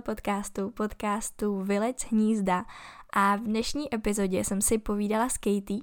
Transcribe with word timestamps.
podcastu, 0.00 0.70
podcastu 0.70 1.62
Vylec 1.62 2.04
hnízda. 2.10 2.64
A 3.12 3.36
v 3.36 3.40
dnešní 3.40 3.94
epizodě 3.94 4.44
jsem 4.44 4.60
si 4.62 4.78
povídala 4.78 5.28
s 5.28 5.38
Katie, 5.38 5.80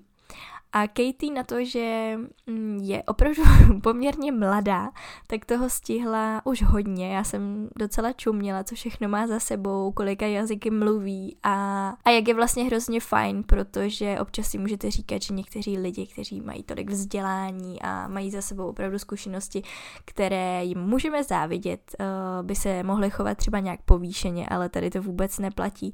a 0.76 0.88
Katie 0.88 1.34
na 1.34 1.44
to, 1.44 1.66
že 1.66 2.18
mm, 2.48 2.80
je 2.84 3.04
opravdu 3.04 3.44
poměrně 3.84 4.32
mladá, 4.32 4.92
tak 5.28 5.46
toho 5.46 5.70
stihla 5.70 6.42
už 6.46 6.64
hodně. 6.64 7.16
Já 7.16 7.24
jsem 7.24 7.70
docela 7.80 8.14
čuměla, 8.14 8.64
co 8.64 8.76
všechno 8.76 9.08
má 9.08 9.28
za 9.28 9.40
sebou, 9.40 9.92
kolika 9.92 10.26
jazyky 10.26 10.72
mluví 10.72 11.38
a, 11.44 11.90
a 12.06 12.10
jak 12.10 12.28
je 12.28 12.34
vlastně 12.34 12.64
hrozně 12.64 13.00
fajn, 13.00 13.44
protože 13.44 14.20
občas 14.20 14.48
si 14.48 14.58
můžete 14.58 14.92
říkat, 14.92 15.22
že 15.22 15.34
někteří 15.34 15.78
lidi, 15.78 16.08
kteří 16.08 16.42
mají 16.42 16.64
tolik 16.64 16.90
vzdělání 16.90 17.82
a 17.82 18.08
mají 18.08 18.32
za 18.32 18.42
sebou 18.42 18.68
opravdu 18.68 19.00
zkušenosti, 19.00 19.64
které 20.06 20.66
jim 20.66 20.80
můžeme 20.80 21.24
závidět, 21.24 21.96
eh, 22.00 22.06
by 22.42 22.56
se 22.56 22.84
mohly 22.84 23.10
chovat 23.10 23.38
třeba 23.38 23.60
nějak 23.60 23.80
povýšeně, 23.86 24.48
ale 24.50 24.70
tady 24.70 24.90
to 24.90 25.02
vůbec 25.02 25.40
neplatí. 25.40 25.94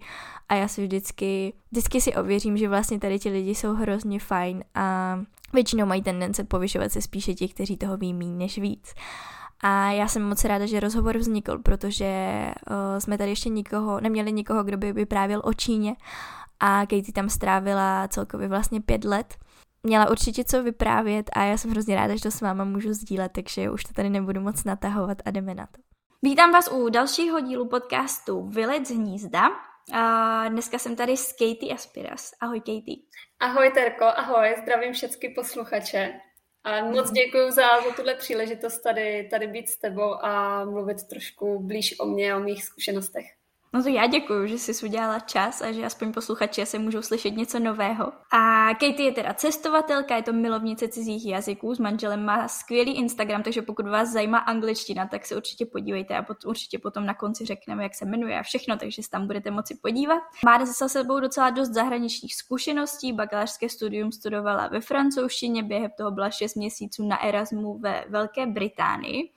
A 0.49 0.55
já 0.55 0.67
si 0.67 0.81
vždycky, 0.81 1.53
vždycky 1.71 2.01
si 2.01 2.15
ověřím, 2.15 2.57
že 2.57 2.69
vlastně 2.69 2.99
tady 2.99 3.19
ti 3.19 3.29
lidi 3.29 3.55
jsou 3.55 3.73
hrozně 3.73 4.19
fajn 4.19 4.63
a 4.75 5.19
většinou 5.53 5.85
mají 5.85 6.01
tendence 6.01 6.43
povyšovat 6.43 6.91
se 6.91 7.01
spíše 7.01 7.33
ti, 7.33 7.49
kteří 7.49 7.77
toho 7.77 7.97
ví 7.97 8.13
méně 8.13 8.35
než 8.35 8.57
víc. 8.57 8.93
A 9.63 9.91
já 9.91 10.07
jsem 10.07 10.23
moc 10.23 10.45
ráda, 10.45 10.65
že 10.65 10.79
rozhovor 10.79 11.17
vznikl, 11.17 11.57
protože 11.57 12.15
uh, 12.69 12.99
jsme 12.99 13.17
tady 13.17 13.29
ještě 13.29 13.49
nikoho, 13.49 14.01
neměli 14.01 14.31
nikoho, 14.31 14.63
kdo 14.63 14.77
by 14.77 14.93
vyprávěl 14.93 15.41
o 15.43 15.53
Číně 15.53 15.95
a 16.59 16.79
Katie 16.79 17.13
tam 17.13 17.29
strávila 17.29 18.07
celkově 18.07 18.47
vlastně 18.47 18.81
pět 18.81 19.03
let. 19.03 19.35
Měla 19.83 20.09
určitě 20.09 20.43
co 20.43 20.63
vyprávět 20.63 21.29
a 21.33 21.43
já 21.43 21.57
jsem 21.57 21.71
hrozně 21.71 21.95
ráda, 21.95 22.15
že 22.15 22.21
to 22.21 22.31
s 22.31 22.41
váma 22.41 22.63
můžu 22.63 22.93
sdílet, 22.93 23.31
takže 23.31 23.71
už 23.71 23.83
to 23.83 23.93
tady 23.93 24.09
nebudu 24.09 24.41
moc 24.41 24.63
natahovat 24.63 25.17
a 25.25 25.31
jdeme 25.31 25.55
na 25.55 25.65
to. 25.65 25.81
Vítám 26.21 26.51
vás 26.51 26.71
u 26.71 26.89
dalšího 26.89 27.39
dílu 27.39 27.67
podcastu 27.67 28.47
Vylec 28.47 28.87
z 28.87 28.95
hnízda. 28.95 29.70
A 29.93 30.47
dneska 30.49 30.79
jsem 30.79 30.95
tady 30.95 31.17
s 31.17 31.31
Katie 31.31 31.73
Aspiras. 31.73 32.31
Ahoj 32.41 32.59
Katie. 32.59 32.97
Ahoj 33.39 33.71
Terko, 33.71 34.05
ahoj, 34.05 34.55
zdravím 34.61 34.93
všechny 34.93 35.29
posluchače. 35.29 36.19
A 36.63 36.85
moc 36.85 37.11
děkuji 37.11 37.51
za, 37.51 37.81
za 37.81 37.95
tuhle 37.95 38.15
příležitost 38.15 38.79
tady, 38.79 39.27
tady 39.31 39.47
být 39.47 39.69
s 39.69 39.79
tebou 39.79 40.25
a 40.25 40.65
mluvit 40.65 41.07
trošku 41.09 41.59
blíž 41.59 41.99
o 41.99 42.05
mě, 42.05 42.35
o 42.35 42.39
mých 42.39 42.63
zkušenostech. 42.63 43.25
No 43.73 43.83
to 43.83 43.89
já 43.89 44.07
děkuji, 44.07 44.47
že 44.47 44.57
jsi 44.57 44.85
udělala 44.85 45.19
čas 45.19 45.61
a 45.61 45.71
že 45.71 45.85
aspoň 45.85 46.13
posluchači 46.13 46.65
se 46.65 46.79
můžou 46.79 47.01
slyšet 47.01 47.31
něco 47.31 47.59
nového. 47.59 48.13
A 48.31 48.69
Katie 48.73 49.03
je 49.03 49.11
teda 49.11 49.33
cestovatelka, 49.33 50.15
je 50.15 50.23
to 50.23 50.33
milovnice 50.33 50.87
cizích 50.87 51.25
jazyků, 51.25 51.75
s 51.75 51.79
manželem 51.79 52.25
má 52.25 52.47
skvělý 52.47 52.97
Instagram, 52.97 53.43
takže 53.43 53.61
pokud 53.61 53.87
vás 53.87 54.09
zajímá 54.09 54.37
angličtina, 54.37 55.07
tak 55.07 55.25
se 55.25 55.35
určitě 55.35 55.65
podívejte 55.65 56.17
a 56.17 56.23
pot, 56.23 56.45
určitě 56.45 56.79
potom 56.79 57.05
na 57.05 57.13
konci 57.13 57.45
řekneme, 57.45 57.83
jak 57.83 57.95
se 57.95 58.05
jmenuje 58.05 58.39
a 58.39 58.43
všechno, 58.43 58.77
takže 58.77 59.03
se 59.03 59.09
tam 59.09 59.27
budete 59.27 59.51
moci 59.51 59.75
podívat. 59.81 60.21
Má 60.45 60.65
za 60.65 60.89
sebou 60.89 61.19
docela 61.19 61.49
dost 61.49 61.69
zahraničních 61.69 62.35
zkušeností, 62.35 63.13
bakalářské 63.13 63.69
studium 63.69 64.11
studovala 64.11 64.67
ve 64.67 64.81
francouzštině, 64.81 65.63
během 65.63 65.91
toho 65.97 66.11
byla 66.11 66.29
6 66.29 66.55
měsíců 66.55 67.07
na 67.07 67.23
Erasmu 67.23 67.77
ve 67.77 68.05
Velké 68.09 68.45
Británii 68.45 69.31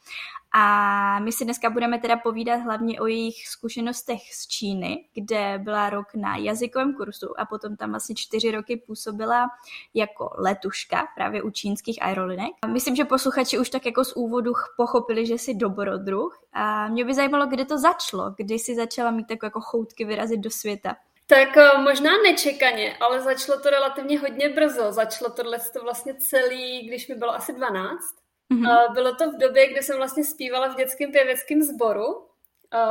a 0.56 1.18
my 1.20 1.32
si 1.32 1.44
dneska 1.44 1.70
budeme 1.70 1.98
teda 1.98 2.16
povídat 2.16 2.60
hlavně 2.60 3.00
o 3.00 3.06
jejich 3.06 3.48
zkušenostech 3.48 4.34
z 4.34 4.46
Číny, 4.46 5.04
kde 5.14 5.58
byla 5.58 5.90
rok 5.90 6.14
na 6.14 6.36
jazykovém 6.36 6.94
kursu 6.94 7.40
a 7.40 7.46
potom 7.46 7.76
tam 7.76 7.90
vlastně 7.90 8.14
čtyři 8.14 8.50
roky 8.50 8.76
působila 8.76 9.48
jako 9.94 10.30
letuška 10.38 11.08
právě 11.16 11.42
u 11.42 11.50
čínských 11.50 12.02
aerolinek. 12.02 12.52
Myslím, 12.72 12.96
že 12.96 13.04
posluchači 13.04 13.58
už 13.58 13.70
tak 13.70 13.86
jako 13.86 14.04
z 14.04 14.12
úvodu 14.12 14.52
pochopili, 14.76 15.26
že 15.26 15.34
jsi 15.34 15.54
dobrodruh. 15.54 16.44
A 16.52 16.88
mě 16.88 17.04
by 17.04 17.14
zajímalo, 17.14 17.46
kde 17.46 17.64
to 17.64 17.78
začalo, 17.78 18.34
kdy 18.36 18.54
jsi 18.54 18.74
začala 18.74 19.10
mít 19.10 19.26
takové 19.26 19.46
jako 19.46 19.60
choutky 19.60 20.04
vyrazit 20.04 20.40
do 20.40 20.50
světa. 20.50 20.96
Tak 21.26 21.56
eh, 21.56 21.78
možná 21.78 22.10
nečekaně, 22.22 22.96
ale 23.00 23.20
začalo 23.20 23.60
to 23.60 23.70
relativně 23.70 24.18
hodně 24.18 24.48
brzo. 24.48 24.92
Začalo 24.92 25.30
tohle 25.30 25.58
to 25.72 25.82
vlastně 25.82 26.14
celý, 26.14 26.88
když 26.88 27.08
mi 27.08 27.14
bylo 27.14 27.34
asi 27.34 27.52
12. 27.52 28.23
Mm-hmm. 28.52 28.92
Bylo 28.94 29.14
to 29.14 29.30
v 29.30 29.38
době, 29.38 29.72
kdy 29.72 29.82
jsem 29.82 29.96
vlastně 29.96 30.24
zpívala 30.24 30.68
v 30.68 30.76
dětském 30.76 31.12
pěveckém 31.12 31.62
sboru 31.62 32.28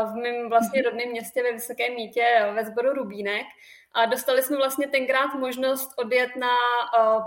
v 0.06 0.16
mém 0.16 0.50
vlastně 0.50 0.82
mhm. 0.82 0.86
rodném 0.86 1.10
městě 1.10 1.44
ve 1.44 1.52
Vysoké 1.52 1.90
Mítě 1.90 2.52
ve 2.54 2.66
sboru 2.66 2.94
Rubínek 2.94 3.46
a 3.94 4.06
dostali 4.06 4.44
jsme 4.44 4.58
vlastně 4.58 4.88
tenkrát 4.88 5.34
možnost 5.34 5.90
odjet 5.98 6.36
na 6.36 6.52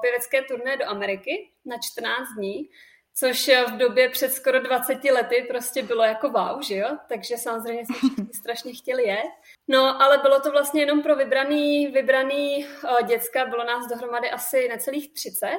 pěvecké 0.00 0.42
turné 0.42 0.76
do 0.76 0.88
Ameriky 0.88 1.50
na 1.64 1.76
14 1.84 2.28
dní, 2.36 2.68
což 3.14 3.50
v 3.68 3.76
době 3.76 4.08
před 4.08 4.32
skoro 4.32 4.60
20 4.60 5.04
lety 5.04 5.46
prostě 5.48 5.82
bylo 5.82 6.02
jako 6.02 6.30
wow, 6.30 6.62
že 6.62 6.76
jo? 6.76 6.98
Takže 7.08 7.36
samozřejmě 7.36 7.86
jsme 7.86 7.94
všichni 7.94 8.26
strašně 8.34 8.72
chtěli 8.72 9.02
jet. 9.02 9.30
No, 9.68 10.02
ale 10.02 10.18
bylo 10.18 10.40
to 10.40 10.50
vlastně 10.50 10.82
jenom 10.82 11.02
pro 11.02 11.16
vybraný, 11.16 11.86
vybraný 11.86 12.66
děcka, 13.06 13.46
bylo 13.46 13.64
nás 13.64 13.86
dohromady 13.88 14.30
asi 14.30 14.68
necelých 14.68 15.12
30 15.12 15.58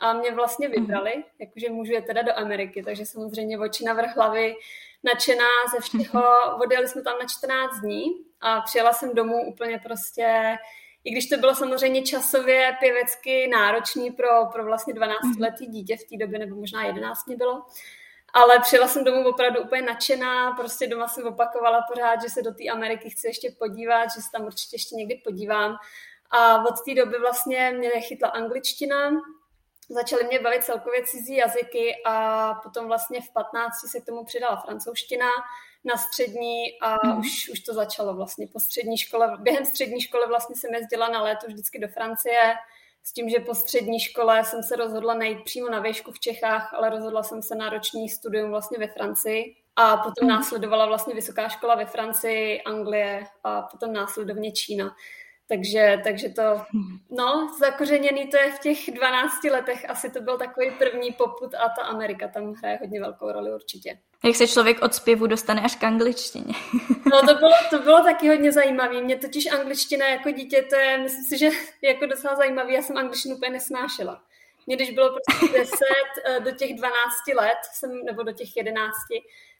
a 0.00 0.12
mě 0.12 0.30
vlastně 0.30 0.68
mhm. 0.68 0.80
vybrali, 0.80 1.24
jakože 1.38 1.70
můžu 1.70 1.92
je 1.92 2.02
teda 2.02 2.22
do 2.22 2.38
Ameriky, 2.38 2.82
takže 2.82 3.06
samozřejmě 3.06 3.58
oči 3.58 3.84
na 3.84 3.92
vrch 3.92 4.16
hlavy, 4.16 4.54
nadšená 5.02 5.48
ze 5.74 5.80
všeho, 5.80 6.22
odjeli 6.64 6.88
jsme 6.88 7.02
tam 7.02 7.18
na 7.18 7.26
14 7.26 7.80
dní 7.80 8.04
a 8.40 8.60
přijela 8.60 8.92
jsem 8.92 9.14
domů 9.14 9.46
úplně 9.48 9.80
prostě, 9.82 10.56
i 11.04 11.10
když 11.10 11.28
to 11.28 11.36
bylo 11.36 11.54
samozřejmě 11.54 12.02
časově 12.02 12.76
pěvecky 12.80 13.48
náročný 13.48 14.10
pro, 14.10 14.28
pro 14.52 14.64
vlastně 14.64 14.94
12-letý 14.94 15.64
mhm. 15.64 15.72
dítě 15.72 15.96
v 15.96 16.04
té 16.04 16.16
době, 16.24 16.38
nebo 16.38 16.56
možná 16.56 16.84
11 16.84 17.26
mě 17.26 17.36
bylo, 17.36 17.62
ale 18.32 18.60
přijela 18.60 18.88
jsem 18.88 19.04
domů 19.04 19.28
opravdu 19.28 19.60
úplně 19.60 19.82
nadšená, 19.82 20.52
prostě 20.52 20.86
doma 20.86 21.08
jsem 21.08 21.26
opakovala 21.26 21.84
pořád, 21.92 22.22
že 22.22 22.28
se 22.28 22.42
do 22.42 22.54
té 22.54 22.68
Ameriky 22.68 23.10
chci 23.10 23.26
ještě 23.26 23.50
podívat, 23.58 24.04
že 24.04 24.22
se 24.22 24.28
tam 24.32 24.44
určitě 24.44 24.74
ještě 24.74 24.96
někdy 24.96 25.20
podívám. 25.24 25.76
A 26.30 26.64
od 26.64 26.74
té 26.84 26.94
doby 26.94 27.18
vlastně 27.18 27.74
mě 27.78 27.90
chytla 27.90 28.28
angličtina, 28.28 29.10
začaly 29.88 30.24
mě 30.24 30.40
bavit 30.40 30.64
celkově 30.64 31.04
cizí 31.04 31.36
jazyky 31.36 31.94
a 32.06 32.54
potom 32.54 32.86
vlastně 32.86 33.20
v 33.20 33.32
15 33.32 33.74
se 33.90 34.00
k 34.00 34.06
tomu 34.06 34.24
přidala 34.24 34.56
francouzština 34.56 35.28
na 35.84 35.96
střední 35.96 36.62
a 36.82 37.06
mm. 37.06 37.18
už, 37.18 37.50
už 37.52 37.60
to 37.60 37.74
začalo 37.74 38.14
vlastně 38.14 38.46
po 38.52 38.60
střední 38.60 38.98
škole. 38.98 39.36
Během 39.40 39.64
střední 39.64 40.00
školy 40.00 40.26
vlastně 40.28 40.56
jsem 40.56 40.74
jezdila 40.74 41.08
na 41.08 41.22
léto 41.22 41.46
vždycky 41.46 41.78
do 41.78 41.88
Francie 41.88 42.54
s 43.02 43.12
tím, 43.12 43.28
že 43.28 43.40
po 43.40 43.54
střední 43.54 44.00
škole 44.00 44.44
jsem 44.44 44.62
se 44.62 44.76
rozhodla 44.76 45.14
najít 45.14 45.44
přímo 45.44 45.70
na 45.70 45.80
výšku 45.80 46.12
v 46.12 46.20
Čechách, 46.20 46.74
ale 46.74 46.90
rozhodla 46.90 47.22
jsem 47.22 47.42
se 47.42 47.54
na 47.54 47.68
roční 47.70 48.08
studium 48.08 48.50
vlastně 48.50 48.78
ve 48.78 48.86
Francii 48.86 49.56
a 49.76 49.96
potom 49.96 50.24
mm. 50.24 50.28
následovala 50.28 50.86
vlastně 50.86 51.14
vysoká 51.14 51.48
škola 51.48 51.74
ve 51.74 51.86
Francii, 51.86 52.62
Anglie 52.62 53.26
a 53.44 53.62
potom 53.62 53.92
následovně 53.92 54.52
Čína. 54.52 54.96
Takže, 55.48 56.00
takže 56.04 56.28
to, 56.28 56.42
no, 57.10 57.56
zakořeněný 57.58 58.26
to 58.26 58.36
je 58.36 58.52
v 58.52 58.58
těch 58.58 58.90
12 58.90 59.44
letech, 59.44 59.90
asi 59.90 60.10
to 60.10 60.20
byl 60.20 60.38
takový 60.38 60.70
první 60.70 61.12
poput 61.12 61.54
a 61.54 61.68
ta 61.68 61.82
Amerika 61.82 62.28
tam 62.28 62.52
hraje 62.52 62.78
hodně 62.80 63.00
velkou 63.00 63.32
roli 63.32 63.54
určitě. 63.54 63.98
Jak 64.24 64.36
se 64.36 64.46
člověk 64.46 64.82
od 64.82 64.94
zpěvu 64.94 65.26
dostane 65.26 65.60
až 65.60 65.76
k 65.76 65.84
angličtině. 65.84 66.54
no 67.12 67.20
to 67.20 67.34
bylo, 67.34 67.52
to 67.70 67.78
bylo 67.78 68.02
taky 68.02 68.28
hodně 68.28 68.52
zajímavé. 68.52 69.02
Mě 69.02 69.16
totiž 69.16 69.52
angličtina 69.52 70.08
jako 70.08 70.30
dítě, 70.30 70.66
to 70.70 70.76
je, 70.76 70.98
myslím 70.98 71.24
si, 71.24 71.38
že 71.38 71.50
jako 71.82 72.06
docela 72.06 72.36
zajímavý. 72.36 72.74
Já 72.74 72.82
jsem 72.82 72.96
angličtinu 72.96 73.36
úplně 73.36 73.52
nesnášela. 73.52 74.22
Mě 74.66 74.76
když 74.76 74.90
bylo 74.90 75.10
prostě 75.10 75.58
10 75.58 75.76
eh, 76.24 76.40
do 76.40 76.50
těch 76.50 76.74
12 76.74 76.94
let, 77.36 77.58
jsem, 77.72 78.04
nebo 78.04 78.22
do 78.22 78.32
těch 78.32 78.56
11, 78.56 78.92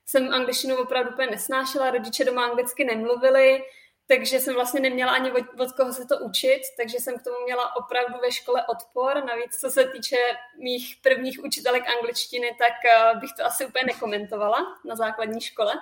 jsem 0.06 0.32
angličtinu 0.32 0.76
opravdu 0.76 1.10
úplně 1.10 1.30
nesnášela, 1.30 1.90
rodiče 1.90 2.24
doma 2.24 2.44
anglicky 2.44 2.84
nemluvili, 2.84 3.62
takže 4.08 4.40
jsem 4.40 4.54
vlastně 4.54 4.80
neměla 4.80 5.12
ani 5.12 5.32
od, 5.32 5.44
od 5.60 5.72
koho 5.72 5.92
se 5.92 6.06
to 6.06 6.18
učit, 6.18 6.62
takže 6.76 6.98
jsem 6.98 7.18
k 7.18 7.22
tomu 7.22 7.36
měla 7.44 7.76
opravdu 7.76 8.14
ve 8.22 8.32
škole 8.32 8.66
odpor. 8.66 9.24
Navíc, 9.24 9.60
co 9.60 9.70
se 9.70 9.84
týče 9.84 10.16
mých 10.58 10.98
prvních 11.02 11.44
učitelek 11.44 11.82
angličtiny, 11.98 12.56
tak 12.58 12.72
uh, 13.12 13.20
bych 13.20 13.30
to 13.36 13.46
asi 13.46 13.66
úplně 13.66 13.84
nekomentovala 13.86 14.58
na 14.84 14.96
základní 14.96 15.40
škole. 15.40 15.74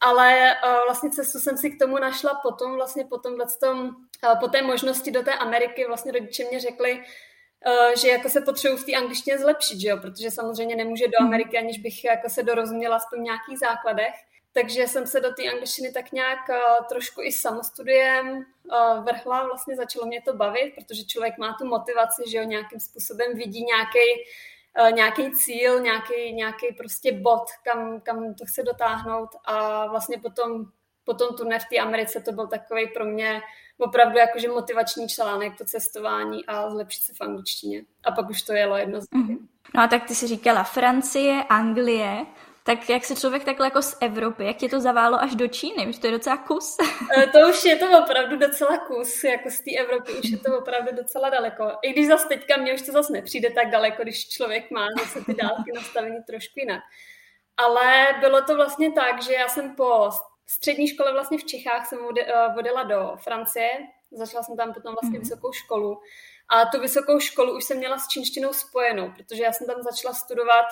Ale 0.00 0.54
uh, 0.64 0.70
vlastně 0.86 1.10
cestu 1.10 1.38
jsem 1.38 1.56
si 1.56 1.70
k 1.70 1.78
tomu 1.78 1.98
našla 1.98 2.34
potom, 2.34 2.74
vlastně 2.74 3.04
po 3.04 3.18
tomhle 3.18 3.46
tom, 3.60 3.80
uh, 3.88 4.40
po 4.40 4.48
té 4.48 4.62
možnosti 4.62 5.10
do 5.10 5.22
té 5.22 5.34
Ameriky, 5.34 5.86
vlastně 5.86 6.12
rodiče 6.12 6.44
mě 6.44 6.60
řekli, 6.60 7.04
že 8.00 8.08
jako 8.08 8.28
se 8.28 8.40
potřebuji 8.40 8.76
v 8.76 8.84
té 8.84 8.92
angličtině 8.92 9.38
zlepšit, 9.38 9.80
že 9.80 9.88
jo? 9.88 9.96
protože 9.96 10.30
samozřejmě 10.30 10.76
nemůže 10.76 11.04
do 11.04 11.18
mhm. 11.20 11.26
Ameriky, 11.26 11.58
aniž 11.58 11.78
bych 11.78 12.04
jako 12.04 12.28
se 12.28 12.42
dorozuměla 12.42 12.98
v 12.98 13.10
tom 13.14 13.24
nějakých 13.24 13.58
základech. 13.58 14.14
Takže 14.56 14.88
jsem 14.88 15.06
se 15.06 15.20
do 15.20 15.32
té 15.32 15.50
angličtiny 15.50 15.92
tak 15.92 16.12
nějak 16.12 16.38
uh, 16.48 16.86
trošku 16.88 17.22
i 17.22 17.32
samostudiem 17.32 18.28
uh, 18.28 19.04
vrhla, 19.04 19.46
vlastně 19.46 19.76
začalo 19.76 20.06
mě 20.06 20.22
to 20.22 20.32
bavit, 20.32 20.72
protože 20.74 21.04
člověk 21.04 21.38
má 21.38 21.56
tu 21.58 21.66
motivaci, 21.66 22.22
že 22.30 22.38
jo, 22.38 22.44
nějakým 22.44 22.80
způsobem 22.80 23.34
vidí 23.34 23.64
nějaký 23.64 24.08
uh, 24.80 24.90
nějaký 24.92 25.32
cíl, 25.32 25.80
nějaký, 25.80 26.32
nějaký 26.32 26.66
prostě 26.78 27.12
bod, 27.12 27.44
kam, 27.64 28.00
kam 28.00 28.34
to 28.34 28.44
chce 28.44 28.62
dotáhnout 28.62 29.28
a 29.44 29.86
vlastně 29.86 30.18
potom, 30.18 30.64
potom 31.04 31.36
tu 31.36 31.44
v 31.44 31.68
té 31.70 31.76
Americe 31.76 32.20
to 32.20 32.32
byl 32.32 32.46
takový 32.46 32.88
pro 32.94 33.04
mě 33.04 33.42
opravdu 33.78 34.18
jakože 34.18 34.48
motivační 34.48 35.08
článek, 35.08 35.58
to 35.58 35.64
cestování 35.64 36.46
a 36.46 36.70
zlepšit 36.70 37.02
se 37.02 37.12
v 37.14 37.20
angličtině. 37.20 37.84
A 38.04 38.12
pak 38.12 38.30
už 38.30 38.42
to 38.42 38.52
jelo 38.52 38.76
jedno 38.76 39.00
z 39.00 39.04
mm-hmm. 39.04 39.38
No 39.74 39.82
a 39.82 39.86
tak 39.88 40.06
ty 40.08 40.14
si 40.14 40.26
říkala 40.26 40.64
Francie, 40.64 41.44
Anglie, 41.48 42.26
Tak 42.66 42.90
jak 42.90 43.04
se 43.04 43.16
člověk 43.16 43.44
takhle 43.44 43.66
jako 43.66 43.82
z 43.82 43.96
Evropy, 44.00 44.44
jak 44.44 44.56
tě 44.56 44.68
to 44.68 44.80
zaválo 44.80 45.22
až 45.22 45.34
do 45.34 45.48
Číny? 45.48 45.88
Už 45.88 45.98
to 45.98 46.06
je 46.06 46.12
docela 46.12 46.36
kus. 46.36 46.76
Eh, 47.18 47.26
to 47.26 47.48
už 47.48 47.64
je 47.64 47.76
to 47.76 47.86
opravdu 48.04 48.36
docela 48.36 48.78
kus, 48.78 49.24
jako 49.24 49.50
z 49.50 49.60
té 49.60 49.70
Evropy 49.78 50.12
už 50.12 50.30
je 50.30 50.38
to 50.38 50.58
opravdu 50.58 50.96
docela 50.96 51.30
daleko. 51.30 51.72
I 51.82 51.92
když 51.92 52.06
zase 52.06 52.28
teďka 52.28 52.56
mě 52.56 52.74
už 52.74 52.82
to 52.82 52.92
zase 52.92 53.12
nepřijde 53.12 53.50
tak 53.50 53.70
daleko, 53.70 54.02
když 54.02 54.28
člověk 54.28 54.70
má 54.70 54.86
zase 54.98 55.24
ty 55.24 55.34
dálky 55.34 55.72
nastavení 55.74 56.16
trošku 56.26 56.60
jinak. 56.60 56.82
Ale 57.56 58.06
bylo 58.20 58.42
to 58.42 58.56
vlastně 58.56 58.92
tak, 58.92 59.22
že 59.22 59.32
já 59.32 59.48
jsem 59.48 59.76
po 59.76 60.10
střední 60.46 60.88
škole 60.88 61.12
vlastně 61.12 61.38
v 61.38 61.44
Čechách 61.44 61.86
jsem 61.86 61.98
vodila 62.54 62.82
eh, 62.82 62.88
do 62.88 63.16
Francie, 63.16 63.70
začala 64.10 64.42
jsem 64.42 64.56
tam 64.56 64.74
potom 64.74 64.94
vlastně 64.94 65.18
mm. 65.18 65.24
vysokou 65.24 65.52
školu 65.52 66.00
a 66.48 66.64
tu 66.64 66.80
vysokou 66.80 67.20
školu 67.20 67.56
už 67.56 67.64
jsem 67.64 67.78
měla 67.78 67.98
s 67.98 68.08
čínštinou 68.08 68.52
spojenou, 68.52 69.12
protože 69.16 69.42
já 69.42 69.52
jsem 69.52 69.66
tam 69.66 69.82
začala 69.82 70.14
studovat, 70.14 70.66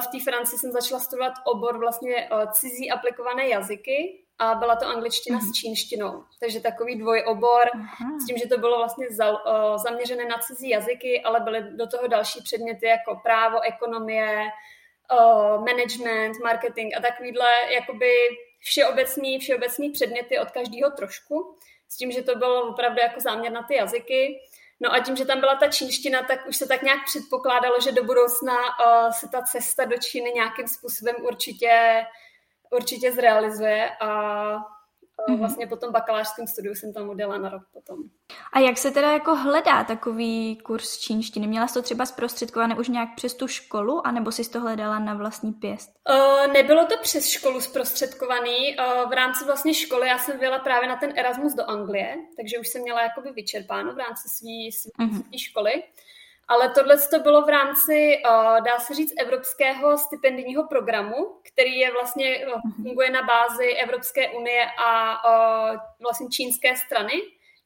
v 0.00 0.06
té 0.06 0.24
Francii 0.24 0.58
jsem 0.58 0.72
začala 0.72 1.00
studovat 1.00 1.32
obor 1.44 1.78
vlastně 1.78 2.16
eh, 2.16 2.46
cizí 2.52 2.90
aplikované 2.90 3.48
jazyky 3.48 4.24
a 4.38 4.54
byla 4.54 4.76
to 4.76 4.86
angličtina 4.86 5.38
mm. 5.38 5.44
s 5.44 5.52
čínštinou. 5.52 6.24
Takže 6.40 6.60
takový 6.60 6.98
dvojobor 6.98 7.70
Aha. 7.74 8.18
s 8.22 8.26
tím, 8.26 8.36
že 8.38 8.48
to 8.48 8.58
bylo 8.58 8.78
vlastně 8.78 9.06
za, 9.10 9.30
uh, 9.30 9.76
zaměřené 9.76 10.24
na 10.24 10.38
cizí 10.38 10.68
jazyky, 10.68 11.22
ale 11.22 11.40
byly 11.40 11.62
do 11.76 11.86
toho 11.86 12.08
další 12.08 12.42
předměty 12.42 12.86
jako 12.86 13.20
právo, 13.22 13.60
ekonomie, 13.60 14.42
uh, 15.12 15.64
management, 15.64 16.40
marketing 16.42 16.94
a 16.96 17.00
takovýhle 17.00 17.52
jakoby 17.74 18.12
všeobecný, 18.60 19.38
všeobecný 19.38 19.90
předměty 19.90 20.38
od 20.38 20.50
každého 20.50 20.90
trošku. 20.90 21.56
S 21.88 21.96
tím, 21.96 22.10
že 22.10 22.22
to 22.22 22.36
bylo 22.36 22.68
opravdu 22.68 22.98
jako 23.02 23.20
záměr 23.20 23.52
na 23.52 23.62
ty 23.62 23.74
jazyky. 23.74 24.40
No 24.84 24.92
a 24.92 25.00
tím, 25.00 25.16
že 25.16 25.24
tam 25.24 25.40
byla 25.40 25.54
ta 25.54 25.68
čínština, 25.68 26.22
tak 26.22 26.46
už 26.46 26.56
se 26.56 26.66
tak 26.66 26.82
nějak 26.82 27.04
předpokládalo, 27.04 27.80
že 27.80 27.92
do 27.92 28.04
budoucna 28.04 28.54
uh, 28.54 29.12
se 29.12 29.28
ta 29.28 29.42
cesta 29.42 29.84
do 29.84 29.96
Číny 29.96 30.30
nějakým 30.34 30.68
způsobem 30.68 31.14
určitě, 31.20 32.04
určitě 32.70 33.12
zrealizuje 33.12 33.90
a 34.00 34.73
mm-hmm. 35.28 35.38
vlastně 35.38 35.66
po 35.66 35.76
tom 35.76 35.92
bakalářském 35.92 36.46
studiu 36.46 36.74
jsem 36.74 36.92
tam 36.92 37.08
odjela 37.08 37.38
na 37.38 37.48
rok 37.48 37.62
potom. 37.72 37.98
A 38.52 38.58
jak 38.58 38.78
se 38.78 38.90
teda 38.90 39.12
jako 39.12 39.34
hledá 39.34 39.84
takový 39.84 40.56
kurz 40.56 40.98
čínštiny? 40.98 41.46
Měla 41.46 41.68
jsi 41.68 41.74
to 41.74 41.82
třeba 41.82 42.06
zprostředkované 42.06 42.76
už 42.78 42.88
nějak 42.88 43.08
přes 43.16 43.34
tu 43.34 43.48
školu, 43.48 44.06
anebo 44.06 44.32
jsi 44.32 44.50
to 44.50 44.60
hledala 44.60 44.98
na 44.98 45.14
vlastní 45.14 45.52
pěst? 45.52 45.90
Uh, 46.10 46.52
nebylo 46.52 46.86
to 46.86 46.94
přes 47.02 47.28
školu 47.28 47.60
zprostředkovaný. 47.60 48.76
Uh, 48.78 49.10
v 49.10 49.12
rámci 49.12 49.44
vlastně 49.44 49.74
školy 49.74 50.08
já 50.08 50.18
jsem 50.18 50.38
vyjela 50.38 50.58
právě 50.58 50.88
na 50.88 50.96
ten 50.96 51.12
Erasmus 51.18 51.54
do 51.54 51.70
Anglie, 51.70 52.16
takže 52.36 52.58
už 52.58 52.68
jsem 52.68 52.82
měla 52.82 53.02
jakoby 53.02 53.32
vyčerpáno 53.32 53.94
v 53.94 53.98
rámci 53.98 54.28
své 54.28 54.48
mm-hmm. 55.06 55.22
školy. 55.38 55.82
Ale 56.48 56.68
tohle 56.68 56.96
to 57.10 57.18
bylo 57.18 57.42
v 57.42 57.48
rámci, 57.48 58.22
dá 58.64 58.78
se 58.78 58.94
říct, 58.94 59.12
evropského 59.18 59.98
stipendijního 59.98 60.68
programu, 60.68 61.40
který 61.52 61.78
je 61.78 61.92
vlastně, 61.92 62.46
mhm. 62.46 62.72
funguje 62.82 63.10
na 63.10 63.22
bázi 63.22 63.66
Evropské 63.66 64.30
unie 64.30 64.66
a 64.84 65.18
vlastně 66.00 66.28
čínské 66.28 66.76
strany. 66.76 67.12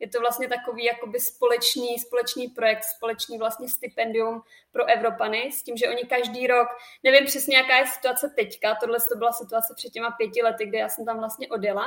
Je 0.01 0.09
to 0.09 0.21
vlastně 0.21 0.49
takový 0.49 0.85
jakoby 0.85 1.21
společný, 1.21 1.99
společný 1.99 2.49
projekt, 2.49 2.85
společný 2.85 3.39
vlastně 3.39 3.69
stipendium 3.69 4.43
pro 4.73 4.87
Evropany, 4.87 5.53
s 5.53 5.63
tím, 5.63 5.77
že 5.77 5.89
oni 5.89 6.03
každý 6.03 6.47
rok, 6.47 6.69
nevím 7.03 7.27
přesně, 7.27 7.57
jaká 7.57 7.77
je 7.77 7.87
situace 7.87 8.33
teďka, 8.37 8.75
tohle 8.75 8.99
to 9.13 9.19
byla 9.19 9.33
situace 9.33 9.75
před 9.77 9.91
těma 9.91 10.11
pěti 10.11 10.43
lety, 10.43 10.67
kdy 10.67 10.79
já 10.79 10.89
jsem 10.89 11.05
tam 11.05 11.19
vlastně 11.19 11.49
odjela, 11.49 11.87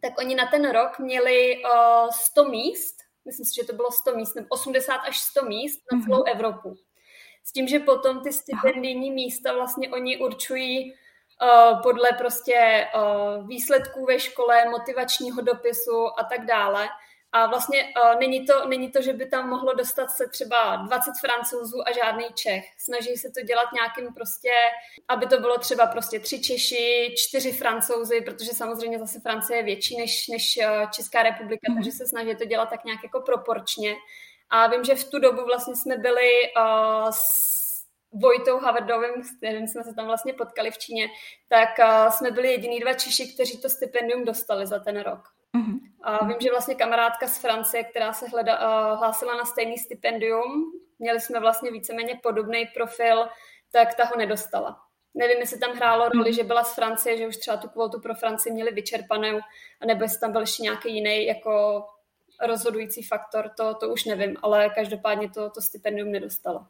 tak 0.00 0.18
oni 0.18 0.34
na 0.34 0.46
ten 0.46 0.70
rok 0.70 0.98
měli 0.98 1.62
uh, 1.64 2.10
100 2.10 2.44
míst 2.44 3.01
myslím 3.24 3.46
si, 3.46 3.54
že 3.54 3.66
to 3.66 3.72
bylo 3.72 3.90
100 3.90 4.16
míst, 4.16 4.34
nebo 4.34 4.48
80 4.48 4.94
až 4.94 5.20
100 5.20 5.42
míst 5.44 5.80
na 5.92 5.98
mhm. 5.98 6.06
celou 6.06 6.22
mm-hmm. 6.22 6.32
Evropu. 6.34 6.74
S 7.44 7.52
tím, 7.52 7.68
že 7.68 7.78
potom 7.78 8.22
ty 8.22 8.32
stipendijní 8.32 9.10
místa 9.10 9.52
vlastně 9.52 9.90
oni 9.90 10.18
určují 10.18 10.92
uh, 10.92 11.82
podle 11.82 12.12
prostě 12.12 12.86
uh, 12.94 13.46
výsledků 13.46 14.04
ve 14.04 14.20
škole, 14.20 14.68
motivačního 14.70 15.42
dopisu 15.42 16.06
a 16.18 16.24
tak 16.24 16.46
dále. 16.46 16.88
A 17.32 17.46
vlastně 17.46 17.84
uh, 17.84 18.20
není, 18.20 18.46
to, 18.46 18.68
není 18.68 18.90
to, 18.90 19.02
že 19.02 19.12
by 19.12 19.26
tam 19.26 19.48
mohlo 19.48 19.74
dostat 19.74 20.10
se 20.10 20.28
třeba 20.28 20.76
20 20.76 21.12
francouzů 21.20 21.88
a 21.88 21.92
žádný 21.92 22.24
Čech. 22.34 22.64
Snaží 22.78 23.16
se 23.16 23.30
to 23.30 23.40
dělat 23.40 23.72
nějakým 23.72 24.14
prostě, 24.14 24.50
aby 25.08 25.26
to 25.26 25.40
bylo 25.40 25.58
třeba 25.58 25.86
prostě 25.86 26.20
tři 26.20 26.40
Češi, 26.40 27.14
čtyři 27.16 27.52
francouzi, 27.52 28.20
protože 28.20 28.50
samozřejmě 28.50 28.98
zase 28.98 29.20
Francie 29.20 29.56
je 29.56 29.62
větší 29.62 29.96
než, 29.96 30.28
než 30.28 30.58
Česká 30.90 31.22
republika, 31.22 31.66
mm. 31.70 31.76
takže 31.76 31.92
se 31.92 32.06
snaží 32.06 32.36
to 32.36 32.44
dělat 32.44 32.70
tak 32.70 32.84
nějak 32.84 33.00
jako 33.02 33.20
proporčně. 33.20 33.94
A 34.50 34.66
vím, 34.66 34.84
že 34.84 34.94
v 34.94 35.10
tu 35.10 35.18
dobu 35.18 35.44
vlastně 35.44 35.76
jsme 35.76 35.96
byli 35.96 36.30
uh, 36.56 37.10
s 37.10 37.62
Vojtou 38.12 38.58
Havardovým, 38.58 39.22
s 39.22 39.36
kterým 39.36 39.68
jsme 39.68 39.84
se 39.84 39.94
tam 39.94 40.06
vlastně 40.06 40.32
potkali 40.32 40.70
v 40.70 40.78
Číně, 40.78 41.08
tak 41.48 41.68
uh, 41.78 42.10
jsme 42.10 42.30
byli 42.30 42.50
jediný 42.50 42.80
dva 42.80 42.94
Češi, 42.94 43.34
kteří 43.34 43.58
to 43.58 43.68
stipendium 43.68 44.24
dostali 44.24 44.66
za 44.66 44.78
ten 44.78 45.00
rok. 45.00 45.20
Mm-hmm. 45.56 45.78
A 46.02 46.24
vím, 46.24 46.36
že 46.40 46.50
vlastně 46.50 46.74
kamarádka 46.74 47.26
z 47.26 47.38
Francie, 47.38 47.84
která 47.84 48.12
se 48.12 48.28
hleda, 48.28 48.58
uh, 48.58 48.98
hlásila 48.98 49.36
na 49.36 49.44
stejný 49.44 49.78
stipendium, 49.78 50.72
měli 50.98 51.20
jsme 51.20 51.40
vlastně 51.40 51.70
víceméně 51.70 52.20
podobný 52.22 52.66
profil, 52.74 53.28
tak 53.72 53.94
ta 53.94 54.04
ho 54.04 54.16
nedostala. 54.16 54.80
Nevím, 55.14 55.38
jestli 55.38 55.58
tam 55.58 55.72
hrálo 55.72 56.08
roli, 56.08 56.30
mm. 56.30 56.36
že 56.36 56.44
byla 56.44 56.64
z 56.64 56.74
Francie, 56.74 57.16
že 57.16 57.26
už 57.26 57.36
třeba 57.36 57.56
tu 57.56 57.68
kvotu 57.68 58.00
pro 58.00 58.14
Francii 58.14 58.52
měli 58.52 58.70
vyčerpanou, 58.72 59.40
nebo 59.86 60.02
jestli 60.02 60.20
tam 60.20 60.32
byl 60.32 60.40
ještě 60.40 60.62
nějaký 60.62 60.94
jiný 60.94 61.26
jako 61.26 61.84
rozhodující 62.42 63.02
faktor, 63.02 63.50
to, 63.56 63.74
to 63.74 63.88
už 63.88 64.04
nevím, 64.04 64.36
ale 64.42 64.70
každopádně 64.70 65.30
to, 65.30 65.50
to 65.50 65.60
stipendium 65.60 66.12
nedostala. 66.12 66.68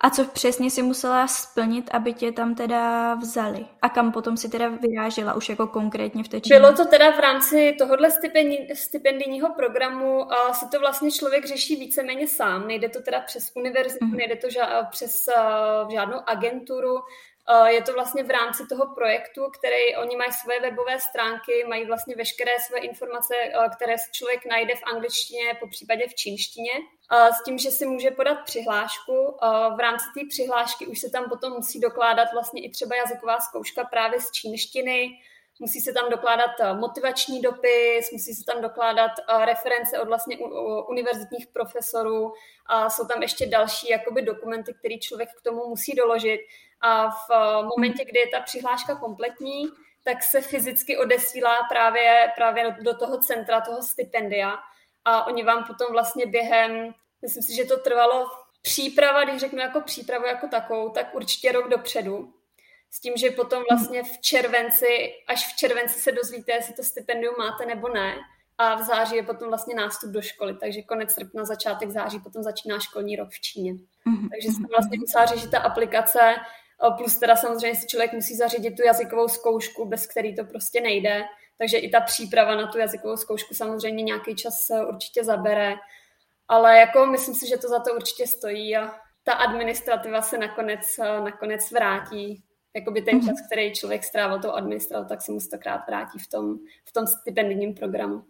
A 0.00 0.10
co 0.10 0.24
přesně 0.24 0.70
si 0.70 0.82
musela 0.82 1.26
splnit, 1.26 1.90
aby 1.92 2.12
tě 2.12 2.32
tam 2.32 2.54
teda 2.54 3.14
vzali? 3.14 3.66
A 3.82 3.88
kam 3.88 4.12
potom 4.12 4.36
si 4.36 4.48
teda 4.48 4.68
vyrážela 4.68 5.34
už 5.34 5.48
jako 5.48 5.66
konkrétně 5.66 6.24
v 6.24 6.28
té 6.28 6.40
Číně? 6.40 6.60
Bylo 6.60 6.72
to 6.72 6.84
teda 6.84 7.10
v 7.10 7.20
rámci 7.20 7.74
tohohle 7.78 8.10
stipendi, 8.10 8.68
stipendijního 8.74 9.54
programu 9.54 10.32
a 10.32 10.52
si 10.52 10.68
to 10.68 10.80
vlastně 10.80 11.10
člověk 11.10 11.46
řeší 11.46 11.76
víceméně 11.76 12.28
sám. 12.28 12.66
Nejde 12.66 12.88
to 12.88 13.02
teda 13.02 13.20
přes 13.20 13.52
univerzitu, 13.54 14.04
mm. 14.04 14.16
nejde 14.16 14.36
to 14.36 14.46
ža- 14.46 14.88
přes 14.90 15.28
uh, 15.84 15.90
žádnou 15.90 16.18
agenturu, 16.26 16.94
je 17.66 17.82
to 17.82 17.92
vlastně 17.92 18.22
v 18.22 18.30
rámci 18.30 18.66
toho 18.66 18.94
projektu, 18.94 19.50
který 19.58 19.96
oni 19.96 20.16
mají 20.16 20.32
své 20.32 20.60
webové 20.60 21.00
stránky, 21.00 21.64
mají 21.68 21.86
vlastně 21.86 22.14
veškeré 22.16 22.52
své 22.66 22.78
informace, 22.78 23.34
eh, 23.36 23.68
které 23.76 23.98
si 23.98 24.12
člověk 24.12 24.46
najde 24.46 24.74
v 24.74 24.82
angličtině, 24.94 25.54
po 25.60 25.68
případě 25.68 26.06
v 26.08 26.14
čínštině, 26.14 26.72
eh, 27.12 27.32
s 27.32 27.44
tím, 27.44 27.58
že 27.58 27.70
si 27.70 27.86
může 27.86 28.10
podat 28.10 28.38
přihlášku. 28.44 29.36
V 29.76 29.80
rámci 29.80 30.04
té 30.14 30.20
přihlášky 30.28 30.86
už 30.86 30.98
se 30.98 31.10
tam 31.10 31.28
potom 31.28 31.52
musí 31.52 31.80
dokládat 31.80 32.28
vlastně 32.32 32.64
i 32.64 32.70
třeba 32.70 32.96
jazyková 32.96 33.40
zkouška 33.40 33.84
právě 33.84 34.20
z 34.20 34.30
čínštiny, 34.32 35.10
musí 35.60 35.80
se 35.80 35.92
tam 35.92 36.10
dokládat 36.10 36.50
motivační 36.80 37.40
dopis, 37.40 38.12
musí 38.12 38.34
se 38.34 38.44
tam 38.44 38.62
dokládat 38.62 39.10
reference 39.44 40.00
od 40.00 40.08
vlastně 40.08 40.38
univerzitních 40.88 41.46
profesorů 41.46 42.32
a 42.66 42.90
jsou 42.90 43.06
tam 43.06 43.22
ještě 43.22 43.46
další 43.46 43.88
jakoby 43.90 44.22
dokumenty, 44.22 44.74
které 44.74 44.98
člověk 44.98 45.28
k 45.38 45.42
tomu 45.42 45.68
musí 45.68 45.94
doložit. 45.94 46.40
A 46.80 47.10
v 47.10 47.30
eh, 47.30 47.62
momentě, 47.62 48.04
kdy 48.04 48.18
je 48.18 48.26
ta 48.28 48.40
přihláška 48.40 48.94
kompletní, 48.94 49.64
tak 50.04 50.22
se 50.22 50.40
fyzicky 50.40 50.96
odesílá 50.96 51.56
právě, 51.68 52.32
právě 52.36 52.76
do 52.80 52.96
toho 52.96 53.18
centra, 53.18 53.60
toho 53.60 53.82
stipendia. 53.82 54.58
A 55.04 55.26
oni 55.26 55.42
vám 55.42 55.64
potom 55.64 55.86
vlastně 55.92 56.26
během, 56.26 56.94
myslím 57.22 57.42
si, 57.42 57.56
že 57.56 57.64
to 57.64 57.76
trvalo 57.76 58.26
příprava, 58.62 59.24
když 59.24 59.40
řeknu 59.40 59.58
jako 59.58 59.80
přípravu 59.80 60.26
jako 60.26 60.48
takovou, 60.48 60.90
tak 60.90 61.14
určitě 61.14 61.52
rok 61.52 61.68
dopředu. 61.68 62.32
S 62.90 63.00
tím, 63.00 63.16
že 63.16 63.30
potom 63.30 63.62
vlastně 63.70 64.02
v 64.02 64.18
červenci, 64.20 65.14
až 65.26 65.52
v 65.52 65.56
červenci 65.56 66.00
se 66.00 66.12
dozvíte, 66.12 66.52
jestli 66.52 66.74
to 66.74 66.82
stipendium 66.82 67.34
máte 67.38 67.66
nebo 67.66 67.88
ne. 67.88 68.16
A 68.58 68.74
v 68.74 68.82
září 68.82 69.16
je 69.16 69.22
potom 69.22 69.48
vlastně 69.48 69.74
nástup 69.74 70.10
do 70.10 70.22
školy, 70.22 70.56
takže 70.60 70.82
konec 70.82 71.12
srpna, 71.12 71.44
začátek 71.44 71.90
září, 71.90 72.18
potom 72.18 72.42
začíná 72.42 72.78
školní 72.78 73.16
rok 73.16 73.28
v 73.30 73.40
Číně. 73.40 73.72
Mm-hmm. 73.72 74.28
Takže 74.30 74.48
jsem 74.48 74.66
vlastně 74.70 74.98
musela 74.98 75.26
řešit 75.26 75.50
ta 75.50 75.58
aplikace, 75.58 76.34
Plus 76.96 77.16
teda 77.16 77.36
samozřejmě 77.36 77.80
si 77.80 77.86
člověk 77.86 78.12
musí 78.12 78.36
zařídit 78.36 78.76
tu 78.76 78.82
jazykovou 78.82 79.28
zkoušku, 79.28 79.84
bez 79.84 80.06
který 80.06 80.36
to 80.36 80.44
prostě 80.44 80.80
nejde. 80.80 81.24
Takže 81.58 81.78
i 81.78 81.90
ta 81.90 82.00
příprava 82.00 82.54
na 82.54 82.66
tu 82.66 82.78
jazykovou 82.78 83.16
zkoušku 83.16 83.54
samozřejmě 83.54 84.04
nějaký 84.04 84.34
čas 84.34 84.70
určitě 84.88 85.24
zabere. 85.24 85.74
Ale 86.48 86.78
jako 86.78 87.06
myslím 87.06 87.34
si, 87.34 87.48
že 87.48 87.56
to 87.56 87.68
za 87.68 87.80
to 87.80 87.94
určitě 87.94 88.26
stojí 88.26 88.76
a 88.76 88.94
ta 89.22 89.32
administrativa 89.32 90.22
se 90.22 90.38
nakonec, 90.38 90.98
nakonec 91.24 91.70
vrátí. 91.70 92.42
Jakoby 92.74 93.02
ten 93.02 93.26
čas, 93.26 93.36
který 93.46 93.72
člověk 93.72 94.04
strávil 94.04 94.40
tou 94.40 94.50
administrativou, 94.50 95.08
tak 95.08 95.22
se 95.22 95.32
mu 95.32 95.40
stokrát 95.40 95.86
vrátí 95.86 96.18
v 96.18 96.28
tom, 96.28 96.58
v 96.84 96.92
tom 96.92 97.06
stipendijním 97.06 97.74
programu. 97.74 98.24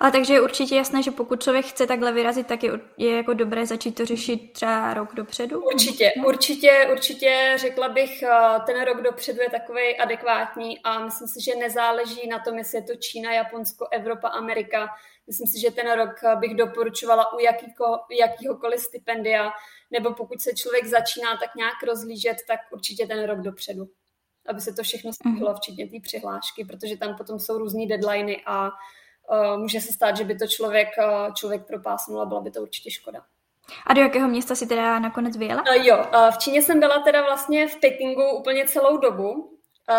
Ale 0.00 0.12
takže 0.12 0.34
je 0.34 0.40
určitě 0.40 0.76
jasné, 0.76 1.02
že 1.02 1.10
pokud 1.10 1.42
člověk 1.42 1.66
chce 1.66 1.86
takhle 1.86 2.12
vyrazit, 2.12 2.46
tak 2.46 2.62
je, 2.62 2.72
je 2.96 3.16
jako 3.16 3.34
dobré 3.34 3.66
začít 3.66 3.92
to 3.92 4.06
řešit 4.06 4.52
třeba 4.52 4.94
rok 4.94 5.14
dopředu? 5.14 5.60
Určitě, 5.60 6.12
určitě, 6.26 6.88
určitě 6.92 7.56
řekla 7.56 7.88
bych, 7.88 8.22
eh, 8.22 8.60
ten 8.66 8.84
rok 8.84 9.02
dopředu 9.02 9.40
je 9.42 9.50
takový 9.50 9.96
adekvátní 9.96 10.78
a 10.84 11.04
myslím 11.04 11.28
si, 11.28 11.44
že 11.44 11.56
nezáleží 11.56 12.28
na 12.28 12.38
tom, 12.38 12.58
jestli 12.58 12.78
je 12.78 12.82
to 12.82 12.94
Čína, 12.94 13.32
Japonsko, 13.32 13.86
Evropa, 13.90 14.28
Amerika. 14.28 14.88
Myslím 15.26 15.46
si, 15.46 15.60
že 15.60 15.70
ten 15.70 15.92
rok 15.92 16.10
bych 16.40 16.54
doporučovala 16.54 17.32
u 17.32 17.38
jakýko, 17.38 17.84
jakýhokoliv 18.20 18.80
stipendia, 18.80 19.50
nebo 19.90 20.14
pokud 20.14 20.40
se 20.40 20.54
člověk 20.54 20.86
začíná 20.86 21.36
tak 21.36 21.54
nějak 21.56 21.82
rozlížet, 21.86 22.36
tak 22.48 22.60
určitě 22.72 23.06
ten 23.06 23.24
rok 23.24 23.40
dopředu. 23.40 23.84
aby 24.48 24.60
se 24.60 24.72
to 24.72 24.82
všechno 24.82 25.12
stihlo, 25.12 25.48
mhm. 25.50 25.56
včetně 25.56 25.88
té 25.88 25.96
přihlášky, 26.02 26.64
protože 26.64 26.96
tam 26.96 27.16
potom 27.16 27.38
jsou 27.38 27.58
různý 27.58 27.86
deadliny 27.86 28.42
a 28.46 28.70
může 29.56 29.80
se 29.80 29.92
stát, 29.92 30.16
že 30.16 30.24
by 30.24 30.38
to 30.38 30.46
člověk, 30.46 30.88
uh, 30.98 31.34
člověk 31.34 31.66
propásnul 31.66 32.20
a 32.20 32.26
byla 32.26 32.40
by 32.40 32.50
to 32.50 32.62
určitě 32.62 32.90
škoda. 32.90 33.20
A 33.86 33.94
do 33.94 34.00
jakého 34.00 34.28
města 34.28 34.54
si 34.54 34.66
teda 34.66 34.98
nakonec 34.98 35.36
vyjela? 35.36 35.62
Uh, 35.62 35.86
jo, 35.86 35.98
uh, 35.98 36.30
v 36.30 36.38
Číně 36.38 36.62
jsem 36.62 36.80
byla 36.80 36.98
teda 36.98 37.22
vlastně 37.22 37.68
v 37.68 37.76
Pekingu 37.76 38.30
úplně 38.30 38.68
celou 38.68 38.96
dobu, 38.96 39.50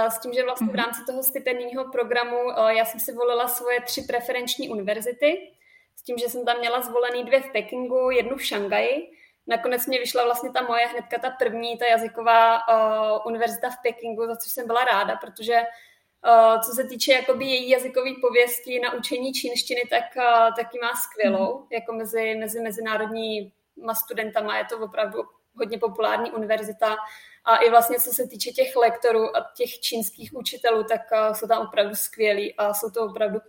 s 0.09 0.19
tím, 0.19 0.33
že 0.33 0.43
vlastně 0.43 0.67
v 0.67 0.69
mhm. 0.69 0.79
rámci 0.79 1.05
toho 1.05 1.23
stipendijního 1.23 1.91
programu 1.91 2.37
já 2.67 2.85
jsem 2.85 2.99
si 2.99 3.13
volila 3.13 3.47
svoje 3.47 3.81
tři 3.81 4.01
preferenční 4.01 4.69
univerzity, 4.69 5.51
s 5.95 6.03
tím, 6.03 6.17
že 6.17 6.29
jsem 6.29 6.45
tam 6.45 6.59
měla 6.59 6.81
zvolený 6.81 7.23
dvě 7.23 7.41
v 7.41 7.51
Pekingu, 7.51 8.09
jednu 8.09 8.35
v 8.35 8.45
Šangaji. 8.45 9.11
Nakonec 9.47 9.85
mě 9.85 9.99
vyšla 9.99 10.23
vlastně 10.23 10.51
ta 10.51 10.61
moje 10.61 10.87
hnedka 10.87 11.17
ta 11.19 11.29
první, 11.29 11.77
ta 11.77 11.85
jazyková 11.85 12.57
uh, 12.57 13.17
univerzita 13.25 13.69
v 13.69 13.81
Pekingu, 13.83 14.27
za 14.27 14.35
což 14.35 14.51
jsem 14.51 14.67
byla 14.67 14.83
ráda, 14.83 15.15
protože 15.15 15.61
co 16.65 16.71
se 16.71 16.83
týče 16.83 17.13
jakoby 17.13 17.45
její 17.45 17.69
jazykové 17.69 18.09
pověsti 18.21 18.79
na 18.79 18.93
učení 18.93 19.33
čínštiny, 19.33 19.81
tak 19.89 20.03
uh, 20.17 20.55
taky 20.55 20.79
má 20.81 20.91
skvělou, 20.95 21.59
mm. 21.59 21.67
jako 21.71 21.93
mezi, 21.93 22.35
mezi 22.35 22.61
mezinárodníma 22.61 23.93
studentama 23.95 24.57
je 24.57 24.65
to 24.65 24.77
opravdu 24.77 25.23
hodně 25.57 25.77
populární 25.77 26.31
univerzita 26.31 26.95
a 27.45 27.57
i 27.57 27.69
vlastně 27.69 27.99
co 27.99 28.13
se 28.13 28.27
týče 28.27 28.51
těch 28.51 28.75
lektorů 28.75 29.37
a 29.37 29.51
těch 29.57 29.79
čínských 29.79 30.33
učitelů, 30.33 30.83
tak 30.83 31.01
uh, 31.11 31.33
jsou 31.33 31.47
tam 31.47 31.67
opravdu 31.67 31.95
skvělí 31.95 32.53
a 32.57 32.73
jsou 32.73 32.89
to 32.89 33.05
opravdu 33.05 33.39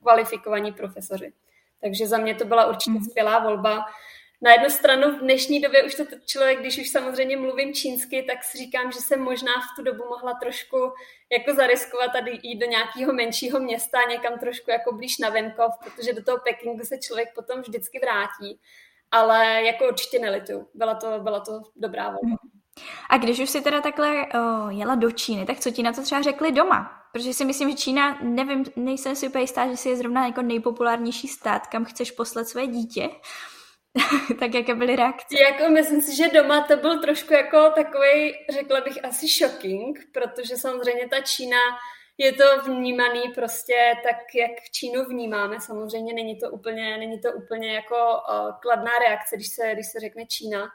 kvalifikovaní 0.00 0.72
profesoři. 0.72 1.32
Takže 1.80 2.06
za 2.06 2.18
mě 2.18 2.34
to 2.34 2.44
byla 2.44 2.66
určitě 2.66 2.98
mm. 2.98 3.04
skvělá 3.04 3.38
volba. 3.38 3.84
Na 4.40 4.52
jednu 4.52 4.70
stranu 4.70 5.16
v 5.16 5.20
dnešní 5.20 5.60
době 5.60 5.82
už 5.82 5.94
to 5.94 6.04
člověk, 6.26 6.60
když 6.60 6.78
už 6.78 6.88
samozřejmě 6.88 7.36
mluvím 7.36 7.74
čínsky, 7.74 8.22
tak 8.22 8.44
si 8.44 8.58
říkám, 8.58 8.92
že 8.92 8.98
jsem 8.98 9.20
možná 9.20 9.52
v 9.52 9.76
tu 9.76 9.82
dobu 9.82 10.04
mohla 10.08 10.34
trošku 10.34 10.92
jako 11.32 11.54
zariskovat 11.54 12.14
a 12.14 12.18
jít 12.42 12.58
do 12.58 12.66
nějakého 12.66 13.12
menšího 13.12 13.60
města, 13.60 13.98
někam 14.08 14.38
trošku 14.38 14.70
jako 14.70 14.94
blíž 14.94 15.18
na 15.18 15.28
venkov, 15.28 15.72
protože 15.84 16.12
do 16.12 16.24
toho 16.24 16.38
Pekingu 16.38 16.84
se 16.84 16.98
člověk 16.98 17.34
potom 17.34 17.60
vždycky 17.60 17.98
vrátí. 17.98 18.60
Ale 19.10 19.62
jako 19.62 19.88
určitě 19.88 20.18
nelitu. 20.18 20.68
Byla 20.74 20.94
to, 20.94 21.18
byla 21.18 21.40
to 21.40 21.62
dobrá 21.76 22.04
volba. 22.04 22.20
Mhm. 22.22 22.56
A 23.10 23.18
když 23.18 23.40
už 23.40 23.50
si 23.50 23.60
teda 23.60 23.80
takhle 23.80 24.26
o, 24.26 24.70
jela 24.70 24.94
do 24.94 25.10
Číny, 25.10 25.46
tak 25.46 25.60
co 25.60 25.70
ti 25.70 25.82
na 25.82 25.92
to 25.92 26.02
třeba 26.02 26.22
řekli 26.22 26.52
doma? 26.52 27.02
Protože 27.12 27.34
si 27.34 27.44
myslím, 27.44 27.70
že 27.70 27.76
Čína, 27.76 28.18
nevím, 28.22 28.64
nejsem 28.76 29.16
si 29.16 29.28
úplně 29.28 29.42
jistá, 29.42 29.68
že 29.68 29.76
si 29.76 29.88
je 29.88 29.96
zrovna 29.96 30.26
jako 30.26 30.42
nejpopulárnější 30.42 31.28
stát, 31.28 31.66
kam 31.66 31.84
chceš 31.84 32.10
poslat 32.10 32.48
své 32.48 32.66
dítě. 32.66 33.10
tak 34.40 34.54
jaké 34.54 34.74
byly 34.74 34.96
reakce? 34.96 35.36
Jako 35.42 35.72
myslím 35.72 36.02
si, 36.02 36.16
že 36.16 36.28
doma 36.28 36.64
to 36.64 36.76
byl 36.76 37.00
trošku 37.00 37.32
jako 37.32 37.70
takový, 37.70 38.34
řekla 38.50 38.80
bych 38.80 39.04
asi 39.04 39.26
shocking, 39.26 39.98
protože 40.12 40.56
samozřejmě 40.56 41.08
ta 41.08 41.20
Čína 41.20 41.58
je 42.18 42.32
to 42.32 42.44
vnímaný 42.64 43.22
prostě 43.34 43.74
tak, 44.02 44.16
jak 44.34 44.70
Čínu 44.70 45.04
vnímáme. 45.04 45.60
Samozřejmě 45.60 46.14
není 46.14 46.38
to 46.38 46.50
úplně, 46.50 46.98
není 46.98 47.20
to 47.20 47.32
úplně 47.32 47.74
jako 47.74 47.96
uh, 47.96 48.50
kladná 48.62 48.92
reakce, 49.08 49.36
když 49.36 49.48
se, 49.48 49.70
když 49.74 49.86
se 49.86 50.00
řekne 50.00 50.26
Čína 50.26 50.68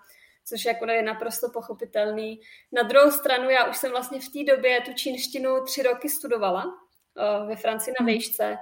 což 0.45 0.65
jako 0.65 0.91
je 0.91 1.03
naprosto 1.03 1.49
pochopitelný. 1.49 2.39
Na 2.71 2.83
druhou 2.83 3.11
stranu, 3.11 3.49
já 3.49 3.69
už 3.69 3.77
jsem 3.77 3.91
vlastně 3.91 4.19
v 4.19 4.29
té 4.29 4.55
době 4.55 4.81
tu 4.81 4.93
čínštinu 4.93 5.63
tři 5.63 5.83
roky 5.83 6.09
studovala 6.09 6.65
uh, 6.65 7.47
ve 7.47 7.55
Francii 7.55 7.93
na 7.99 8.03
mhm. 8.03 8.13
výšce. 8.13 8.57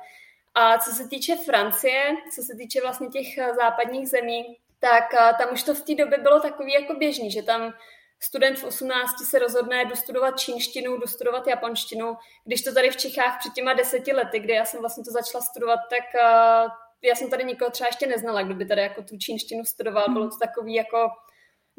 A 0.55 0.77
co 0.77 0.91
se 0.91 1.07
týče 1.07 1.35
Francie, 1.35 2.15
co 2.35 2.41
se 2.41 2.55
týče 2.55 2.81
vlastně 2.81 3.07
těch 3.07 3.37
eh, 3.37 3.53
západních 3.53 4.09
zemí, 4.09 4.57
tak 4.79 5.03
uh, 5.13 5.37
tam 5.37 5.53
už 5.53 5.63
to 5.63 5.73
v 5.73 5.81
té 5.81 5.95
době 5.95 6.17
bylo 6.17 6.39
takový 6.39 6.73
jako 6.73 6.93
běžný, 6.93 7.31
že 7.31 7.43
tam 7.43 7.73
student 8.19 8.59
v 8.59 8.63
18 8.63 9.25
se 9.29 9.39
rozhodne 9.39 9.85
dostudovat 9.85 10.39
čínštinu, 10.39 10.97
dostudovat 10.97 11.47
japonštinu. 11.47 12.17
Když 12.45 12.61
to 12.63 12.73
tady 12.73 12.89
v 12.89 12.97
Čechách 12.97 13.39
před 13.39 13.53
těma 13.53 13.73
deseti 13.73 14.13
lety, 14.13 14.39
kdy 14.39 14.53
já 14.53 14.65
jsem 14.65 14.79
vlastně 14.79 15.03
to 15.03 15.11
začala 15.11 15.41
studovat, 15.41 15.79
tak 15.89 16.21
uh, 16.23 16.71
já 17.01 17.15
jsem 17.15 17.29
tady 17.29 17.43
nikoho 17.43 17.71
třeba 17.71 17.87
ještě 17.87 18.07
neznala, 18.07 18.41
kdo 18.41 18.55
by 18.55 18.65
tady 18.65 18.81
jako 18.81 19.03
tu 19.03 19.17
čínštinu 19.17 19.65
studoval. 19.65 20.05
Bylo 20.13 20.29
to 20.29 20.37
takový 20.37 20.73
jako 20.73 21.09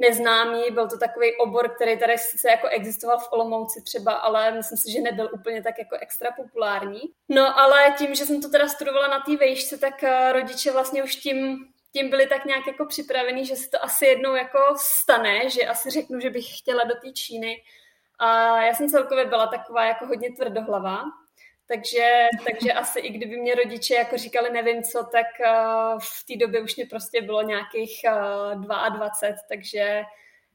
neznámý, 0.01 0.63
byl 0.71 0.89
to 0.89 0.99
takový 0.99 1.37
obor, 1.37 1.69
který 1.69 1.99
tady 1.99 2.19
sice 2.19 2.49
jako 2.51 2.69
existoval 2.69 3.19
v 3.19 3.33
Olomouci 3.33 3.83
třeba, 3.83 4.13
ale 4.13 4.53
myslím 4.53 4.79
si, 4.79 4.93
že 4.93 5.01
nebyl 5.01 5.31
úplně 5.33 5.63
tak 5.63 5.79
jako 5.79 5.97
extra 6.01 6.31
populární. 6.37 7.01
No 7.29 7.59
ale 7.59 7.95
tím, 7.99 8.15
že 8.15 8.27
jsem 8.27 8.43
to 8.43 8.49
teda 8.49 8.69
studovala 8.69 9.09
na 9.09 9.21
té 9.21 9.37
vejšce, 9.37 9.79
tak 9.79 10.05
eh, 10.05 10.33
rodiče 10.33 10.73
vlastně 10.73 11.03
už 11.03 11.17
tím 11.17 11.67
tím 11.93 12.11
byli 12.11 12.27
tak 12.27 12.45
nějak 12.45 12.67
jako 12.67 12.87
připravení, 12.87 13.47
že 13.47 13.57
se 13.57 13.71
to 13.71 13.85
asi 13.85 14.07
jednou 14.07 14.35
jako 14.35 14.59
stane, 14.77 15.51
že 15.51 15.67
asi 15.67 15.91
řeknu, 15.91 16.21
že 16.21 16.31
bych 16.31 16.59
chtěla 16.59 16.85
do 16.85 16.95
té 16.95 17.13
Číny. 17.13 17.63
A 18.19 18.61
já 18.63 18.75
jsem 18.75 18.89
celkově 18.89 19.25
byla 19.25 19.47
taková 19.47 19.85
jako 19.85 20.07
hodně 20.07 20.33
tvrdohlava, 20.37 21.05
takže, 21.73 22.29
takže 22.51 22.73
asi 22.73 23.01
i 23.01 23.11
kdyby 23.11 23.37
mě 23.37 23.55
rodiče 23.55 23.95
jako 23.95 24.17
říkali 24.17 24.51
nevím 24.51 24.83
co, 24.83 25.05
tak 25.05 25.27
uh, 25.41 25.99
v 26.01 26.27
té 26.27 26.37
době 26.37 26.63
už 26.63 26.77
mě 26.77 26.87
prostě 26.87 27.23
bylo 27.23 27.43
nějakých 27.43 28.01
uh, 28.55 28.63
22, 28.63 29.37
takže 29.49 30.03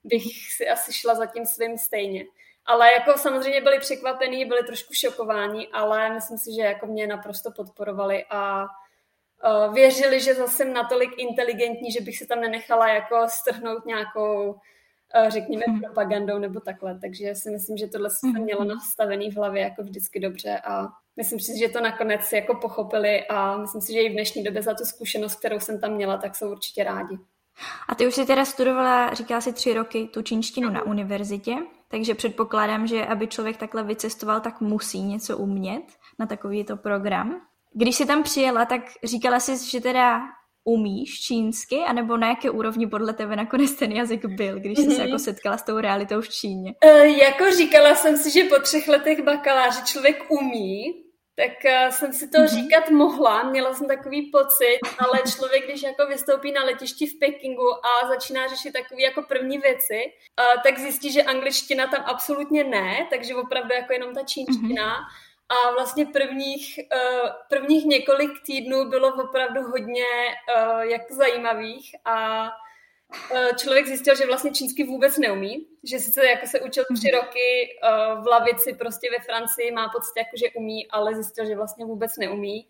bych 0.03 0.23
si 0.55 0.69
asi 0.69 0.93
šla 0.93 1.15
za 1.15 1.25
tím 1.25 1.45
svým 1.45 1.77
stejně. 1.77 2.25
Ale 2.65 2.91
jako 2.91 3.19
samozřejmě 3.19 3.61
byli 3.61 3.79
překvapení, 3.79 4.45
byli 4.45 4.63
trošku 4.63 4.93
šokováni, 4.93 5.67
ale 5.67 6.13
myslím 6.13 6.37
si, 6.37 6.53
že 6.55 6.61
jako 6.61 6.87
mě 6.87 7.07
naprosto 7.07 7.51
podporovali 7.51 8.25
a 8.29 8.63
uh, 8.63 9.73
věřili, 9.73 10.21
že 10.21 10.33
zase 10.33 10.55
jsem 10.55 10.73
natolik 10.73 11.09
inteligentní, 11.17 11.91
že 11.91 12.01
bych 12.01 12.17
se 12.17 12.25
tam 12.27 12.41
nenechala 12.41 12.87
jako 12.87 13.27
strhnout 13.29 13.85
nějakou, 13.85 14.59
řekněme, 15.27 15.63
hmm. 15.67 15.81
propagandou 15.81 16.37
nebo 16.37 16.59
takhle. 16.59 16.99
Takže 16.99 17.35
si 17.35 17.49
myslím, 17.49 17.77
že 17.77 17.87
tohle 17.87 18.09
jsem 18.09 18.43
měla 18.43 18.63
mhm. 18.63 18.69
nastavený 18.69 19.31
v 19.31 19.35
hlavě 19.35 19.63
jako 19.63 19.83
vždycky 19.83 20.19
dobře 20.19 20.61
a 20.63 20.87
myslím 21.17 21.39
si, 21.39 21.59
že 21.59 21.69
to 21.69 21.81
nakonec 21.81 22.31
jako 22.31 22.55
pochopili 22.55 23.23
a 23.29 23.57
myslím 23.57 23.81
si, 23.81 23.93
že 23.93 24.01
i 24.01 24.09
v 24.09 24.13
dnešní 24.13 24.43
době 24.43 24.63
za 24.63 24.73
tu 24.73 24.85
zkušenost, 24.85 25.35
kterou 25.35 25.59
jsem 25.59 25.81
tam 25.81 25.91
měla, 25.91 26.17
tak 26.17 26.35
jsou 26.35 26.51
určitě 26.51 26.83
rádi. 26.83 27.17
A 27.87 27.95
ty 27.95 28.07
už 28.07 28.15
si 28.15 28.25
teda 28.25 28.45
studovala, 28.45 29.13
říká 29.13 29.41
si 29.41 29.53
tři 29.53 29.73
roky, 29.73 30.09
tu 30.13 30.21
čínštinu 30.21 30.69
na 30.69 30.85
univerzitě, 30.85 31.55
takže 31.87 32.15
předpokládám, 32.15 32.87
že 32.87 33.05
aby 33.05 33.27
člověk 33.27 33.57
takhle 33.57 33.83
vycestoval, 33.83 34.41
tak 34.41 34.61
musí 34.61 35.01
něco 35.01 35.37
umět 35.37 35.83
na 36.19 36.25
takovýto 36.25 36.77
program. 36.77 37.41
Když 37.73 37.95
jsi 37.95 38.05
tam 38.05 38.23
přijela, 38.23 38.65
tak 38.65 38.81
říkala 39.03 39.39
jsi, 39.39 39.69
že 39.69 39.81
teda 39.81 40.21
umíš 40.63 41.19
čínsky, 41.19 41.79
anebo 41.87 42.17
na 42.17 42.29
jaké 42.29 42.49
úrovni 42.49 42.87
podle 42.87 43.13
tebe 43.13 43.35
nakonec 43.35 43.71
ten 43.71 43.91
jazyk 43.91 44.25
byl, 44.25 44.59
když 44.59 44.79
jsi 44.79 44.91
se 44.91 45.01
jako 45.01 45.19
setkala 45.19 45.57
s 45.57 45.63
tou 45.63 45.79
realitou 45.79 46.21
v 46.21 46.29
Číně? 46.29 46.73
Uh, 46.85 47.05
jako 47.05 47.51
říkala 47.57 47.95
jsem 47.95 48.17
si, 48.17 48.31
že 48.31 48.43
po 48.43 48.59
třech 48.61 48.87
letech 48.87 49.23
bakaláře 49.23 49.81
člověk 49.85 50.31
umí, 50.31 51.04
tak 51.35 51.51
uh, 51.65 51.91
jsem 51.91 52.13
si 52.13 52.27
to 52.27 52.37
mm-hmm. 52.37 52.47
říkat 52.47 52.89
mohla, 52.89 53.43
měla 53.43 53.73
jsem 53.73 53.87
takový 53.87 54.31
pocit, 54.31 54.79
ale 54.99 55.21
člověk, 55.35 55.65
když 55.65 55.83
jako 55.83 56.07
vystoupí 56.07 56.51
na 56.51 56.63
letišti 56.63 57.07
v 57.07 57.19
Pekingu 57.19 57.85
a 57.85 58.07
začíná 58.07 58.47
řešit 58.47 58.71
takové 58.71 59.01
jako 59.01 59.21
první 59.21 59.57
věci, 59.57 60.01
uh, 60.03 60.61
tak 60.63 60.79
zjistí, 60.79 61.11
že 61.11 61.23
angličtina 61.23 61.87
tam 61.87 62.03
absolutně 62.05 62.63
ne, 62.63 63.07
takže 63.09 63.35
opravdu 63.35 63.73
jako 63.73 63.93
jenom 63.93 64.13
ta 64.13 64.23
čínština. 64.23 64.99
Mm-hmm 64.99 65.25
a 65.49 65.71
vlastně 65.71 66.05
prvních, 66.05 66.79
uh, 66.95 67.29
prvních 67.49 67.85
několik 67.85 68.31
týdnů 68.45 68.89
bylo 68.89 69.23
opravdu 69.23 69.61
hodně 69.61 70.05
jako 70.81 71.13
zajímavých 71.13 71.95
a 72.05 72.47
člověk 73.57 73.87
zjistil, 73.87 74.15
že 74.15 74.25
vlastně 74.25 74.51
čínsky 74.51 74.83
vůbec 74.83 75.17
neumí, 75.17 75.67
že 75.83 75.99
sice 75.99 76.25
jako 76.25 76.47
se 76.47 76.59
učil 76.59 76.83
tři 76.95 77.11
mhm. 77.11 77.21
roky 77.21 77.69
uh, 77.83 78.23
v 78.23 78.27
lavici 78.27 78.73
prostě 78.73 79.07
ve 79.11 79.23
Francii, 79.23 79.71
má 79.71 79.89
pocit 79.89 80.13
jako, 80.17 80.37
že 80.37 80.55
umí, 80.55 80.87
ale 80.91 81.15
zjistil, 81.15 81.45
že 81.45 81.55
vlastně 81.55 81.85
vůbec 81.85 82.17
neumí 82.17 82.67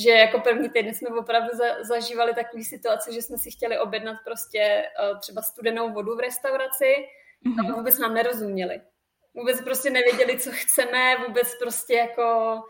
že 0.00 0.10
jako 0.10 0.40
první 0.40 0.70
týden 0.70 0.94
jsme 0.94 1.08
opravdu 1.08 1.48
za, 1.52 1.64
zažívali 1.80 2.34
takové 2.34 2.64
situace, 2.64 3.12
že 3.12 3.22
jsme 3.22 3.38
si 3.38 3.50
chtěli 3.50 3.78
objednat 3.78 4.16
prostě 4.24 4.82
uh, 5.12 5.18
třeba 5.18 5.42
studenou 5.42 5.92
vodu 5.92 6.16
v 6.16 6.20
restauraci 6.20 6.94
a 7.58 7.62
mhm. 7.62 7.74
vůbec 7.74 7.98
nám 7.98 8.14
nerozuměli 8.14 8.80
vůbec 9.38 9.60
prostě 9.60 9.90
nevěděli, 9.90 10.38
co 10.38 10.50
chceme, 10.52 11.16
vůbec 11.26 11.58
prostě 11.58 11.94
jako, 11.94 12.60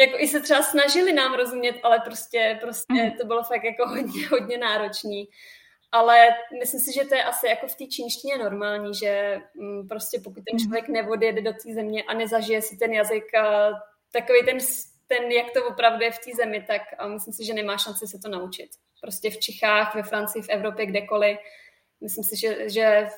jako 0.00 0.18
i 0.18 0.28
se 0.28 0.40
třeba 0.40 0.62
snažili 0.62 1.12
nám 1.12 1.34
rozumět, 1.34 1.76
ale 1.82 2.00
prostě, 2.00 2.58
prostě 2.60 2.92
mm. 2.92 3.10
to 3.10 3.26
bylo 3.26 3.42
fakt 3.42 3.64
jako 3.64 3.88
hodně, 3.88 4.28
hodně 4.28 4.58
náročný. 4.58 5.28
Ale 5.96 6.28
myslím 6.60 6.80
si, 6.80 6.92
že 6.92 7.04
to 7.04 7.14
je 7.14 7.24
asi 7.24 7.46
jako 7.46 7.66
v 7.66 7.74
té 7.74 7.86
čínštině 7.86 8.38
normální, 8.38 8.94
že 8.94 9.40
mm, 9.54 9.88
prostě 9.88 10.20
pokud 10.24 10.44
ten 10.44 10.56
mhm. 10.56 10.58
člověk 10.58 10.88
nevodjede 10.88 11.40
do 11.42 11.52
té 11.52 11.74
země 11.74 12.02
a 12.02 12.14
nezažije 12.14 12.62
si 12.62 12.76
ten 12.76 12.92
jazyk, 12.92 13.24
takový 14.12 14.38
ten, 14.44 14.58
ten, 15.06 15.32
jak 15.32 15.46
to 15.52 15.66
opravdu 15.66 16.04
je 16.04 16.10
v 16.10 16.18
té 16.18 16.30
zemi, 16.36 16.64
tak 16.66 16.82
myslím 17.08 17.34
si, 17.34 17.44
že 17.44 17.54
nemá 17.54 17.78
šanci 17.78 18.06
se 18.06 18.18
to 18.18 18.28
naučit. 18.28 18.70
Prostě 19.00 19.30
v 19.30 19.38
Čechách, 19.38 19.94
ve 19.94 20.02
Francii, 20.02 20.42
v 20.42 20.48
Evropě, 20.48 20.86
kdekoliv. 20.86 21.38
Myslím 22.00 22.24
si, 22.24 22.36
že, 22.36 22.70
že 22.70 23.08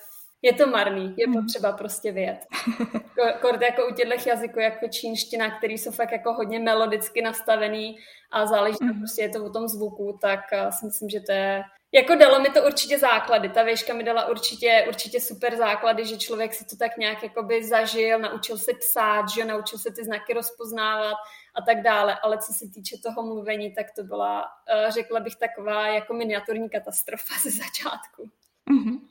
je 0.42 0.52
to 0.52 0.66
marný, 0.66 1.14
je 1.16 1.26
mhm. 1.26 1.42
potřeba 1.42 1.72
prostě 1.72 2.12
vyjet. 2.12 2.46
Kort 3.40 3.62
jako 3.62 3.88
u 3.88 3.94
těchto 3.94 4.28
jazyků, 4.28 4.60
jako 4.60 4.88
čínština, 4.88 5.58
který 5.58 5.78
jsou 5.78 5.90
fakt 5.90 6.12
jako 6.12 6.32
hodně 6.32 6.58
melodicky 6.58 7.22
nastavený 7.22 7.98
a 8.30 8.46
záleží 8.46 8.78
mm. 8.80 8.98
prostě 8.98 9.22
je 9.22 9.28
to 9.28 9.44
o 9.44 9.50
tom 9.50 9.68
zvuku, 9.68 10.18
tak 10.22 10.40
si 10.78 10.86
myslím, 10.86 11.08
že 11.08 11.20
to 11.20 11.32
je 11.32 11.62
Jako 11.92 12.14
dalo 12.14 12.40
mi 12.40 12.50
to 12.50 12.66
určitě 12.66 12.98
základy. 12.98 13.48
Ta 13.48 13.62
výška 13.62 13.94
mi 13.94 14.04
dala 14.04 14.28
určitě, 14.28 14.84
určitě 14.88 15.20
super 15.20 15.56
základy, 15.56 16.04
že 16.04 16.16
člověk 16.16 16.54
si 16.54 16.64
to 16.64 16.76
tak 16.76 16.96
nějak 16.96 17.22
jakoby 17.22 17.64
zažil, 17.64 18.18
naučil 18.18 18.58
se 18.58 18.72
psát, 18.74 19.28
že 19.28 19.44
naučil 19.44 19.78
se 19.78 19.90
ty 19.90 20.04
znaky 20.04 20.32
rozpoznávat 20.32 21.16
a 21.54 21.62
tak 21.62 21.82
dále. 21.82 22.18
Ale 22.22 22.38
co 22.38 22.52
se 22.52 22.64
týče 22.74 22.96
toho 23.02 23.22
mluvení, 23.22 23.74
tak 23.74 23.86
to 23.96 24.02
byla, 24.02 24.44
eh, 24.68 24.90
řekla 24.90 25.20
bych, 25.20 25.36
taková 25.36 25.86
jako 25.86 26.14
miniaturní 26.14 26.70
katastrofa 26.70 27.34
ze 27.42 27.50
začátku. 27.50 28.30
Mm-hmm. 28.70 29.07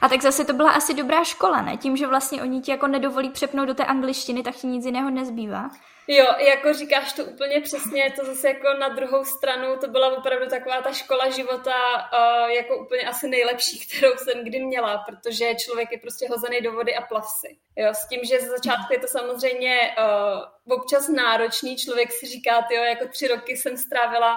A 0.00 0.08
tak 0.08 0.22
zase 0.22 0.44
to 0.44 0.52
byla 0.52 0.70
asi 0.70 0.94
dobrá 0.94 1.24
škola, 1.24 1.62
ne? 1.62 1.76
Tím, 1.76 1.96
že 1.96 2.06
vlastně 2.06 2.42
oni 2.42 2.60
ti 2.60 2.70
jako 2.70 2.86
nedovolí 2.86 3.30
přepnout 3.30 3.68
do 3.68 3.74
té 3.74 3.84
angličtiny, 3.84 4.42
tak 4.42 4.54
ti 4.54 4.66
nic 4.66 4.86
jiného 4.86 5.10
nezbývá. 5.10 5.70
Jo, 6.08 6.26
jako 6.38 6.72
říkáš 6.72 7.12
to 7.12 7.24
úplně 7.24 7.60
přesně, 7.60 8.12
to 8.20 8.26
zase 8.26 8.48
jako 8.48 8.78
na 8.78 8.88
druhou 8.88 9.24
stranu, 9.24 9.76
to 9.76 9.88
byla 9.88 10.18
opravdu 10.18 10.46
taková 10.46 10.82
ta 10.82 10.92
škola 10.92 11.30
života 11.30 11.74
uh, 11.96 12.50
jako 12.50 12.76
úplně 12.76 13.02
asi 13.02 13.28
nejlepší, 13.28 13.86
kterou 13.88 14.16
jsem 14.16 14.44
kdy 14.44 14.60
měla, 14.60 14.98
protože 14.98 15.54
člověk 15.54 15.92
je 15.92 15.98
prostě 15.98 16.26
hozený 16.30 16.60
do 16.60 16.72
vody 16.72 16.96
a 16.96 17.02
plav 17.02 17.24
si. 17.40 17.56
Jo, 17.76 17.90
s 17.94 18.08
tím, 18.08 18.20
že 18.24 18.40
ze 18.40 18.48
začátku 18.48 18.92
je 18.92 18.98
to 18.98 19.06
samozřejmě 19.06 19.96
uh, 19.98 20.74
občas 20.78 21.08
náročný, 21.08 21.76
člověk 21.76 22.12
si 22.12 22.26
říká, 22.26 22.66
jo, 22.70 22.82
jako 22.82 23.08
tři 23.08 23.28
roky 23.28 23.56
jsem 23.56 23.76
strávila 23.76 24.36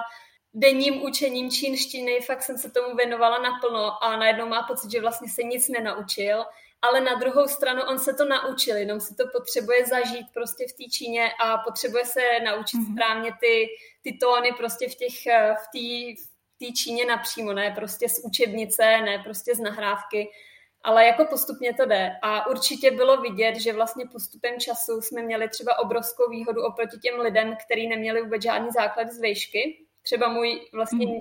denním 0.58 1.02
učením 1.02 1.50
čínštiny, 1.50 2.20
fakt 2.20 2.42
jsem 2.42 2.58
se 2.58 2.70
tomu 2.70 2.96
věnovala 2.96 3.38
naplno 3.38 4.04
a 4.04 4.16
najednou 4.16 4.46
má 4.46 4.62
pocit, 4.62 4.90
že 4.90 5.00
vlastně 5.00 5.28
se 5.28 5.42
nic 5.42 5.68
nenaučil, 5.68 6.44
ale 6.82 7.00
na 7.00 7.14
druhou 7.14 7.48
stranu 7.48 7.82
on 7.82 7.98
se 7.98 8.14
to 8.14 8.24
naučil, 8.24 8.76
jenom 8.76 9.00
si 9.00 9.14
to 9.14 9.24
potřebuje 9.36 9.86
zažít 9.86 10.26
prostě 10.34 10.64
v 10.68 10.72
té 10.72 10.90
Číně 10.90 11.30
a 11.44 11.58
potřebuje 11.58 12.04
se 12.04 12.20
naučit 12.44 12.76
mm-hmm. 12.76 12.92
správně 12.92 13.32
ty, 13.40 13.66
ty 14.02 14.18
tóny 14.20 14.52
prostě 14.52 14.88
v 14.88 14.94
těch, 14.94 15.14
v 15.62 15.66
té 15.72 16.22
v 16.60 16.66
té 16.66 16.72
Číně 16.72 17.04
napřímo, 17.04 17.52
ne 17.52 17.72
prostě 17.76 18.08
z 18.08 18.24
učebnice, 18.24 18.82
ne 18.82 19.18
prostě 19.24 19.54
z 19.54 19.60
nahrávky, 19.60 20.28
ale 20.82 21.06
jako 21.06 21.24
postupně 21.24 21.74
to 21.74 21.86
jde. 21.86 22.10
A 22.22 22.46
určitě 22.46 22.90
bylo 22.90 23.20
vidět, 23.20 23.60
že 23.60 23.72
vlastně 23.72 24.04
postupem 24.12 24.60
času 24.60 25.00
jsme 25.00 25.22
měli 25.22 25.48
třeba 25.48 25.78
obrovskou 25.78 26.30
výhodu 26.30 26.62
oproti 26.62 26.98
těm 26.98 27.20
lidem, 27.20 27.56
kteří 27.66 27.88
neměli 27.88 28.22
vůbec 28.22 28.42
žádný 28.42 28.70
základ 28.70 29.10
z 29.10 29.20
vejšky, 29.20 29.87
třeba 30.08 30.28
můj 30.28 30.60
vlastně 30.72 31.06
mm. 31.06 31.14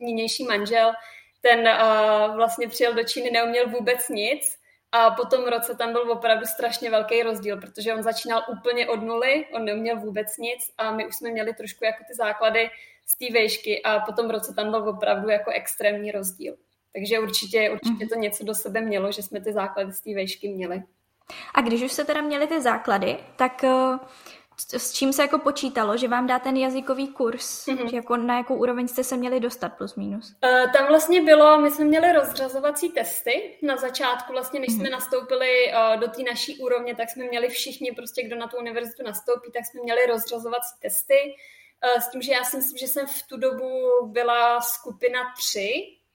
nínější 0.00 0.44
manžel, 0.44 0.92
ten 1.40 1.60
uh, 1.60 2.36
vlastně 2.36 2.68
přijel 2.68 2.94
do 2.94 3.02
Číny, 3.02 3.30
neuměl 3.30 3.68
vůbec 3.68 4.08
nic 4.08 4.58
a 4.92 5.10
po 5.10 5.26
tom 5.26 5.44
roce 5.44 5.76
tam 5.76 5.92
byl 5.92 6.12
opravdu 6.12 6.46
strašně 6.46 6.90
velký 6.90 7.22
rozdíl, 7.22 7.60
protože 7.60 7.94
on 7.94 8.02
začínal 8.02 8.42
úplně 8.48 8.88
od 8.88 9.02
nuly, 9.02 9.46
on 9.54 9.64
neuměl 9.64 10.00
vůbec 10.00 10.36
nic 10.38 10.70
a 10.78 10.90
my 10.90 11.06
už 11.06 11.16
jsme 11.16 11.30
měli 11.30 11.54
trošku 11.54 11.84
jako 11.84 12.04
ty 12.08 12.14
základy 12.14 12.70
z 13.06 13.18
té 13.18 13.32
vejšky 13.32 13.82
a 13.82 14.00
po 14.00 14.12
tom 14.12 14.30
roce 14.30 14.54
tam 14.54 14.70
byl 14.70 14.88
opravdu 14.88 15.28
jako 15.28 15.50
extrémní 15.50 16.12
rozdíl. 16.12 16.56
Takže 16.92 17.18
určitě, 17.18 17.70
určitě 17.70 18.06
to 18.06 18.14
něco 18.14 18.44
do 18.44 18.54
sebe 18.54 18.80
mělo, 18.80 19.12
že 19.12 19.22
jsme 19.22 19.40
ty 19.40 19.52
základy 19.52 19.92
z 19.92 20.00
té 20.00 20.14
vejšky 20.14 20.48
měli. 20.48 20.82
A 21.54 21.60
když 21.60 21.82
už 21.82 21.92
se 21.92 22.04
teda 22.04 22.20
měli 22.20 22.46
ty 22.46 22.60
základy, 22.60 23.16
tak 23.36 23.62
uh 23.62 23.98
s 24.76 24.92
čím 24.92 25.12
se 25.12 25.22
jako 25.22 25.38
počítalo, 25.38 25.96
že 25.96 26.08
vám 26.08 26.26
dá 26.26 26.38
ten 26.38 26.56
jazykový 26.56 27.08
kurz? 27.08 27.66
Mm-hmm. 27.66 27.90
Že 27.90 27.96
jako 27.96 28.16
na 28.16 28.36
jakou 28.36 28.54
úroveň 28.54 28.88
jste 28.88 29.04
se 29.04 29.16
měli 29.16 29.40
dostat 29.40 29.68
plus 29.68 29.94
minus? 29.94 30.34
Uh, 30.44 30.72
tam 30.72 30.86
vlastně 30.88 31.22
bylo, 31.22 31.58
my 31.58 31.70
jsme 31.70 31.84
měli 31.84 32.12
rozřazovací 32.12 32.88
testy. 32.88 33.58
Na 33.62 33.76
začátku 33.76 34.32
vlastně, 34.32 34.60
než 34.60 34.68
mm-hmm. 34.68 34.80
jsme 34.80 34.90
nastoupili 34.90 35.72
uh, 35.72 36.00
do 36.00 36.08
té 36.08 36.22
naší 36.22 36.58
úrovně, 36.58 36.94
tak 36.94 37.10
jsme 37.10 37.24
měli 37.24 37.48
všichni, 37.48 37.92
prostě 37.92 38.22
kdo 38.22 38.36
na 38.36 38.46
tu 38.46 38.56
univerzitu 38.56 39.02
nastoupí, 39.02 39.50
tak 39.52 39.66
jsme 39.66 39.80
měli 39.82 40.06
rozřazovací 40.06 40.74
testy. 40.82 41.34
Uh, 41.94 42.02
s 42.02 42.10
tím, 42.10 42.22
že 42.22 42.32
já 42.32 42.44
si 42.44 42.56
myslím, 42.56 42.78
že 42.78 42.88
jsem 42.88 43.06
v 43.06 43.22
tu 43.28 43.36
dobu 43.36 43.90
byla 44.06 44.60
skupina 44.60 45.20
3, 45.38 45.70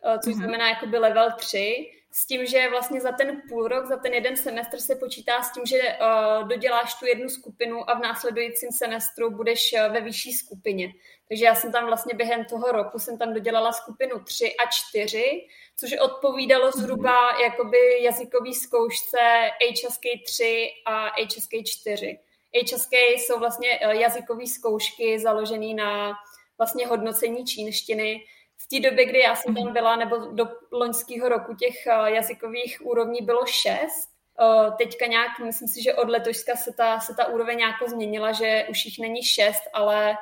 uh, 0.05 0.19
což 0.19 0.33
mm-hmm. 0.33 0.37
znamená 0.37 0.69
jakoby 0.69 0.97
level 0.97 1.31
3 1.37 1.91
s 2.15 2.25
tím, 2.25 2.45
že 2.45 2.69
vlastně 2.69 3.01
za 3.01 3.11
ten 3.11 3.41
půl 3.49 3.67
rok, 3.67 3.85
za 3.85 3.97
ten 3.97 4.13
jeden 4.13 4.37
semestr 4.37 4.79
se 4.79 4.95
počítá 4.95 5.43
s 5.43 5.51
tím, 5.51 5.65
že 5.65 5.77
uh, 5.77 6.47
doděláš 6.47 6.93
tu 6.99 7.05
jednu 7.05 7.29
skupinu 7.29 7.89
a 7.89 7.93
v 7.93 8.01
následujícím 8.01 8.71
semestru 8.71 9.31
budeš 9.31 9.73
uh, 9.73 9.93
ve 9.93 10.01
vyšší 10.01 10.33
skupině. 10.33 10.93
Takže 11.27 11.45
já 11.45 11.55
jsem 11.55 11.71
tam 11.71 11.85
vlastně 11.85 12.13
během 12.13 12.45
toho 12.45 12.71
roku 12.71 12.99
jsem 12.99 13.17
tam 13.17 13.33
dodělala 13.33 13.71
skupinu 13.71 14.19
3 14.19 14.55
a 14.55 14.69
4, 14.71 15.47
což 15.75 15.93
odpovídalo 15.97 16.65
mhm. 16.65 16.81
zhruba 16.81 17.31
mm-hmm. 17.31 17.41
jakoby 17.43 18.03
jazykový 18.03 18.53
zkoušce 18.53 19.49
HSK 19.71 20.03
3 20.25 20.69
a 20.85 21.07
HSK 21.07 21.51
4. 21.65 22.19
HSK 22.63 22.93
jsou 22.93 23.39
vlastně 23.39 23.79
uh, 23.85 23.91
jazykové 23.91 24.47
zkoušky 24.47 25.19
založené 25.19 25.73
na 25.73 26.13
vlastně 26.57 26.87
hodnocení 26.87 27.45
čínštiny, 27.45 28.25
v 28.63 28.67
té 28.67 28.89
době, 28.89 29.05
kdy 29.05 29.19
já 29.19 29.35
jsem 29.35 29.55
tam 29.55 29.63
mhm. 29.63 29.73
byla, 29.73 29.95
nebo 29.95 30.17
do 30.17 30.47
loňského 30.71 31.29
roku 31.29 31.55
těch 31.55 31.87
eh, 31.87 32.11
jazykových 32.11 32.85
úrovní 32.85 33.21
bylo 33.21 33.45
šest. 33.45 34.09
Eh, 34.41 34.71
teďka 34.77 35.05
nějak, 35.05 35.39
myslím 35.39 35.67
si, 35.67 35.83
že 35.83 35.93
od 35.93 36.09
letoška 36.09 36.55
se 36.55 36.73
ta, 36.73 36.99
se 36.99 37.13
ta 37.15 37.27
úroveň 37.27 37.57
nějak 37.57 37.75
změnila, 37.87 38.31
že 38.31 38.65
už 38.69 38.85
jich 38.85 38.99
není 38.99 39.23
šest, 39.23 39.63
ale 39.73 40.17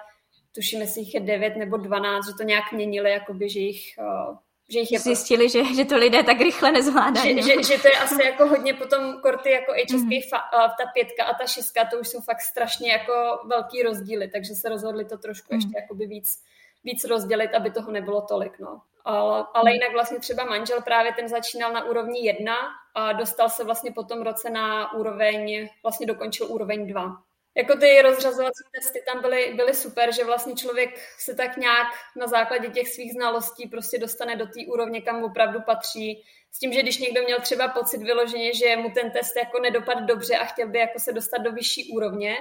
tuším, 0.55 0.81
jestli 0.81 1.01
jich 1.01 1.13
je 1.13 1.19
devět 1.19 1.55
nebo 1.55 1.77
dvanáct, 1.77 2.27
že 2.27 2.33
to 2.37 2.43
nějak 2.43 2.71
měnili, 2.71 3.11
jakoby, 3.11 3.49
že 3.49 3.59
jich 3.59 3.97
eh, 3.97 4.35
že 4.71 4.79
jich 4.79 4.91
je 4.91 4.99
Zjistili, 4.99 5.49
že, 5.49 5.75
že 5.75 5.85
to 5.85 5.97
lidé 5.97 6.23
tak 6.23 6.37
rychle 6.37 6.71
nezvládají. 6.71 7.35
Že, 7.35 7.41
že, 7.41 7.63
že, 7.63 7.81
to 7.81 7.87
je 7.87 7.97
asi 7.97 8.23
jako 8.23 8.47
hodně 8.47 8.73
potom 8.73 9.21
korty 9.21 9.51
jako 9.51 9.71
HSK, 9.71 9.93
mm-hmm. 9.93 10.29
fa, 10.29 10.37
ta 10.51 10.85
pětka 10.93 11.23
a 11.23 11.33
ta 11.33 11.45
šestka, 11.45 11.85
to 11.85 11.99
už 11.99 12.07
jsou 12.07 12.21
fakt 12.21 12.41
strašně 12.41 12.91
jako 12.91 13.13
velký 13.45 13.83
rozdíly, 13.83 14.27
takže 14.27 14.55
se 14.55 14.69
rozhodli 14.69 15.05
to 15.05 15.17
trošku 15.17 15.53
mm. 15.53 15.57
ještě 15.57 15.71
jakoby 15.75 16.07
víc 16.07 16.43
víc 16.83 17.03
rozdělit, 17.03 17.53
aby 17.53 17.71
toho 17.71 17.91
nebylo 17.91 18.21
tolik. 18.21 18.59
No. 18.59 18.81
Ale, 19.05 19.45
ale 19.53 19.69
hmm. 19.69 19.73
jinak 19.73 19.91
vlastně 19.93 20.19
třeba 20.19 20.43
manžel 20.43 20.81
právě 20.81 21.13
ten 21.13 21.27
začínal 21.27 21.73
na 21.73 21.85
úrovni 21.85 22.25
jedna 22.25 22.55
a 22.95 23.13
dostal 23.13 23.49
se 23.49 23.63
vlastně 23.63 23.91
po 23.91 24.03
tom 24.03 24.21
roce 24.21 24.49
na 24.49 24.93
úroveň, 24.93 25.69
vlastně 25.83 26.05
dokončil 26.05 26.47
úroveň 26.51 26.87
dva. 26.87 27.17
Jako 27.55 27.75
ty 27.75 28.01
rozřazovací 28.01 28.63
testy 28.71 29.03
tam 29.05 29.21
byly, 29.21 29.53
byly 29.55 29.73
super, 29.73 30.13
že 30.13 30.23
vlastně 30.23 30.55
člověk 30.55 30.89
se 31.17 31.35
tak 31.35 31.57
nějak 31.57 31.87
na 32.15 32.27
základě 32.27 32.67
těch 32.67 32.87
svých 32.87 33.13
znalostí 33.13 33.67
prostě 33.67 33.97
dostane 33.97 34.35
do 34.35 34.45
té 34.45 34.59
úrovně, 34.67 35.01
kam 35.01 35.23
opravdu 35.23 35.61
patří. 35.61 36.23
S 36.51 36.59
tím, 36.59 36.73
že 36.73 36.81
když 36.81 36.97
někdo 36.97 37.21
měl 37.21 37.39
třeba 37.39 37.67
pocit 37.67 37.97
vyloženě, 37.97 38.53
že 38.53 38.77
mu 38.77 38.89
ten 38.91 39.11
test 39.11 39.35
jako 39.35 39.59
nedopadl 39.59 40.05
dobře 40.05 40.35
a 40.35 40.45
chtěl 40.45 40.67
by 40.67 40.79
jako 40.79 40.99
se 40.99 41.13
dostat 41.13 41.37
do 41.37 41.51
vyšší 41.51 41.91
úrovně, 41.93 42.35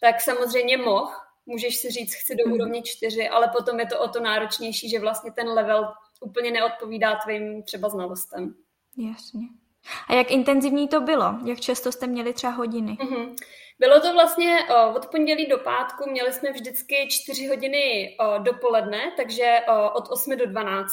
tak 0.00 0.20
samozřejmě 0.20 0.76
mohl, 0.76 1.12
můžeš 1.46 1.76
si 1.76 1.90
říct, 1.90 2.14
chci 2.14 2.34
do 2.34 2.44
mhm. 2.46 2.54
úrovně 2.54 2.82
čtyři, 2.82 3.28
ale 3.28 3.50
potom 3.56 3.80
je 3.80 3.86
to 3.86 4.00
o 4.00 4.08
to 4.08 4.20
náročnější, 4.20 4.90
že 4.90 5.00
vlastně 5.00 5.32
ten 5.32 5.48
level 5.48 5.88
úplně 6.20 6.50
neodpovídá 6.50 7.16
tvým 7.24 7.62
třeba 7.62 7.88
znalostem. 7.88 8.54
Jasně. 8.96 9.40
A 10.08 10.14
jak 10.14 10.30
intenzivní 10.30 10.88
to 10.88 11.00
bylo? 11.00 11.38
Jak 11.44 11.60
často 11.60 11.92
jste 11.92 12.06
měli 12.06 12.32
třeba 12.32 12.52
hodiny? 12.52 12.92
Mm-hmm. 12.92 13.34
Bylo 13.78 14.00
to 14.00 14.12
vlastně 14.12 14.58
o, 14.70 14.94
od 14.94 15.06
pondělí 15.06 15.46
do 15.46 15.58
pátku, 15.58 16.10
měli 16.10 16.32
jsme 16.32 16.52
vždycky 16.52 17.08
čtyři 17.10 17.46
hodiny 17.46 18.16
o, 18.20 18.38
dopoledne, 18.38 19.12
takže 19.16 19.58
o, 19.68 19.90
od 19.90 20.04
8 20.10 20.36
do 20.36 20.46
12. 20.46 20.92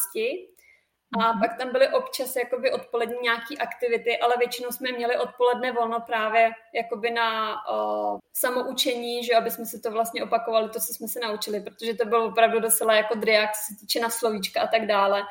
A 1.14 1.18
mm-hmm. 1.18 1.40
pak 1.40 1.58
tam 1.58 1.72
byly 1.72 1.88
občas 1.88 2.36
jakoby 2.36 2.72
odpolední 2.72 3.18
nějaký 3.24 3.58
aktivity, 3.58 4.18
ale 4.18 4.36
většinou 4.38 4.72
jsme 4.72 4.92
měli 4.92 5.18
odpoledne 5.18 5.72
volno 5.72 6.00
právě 6.00 6.52
jakoby 6.74 7.12
na 7.12 7.56
o, 7.70 8.18
samoučení, 8.34 9.24
že 9.24 9.36
aby 9.36 9.52
jsme 9.52 9.66
si 9.66 9.80
to 9.80 9.92
vlastně 9.92 10.24
opakovali, 10.24 10.70
to, 10.70 10.80
co 10.80 10.94
jsme 10.94 11.08
se 11.08 11.20
naučili, 11.20 11.62
protože 11.62 11.94
to 11.94 12.06
bylo 12.06 12.26
opravdu 12.26 12.60
docela 12.60 12.96
jako 12.96 13.16
driak, 13.16 13.50
co 13.52 13.74
se 13.74 13.80
týče 13.80 14.00
na 14.00 14.10
slovíčka 14.10 14.62
a 14.62 14.68
tak 14.68 14.88
dále. 14.88 15.24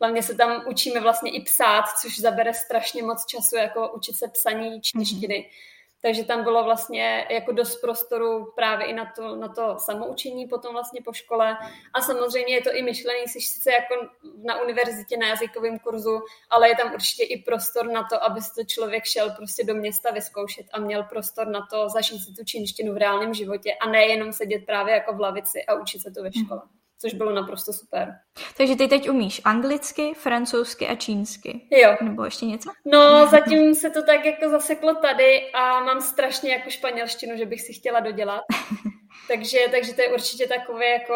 Hlavně 0.00 0.22
se 0.22 0.34
tam 0.34 0.64
učíme 0.68 1.00
vlastně 1.00 1.30
i 1.30 1.42
psát, 1.42 1.84
což 2.02 2.18
zabere 2.18 2.54
strašně 2.54 3.02
moc 3.02 3.26
času, 3.26 3.56
jako 3.56 3.92
učit 3.92 4.16
se 4.16 4.28
psaní 4.28 4.80
češtiny. 4.80 5.34
Mm-hmm 5.34 5.77
takže 6.02 6.24
tam 6.24 6.44
bylo 6.44 6.64
vlastně 6.64 7.26
jako 7.30 7.52
dost 7.52 7.80
prostoru 7.80 8.52
právě 8.56 8.86
i 8.86 8.92
na 8.92 9.12
to, 9.16 9.36
na 9.36 9.48
to 9.48 9.76
samoučení 9.78 10.46
potom 10.46 10.72
vlastně 10.72 11.00
po 11.04 11.12
škole. 11.12 11.58
A 11.94 12.00
samozřejmě 12.00 12.54
je 12.54 12.62
to 12.62 12.74
i 12.74 12.82
myšlený, 12.82 13.20
jsi 13.26 13.40
sice 13.40 13.72
jako 13.72 14.08
na 14.44 14.62
univerzitě 14.62 15.16
na 15.16 15.28
jazykovém 15.28 15.78
kurzu, 15.78 16.20
ale 16.50 16.68
je 16.68 16.76
tam 16.76 16.94
určitě 16.94 17.24
i 17.24 17.42
prostor 17.42 17.86
na 17.86 18.04
to, 18.04 18.24
aby 18.24 18.40
se 18.40 18.54
to 18.54 18.64
člověk 18.64 19.04
šel 19.04 19.30
prostě 19.30 19.64
do 19.64 19.74
města 19.74 20.10
vyzkoušet 20.10 20.66
a 20.72 20.80
měl 20.80 21.02
prostor 21.02 21.46
na 21.46 21.66
to 21.70 21.88
zažít 21.88 22.24
si 22.24 22.34
tu 22.34 22.44
čínštinu 22.44 22.94
v 22.94 22.96
reálném 22.96 23.34
životě 23.34 23.74
a 23.74 23.88
nejenom 23.88 24.32
sedět 24.32 24.66
právě 24.66 24.94
jako 24.94 25.14
v 25.14 25.20
lavici 25.20 25.64
a 25.64 25.74
učit 25.74 26.02
se 26.02 26.10
to 26.10 26.22
ve 26.22 26.32
škole. 26.32 26.60
Hmm 26.64 26.77
což 26.98 27.14
bylo 27.14 27.32
naprosto 27.32 27.72
super. 27.72 28.14
Takže 28.56 28.76
ty 28.76 28.88
teď 28.88 29.08
umíš 29.08 29.40
anglicky, 29.44 30.14
francouzsky 30.14 30.88
a 30.88 30.94
čínsky. 30.94 31.68
Jo. 31.70 31.96
Nebo 32.00 32.24
ještě 32.24 32.46
něco? 32.46 32.70
No, 32.84 33.26
zatím 33.26 33.74
se 33.74 33.90
to 33.90 34.02
tak 34.02 34.24
jako 34.24 34.48
zaseklo 34.48 34.94
tady 34.94 35.50
a 35.52 35.80
mám 35.80 36.00
strašně 36.00 36.52
jako 36.52 36.70
španělštinu, 36.70 37.36
že 37.36 37.46
bych 37.46 37.60
si 37.60 37.72
chtěla 37.72 38.00
dodělat. 38.00 38.42
takže, 39.28 39.58
takže 39.70 39.94
to 39.94 40.02
je 40.02 40.08
určitě 40.08 40.48
takové 40.48 40.86
jako, 40.86 41.14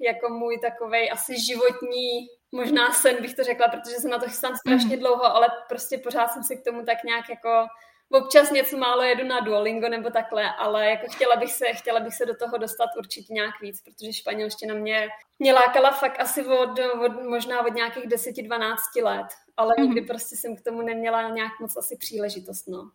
jako 0.00 0.28
můj 0.28 0.58
takový 0.58 1.10
asi 1.10 1.40
životní 1.40 2.28
možná 2.52 2.92
sen 2.92 3.16
bych 3.22 3.34
to 3.34 3.44
řekla, 3.44 3.68
protože 3.68 3.96
jsem 3.96 4.10
na 4.10 4.18
to 4.18 4.28
chystám 4.28 4.56
strašně 4.56 4.96
mm. 4.96 5.02
dlouho, 5.02 5.24
ale 5.24 5.48
prostě 5.68 5.98
pořád 5.98 6.28
jsem 6.28 6.42
si 6.42 6.56
k 6.56 6.64
tomu 6.64 6.84
tak 6.84 7.04
nějak 7.04 7.28
jako 7.28 7.66
občas 8.10 8.50
něco 8.50 8.76
málo 8.76 9.02
jedu 9.02 9.24
na 9.24 9.40
Duolingo 9.40 9.88
nebo 9.88 10.10
takhle, 10.10 10.54
ale 10.58 10.90
jako 10.90 11.06
chtěla 11.10 11.36
bych 11.36 11.52
se, 11.52 11.66
chtěla 11.72 12.00
bych 12.00 12.14
se 12.14 12.26
do 12.26 12.36
toho 12.36 12.58
dostat 12.58 12.88
určitě 12.98 13.32
nějak 13.32 13.60
víc, 13.60 13.80
protože 13.80 14.12
španělština 14.12 14.74
mě, 14.74 15.08
mě 15.38 15.52
lákala 15.52 15.90
fakt 15.90 16.20
asi 16.20 16.44
od, 16.44 16.78
od 17.04 17.22
možná 17.22 17.66
od 17.66 17.74
nějakých 17.74 18.04
10-12 18.04 18.76
let, 19.02 19.26
ale 19.56 19.74
mm-hmm. 19.74 19.82
nikdy 19.82 20.00
prostě 20.00 20.36
jsem 20.36 20.56
k 20.56 20.60
tomu 20.60 20.82
neměla 20.82 21.30
nějak 21.30 21.52
moc 21.60 21.76
asi 21.76 21.96
příležitost, 21.96 22.68
no. 22.68 22.90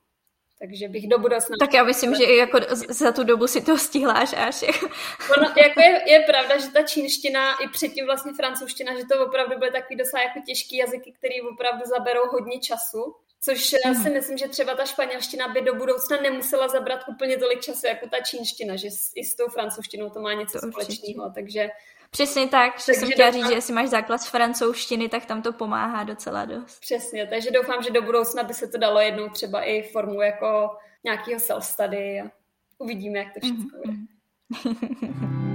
Takže 0.60 0.88
bych 0.88 1.08
do 1.08 1.20
budoucna... 1.20 1.56
Tak 1.60 1.74
já 1.74 1.84
myslím, 1.84 2.16
že 2.16 2.24
i 2.24 2.38
jako 2.38 2.60
za 2.90 3.12
tu 3.12 3.24
dobu 3.24 3.48
si 3.48 3.62
to 3.62 3.78
stihláš 3.78 4.34
až. 4.38 4.62
ono, 5.38 5.54
jako 5.58 5.82
je, 5.82 6.12
je, 6.12 6.20
pravda, 6.20 6.58
že 6.58 6.68
ta 6.68 6.84
čínština 6.84 7.54
i 7.64 7.68
předtím 7.68 8.06
vlastně 8.06 8.34
francouzština, 8.34 8.96
že 8.96 9.06
to 9.06 9.26
opravdu 9.26 9.60
byly 9.60 9.72
takový 9.72 9.96
docela 9.96 10.24
jako 10.24 10.40
těžký 10.46 10.78
jazyky, 10.78 11.12
který 11.12 11.42
opravdu 11.42 11.82
zaberou 11.86 12.28
hodně 12.32 12.60
času. 12.60 13.16
Což 13.42 13.76
mm. 13.86 13.96
si 13.96 14.10
myslím, 14.10 14.38
že 14.38 14.48
třeba 14.48 14.76
ta 14.76 14.86
španělština 14.86 15.48
by 15.48 15.62
do 15.62 15.76
budoucna 15.76 16.18
nemusela 16.22 16.68
zabrat 16.68 17.00
úplně 17.08 17.38
tolik 17.38 17.62
času 17.62 17.88
jako 17.88 18.10
ta 18.10 18.20
čínština, 18.20 18.76
že 18.76 18.88
i 19.16 19.24
s 19.24 19.36
tou 19.36 19.48
francouzštinou 19.48 20.10
to 20.10 20.22
má 20.22 20.34
něco 20.34 20.60
to 20.60 20.68
společného, 20.68 21.32
takže 21.36 21.70
Přesně 22.12 22.48
tak, 22.48 22.80
že 22.80 22.94
jsem 22.94 23.12
chtěla 23.12 23.32
říct, 23.32 23.48
že 23.48 23.54
jestli 23.54 23.74
máš 23.74 23.90
základ 23.90 24.18
z 24.18 24.28
francouzštiny, 24.28 25.10
tak 25.10 25.26
tam 25.26 25.42
to 25.42 25.54
pomáhá 25.54 26.04
docela 26.04 26.46
dost. 26.46 26.80
Přesně, 26.80 27.28
takže 27.28 27.52
doufám, 27.52 27.84
že 27.84 27.92
do 27.92 28.02
budoucna 28.02 28.44
by 28.44 28.54
se 28.54 28.68
to 28.68 28.78
dalo 28.78 29.00
jednou 29.00 29.30
třeba 29.30 29.62
i 29.62 29.82
formu 29.82 30.22
jako 30.22 30.78
nějakého 31.04 31.40
self-study 31.40 32.26
a 32.26 32.32
uvidíme, 32.78 33.20
jak 33.20 33.34
to 33.34 33.40
všechno 33.40 33.66
mm-hmm. 33.66 34.08
bude. 34.64 35.46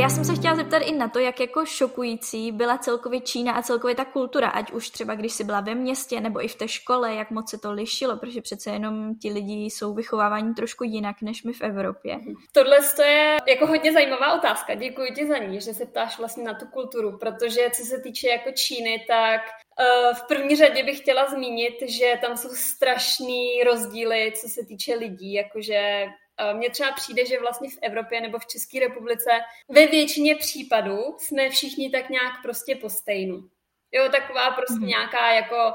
Já 0.00 0.08
jsem 0.08 0.24
se 0.24 0.34
chtěla 0.34 0.54
zeptat 0.54 0.78
i 0.78 0.92
na 0.92 1.08
to, 1.08 1.18
jak 1.18 1.40
jako 1.40 1.66
šokující 1.66 2.52
byla 2.52 2.78
celkově 2.78 3.20
Čína 3.20 3.52
a 3.52 3.62
celkově 3.62 3.94
ta 3.94 4.04
kultura, 4.04 4.48
ať 4.48 4.72
už 4.72 4.90
třeba 4.90 5.14
když 5.14 5.32
jsi 5.32 5.44
byla 5.44 5.60
ve 5.60 5.74
městě 5.74 6.20
nebo 6.20 6.44
i 6.44 6.48
v 6.48 6.54
té 6.54 6.68
škole, 6.68 7.14
jak 7.14 7.30
moc 7.30 7.50
se 7.50 7.58
to 7.58 7.72
lišilo, 7.72 8.16
protože 8.16 8.42
přece 8.42 8.70
jenom 8.70 9.14
ti 9.14 9.32
lidi 9.32 9.64
jsou 9.64 9.94
vychováváni 9.94 10.54
trošku 10.54 10.84
jinak 10.84 11.16
než 11.22 11.42
my 11.42 11.52
v 11.52 11.60
Evropě. 11.60 12.18
Tohle 12.52 12.76
je 13.04 13.36
jako 13.48 13.66
hodně 13.66 13.92
zajímavá 13.92 14.34
otázka. 14.34 14.74
Děkuji 14.74 15.12
ti 15.14 15.26
za 15.26 15.38
ní, 15.38 15.60
že 15.60 15.74
se 15.74 15.86
ptáš 15.86 16.18
vlastně 16.18 16.44
na 16.44 16.54
tu 16.54 16.66
kulturu, 16.66 17.18
protože 17.18 17.70
co 17.70 17.82
se 17.82 18.00
týče 18.00 18.28
jako 18.28 18.50
Číny, 18.52 19.04
tak 19.08 19.40
uh, 19.40 20.16
v 20.16 20.22
první 20.28 20.56
řadě 20.56 20.84
bych 20.84 20.98
chtěla 20.98 21.26
zmínit, 21.26 21.74
že 21.88 22.18
tam 22.20 22.36
jsou 22.36 22.48
strašný 22.48 23.62
rozdíly, 23.64 24.32
co 24.40 24.48
se 24.48 24.66
týče 24.66 24.94
lidí, 24.94 25.32
jakože 25.32 26.06
mně 26.52 26.70
třeba 26.70 26.92
přijde, 26.92 27.26
že 27.26 27.40
vlastně 27.40 27.70
v 27.70 27.78
Evropě 27.82 28.20
nebo 28.20 28.38
v 28.38 28.46
České 28.46 28.80
republice 28.80 29.30
ve 29.68 29.86
většině 29.86 30.36
případů 30.36 31.16
jsme 31.18 31.50
všichni 31.50 31.90
tak 31.90 32.10
nějak 32.10 32.42
prostě 32.42 32.76
po 32.76 32.90
stejnu. 32.90 33.48
Jo, 33.92 34.08
taková 34.10 34.50
prostě 34.50 34.74
mm-hmm. 34.74 34.86
nějaká 34.86 35.32
jako, 35.32 35.74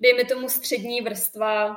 dejme 0.00 0.24
tomu 0.24 0.48
střední 0.48 1.00
vrstva, 1.00 1.76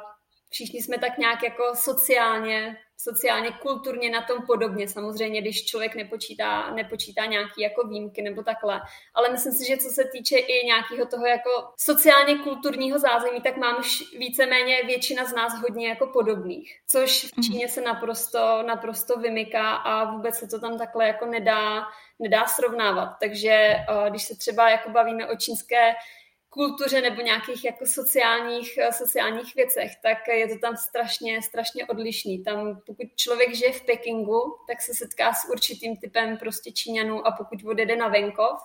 všichni 0.49 0.81
jsme 0.81 0.97
tak 0.97 1.17
nějak 1.17 1.43
jako 1.43 1.75
sociálně 1.75 2.77
sociálně, 2.97 3.51
kulturně 3.51 4.09
na 4.09 4.21
tom 4.21 4.45
podobně. 4.45 4.87
Samozřejmě, 4.87 5.41
když 5.41 5.65
člověk 5.65 5.95
nepočítá, 5.95 6.71
nepočítá 6.71 7.25
nějaký 7.25 7.61
jako 7.61 7.87
výjimky 7.87 8.21
nebo 8.21 8.43
takhle. 8.43 8.81
Ale 9.13 9.29
myslím 9.31 9.53
si, 9.53 9.67
že 9.67 9.77
co 9.77 9.89
se 9.89 10.03
týče 10.11 10.37
i 10.37 10.65
nějakého 10.65 11.05
toho 11.05 11.25
jako 11.25 11.49
sociálně 11.77 12.35
kulturního 12.35 12.99
zázemí, 12.99 13.41
tak 13.41 13.57
mám 13.57 13.81
víceméně 14.17 14.83
většina 14.85 15.25
z 15.25 15.33
nás 15.33 15.53
hodně 15.61 15.89
jako 15.89 16.07
podobných. 16.07 16.79
Což 16.87 17.25
v 17.25 17.37
mhm. 17.37 17.43
Číně 17.43 17.69
se 17.69 17.81
naprosto, 17.81 18.63
naprosto 18.67 19.19
vymyká 19.19 19.75
a 19.75 20.11
vůbec 20.11 20.35
se 20.35 20.47
to 20.47 20.59
tam 20.59 20.77
takhle 20.77 21.07
jako 21.07 21.25
nedá, 21.25 21.83
nedá 22.19 22.45
srovnávat. 22.45 23.09
Takže 23.19 23.51
eh, 23.51 23.85
když 24.09 24.23
se 24.23 24.35
třeba 24.37 24.69
jako 24.69 24.89
bavíme 24.89 25.27
o 25.27 25.35
čínské 25.35 25.93
kultuře 26.53 27.01
nebo 27.01 27.21
nějakých 27.21 27.65
jako 27.65 27.85
sociálních, 27.85 28.77
eh, 28.77 28.91
sociálních 28.91 29.55
věcech, 29.55 29.91
tak 30.03 30.17
je 30.27 30.47
to 30.47 30.59
tam 30.59 30.77
strašně, 30.77 31.41
strašně 31.41 31.85
odlišný. 31.85 32.43
Tam 32.43 32.81
pokud 32.85 33.07
člověk 33.15 33.55
žije 33.55 33.71
v 33.71 33.85
Pekingu, 33.85 34.57
tak 34.67 34.81
se 34.81 34.93
setká 34.93 35.33
s 35.33 35.49
určitým 35.49 35.97
typem 35.97 36.37
prostě 36.37 36.71
Číňanů 36.71 37.27
a 37.27 37.31
pokud 37.31 37.59
odjede 37.65 37.95
na 37.95 38.07
venkov, 38.07 38.59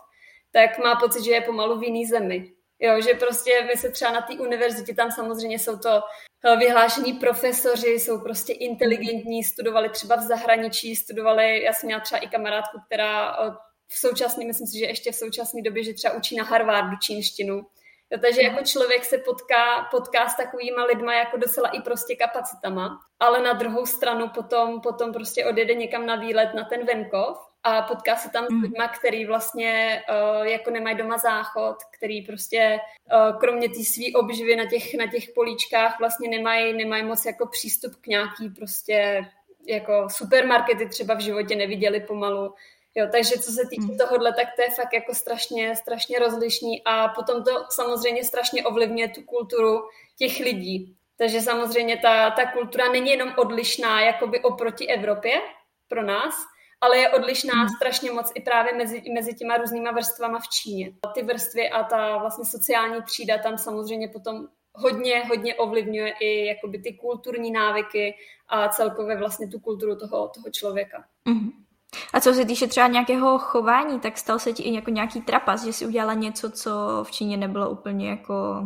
tak 0.52 0.78
má 0.78 0.96
pocit, 0.96 1.24
že 1.24 1.30
je 1.30 1.40
pomalu 1.40 1.78
v 1.78 1.84
jiný 1.84 2.06
zemi. 2.06 2.52
Jo, 2.80 3.00
že 3.00 3.14
prostě 3.14 3.62
my 3.66 3.80
se 3.80 3.90
třeba 3.90 4.10
na 4.12 4.20
té 4.20 4.34
univerzitě, 4.34 4.94
tam 4.94 5.10
samozřejmě 5.10 5.58
jsou 5.58 5.78
to 5.78 6.00
eh, 6.44 6.56
vyhlášení 6.56 7.12
profesoři, 7.12 7.88
jsou 7.88 8.20
prostě 8.20 8.52
inteligentní, 8.52 9.44
studovali 9.44 9.88
třeba 9.88 10.16
v 10.16 10.20
zahraničí, 10.20 10.96
studovali, 10.96 11.62
já 11.62 11.72
jsem 11.72 11.86
měla 11.86 12.00
třeba 12.00 12.18
i 12.18 12.28
kamarádku, 12.28 12.78
která 12.86 13.32
eh, 13.32 13.50
v 13.88 13.98
současné, 13.98 14.44
myslím 14.44 14.66
si, 14.66 14.78
že 14.78 14.84
ještě 14.84 15.12
v 15.12 15.16
současné 15.16 15.62
době, 15.62 15.84
že 15.84 15.94
třeba 15.94 16.14
učí 16.14 16.36
na 16.36 16.44
Harvardu 16.44 16.96
čínštinu, 17.02 17.66
Jo, 18.10 18.18
takže 18.22 18.42
jako 18.42 18.64
člověk 18.64 19.04
se 19.04 19.18
potká, 19.18 19.88
potká 19.90 20.28
s 20.28 20.36
takovýma 20.36 20.84
lidma 20.84 21.14
jako 21.14 21.36
docela 21.36 21.68
i 21.68 21.80
prostě 21.80 22.16
kapacitama, 22.16 23.00
ale 23.20 23.42
na 23.42 23.52
druhou 23.52 23.86
stranu 23.86 24.28
potom, 24.28 24.80
potom 24.80 25.12
prostě 25.12 25.44
odjede 25.44 25.74
někam 25.74 26.06
na 26.06 26.16
výlet 26.16 26.54
na 26.54 26.64
ten 26.64 26.86
venkov 26.86 27.38
a 27.62 27.82
potká 27.82 28.16
se 28.16 28.30
tam 28.30 28.46
s 28.46 28.50
mm. 28.50 28.62
lidma, 28.62 28.88
který 28.88 29.26
vlastně 29.26 30.02
uh, 30.10 30.46
jako 30.46 30.70
nemají 30.70 30.96
doma 30.96 31.18
záchod, 31.18 31.76
který 31.96 32.22
prostě 32.22 32.78
uh, 33.12 33.38
kromě 33.38 33.68
té 33.68 33.84
své 33.84 34.04
obživy 34.14 34.56
na 34.56 34.66
těch, 34.66 34.94
na 34.94 35.06
těch 35.06 35.24
políčkách 35.34 35.98
vlastně 35.98 36.28
nemají, 36.28 36.72
nemají 36.72 37.04
moc 37.04 37.24
jako 37.24 37.46
přístup 37.46 37.96
k 37.96 38.06
nějaký 38.06 38.50
prostě 38.50 39.26
jako 39.66 40.08
supermarkety 40.10 40.88
třeba 40.88 41.14
v 41.14 41.20
životě 41.20 41.56
neviděli 41.56 42.00
pomalu. 42.00 42.54
Jo, 42.98 43.06
takže 43.12 43.38
co 43.38 43.52
se 43.52 43.62
týče 43.70 43.92
mm. 43.92 43.98
tohohle, 43.98 44.32
tak 44.32 44.46
to 44.56 44.62
je 44.62 44.70
fakt 44.70 44.92
jako 44.92 45.14
strašně, 45.14 45.76
strašně 45.76 46.18
rozlišný 46.18 46.82
a 46.84 47.08
potom 47.08 47.44
to 47.44 47.50
samozřejmě 47.70 48.24
strašně 48.24 48.64
ovlivňuje 48.64 49.08
tu 49.08 49.22
kulturu 49.22 49.80
těch 50.18 50.40
lidí. 50.40 50.96
Takže 51.16 51.40
samozřejmě 51.40 51.96
ta, 51.96 52.30
ta 52.30 52.52
kultura 52.52 52.92
není 52.92 53.10
jenom 53.10 53.32
odlišná 53.36 54.00
jakoby 54.00 54.40
oproti 54.40 54.88
Evropě 54.88 55.40
pro 55.88 56.02
nás, 56.02 56.34
ale 56.80 56.98
je 56.98 57.10
odlišná 57.10 57.62
mm. 57.62 57.68
strašně 57.68 58.10
moc 58.12 58.32
i 58.34 58.40
právě 58.40 58.74
mezi, 58.74 59.02
mezi 59.14 59.34
těma 59.34 59.56
různýma 59.56 59.90
vrstvama 59.90 60.38
v 60.38 60.48
Číně. 60.48 60.92
Ty 61.14 61.22
vrstvy 61.22 61.70
a 61.70 61.82
ta 61.84 62.18
vlastně 62.18 62.44
sociální 62.44 63.02
třída 63.02 63.38
tam 63.38 63.58
samozřejmě 63.58 64.08
potom 64.08 64.48
hodně, 64.74 65.24
hodně 65.28 65.54
ovlivňuje 65.54 66.14
i 66.20 66.46
jakoby 66.46 66.78
ty 66.78 66.92
kulturní 66.92 67.50
návyky 67.50 68.14
a 68.48 68.68
celkově 68.68 69.16
vlastně 69.16 69.48
tu 69.48 69.60
kulturu 69.60 69.96
toho, 69.96 70.28
toho 70.28 70.50
člověka. 70.50 71.04
Mm. 71.24 71.67
A 72.12 72.20
co 72.20 72.34
se 72.34 72.44
týče 72.44 72.66
třeba 72.66 72.86
nějakého 72.86 73.38
chování, 73.38 74.00
tak 74.00 74.18
stal 74.18 74.38
se 74.38 74.52
ti 74.52 74.62
i 74.62 74.74
jako 74.74 74.90
nějaký 74.90 75.20
trapas, 75.20 75.64
že 75.64 75.72
jsi 75.72 75.86
udělala 75.86 76.14
něco, 76.14 76.50
co 76.50 76.70
v 77.02 77.10
Číně 77.10 77.36
nebylo 77.36 77.70
úplně 77.70 78.10
jako... 78.10 78.62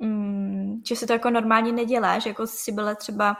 Mm, 0.00 0.82
že 0.88 0.96
se 0.96 1.06
to 1.06 1.12
jako 1.12 1.30
normálně 1.30 1.72
nedělá, 1.72 2.18
že 2.18 2.30
jako 2.30 2.46
jsi 2.46 2.72
byla 2.72 2.94
třeba 2.94 3.36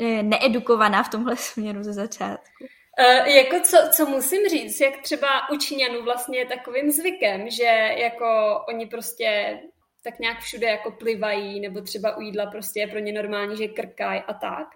eh, 0.00 0.22
needukovaná 0.22 1.02
v 1.02 1.08
tomhle 1.08 1.36
směru 1.36 1.82
ze 1.82 1.92
začátku. 1.92 2.64
Uh, 2.98 3.28
jako 3.28 3.60
co, 3.60 3.76
co 3.92 4.06
musím 4.06 4.48
říct, 4.48 4.80
jak 4.80 5.02
třeba 5.02 5.50
u 5.50 5.56
Číňanů 5.56 6.02
vlastně 6.04 6.38
je 6.38 6.46
takovým 6.46 6.90
zvykem, 6.90 7.50
že 7.50 7.64
jako 7.96 8.60
oni 8.68 8.86
prostě 8.86 9.60
tak 10.04 10.18
nějak 10.18 10.40
všude 10.40 10.66
jako 10.66 10.90
plivají, 10.90 11.60
nebo 11.60 11.80
třeba 11.80 12.16
u 12.16 12.20
jídla 12.20 12.46
prostě 12.46 12.80
je 12.80 12.86
pro 12.86 12.98
ně 12.98 13.12
normální, 13.12 13.56
že 13.56 13.68
krkají 13.68 14.22
a 14.26 14.34
tak. 14.34 14.66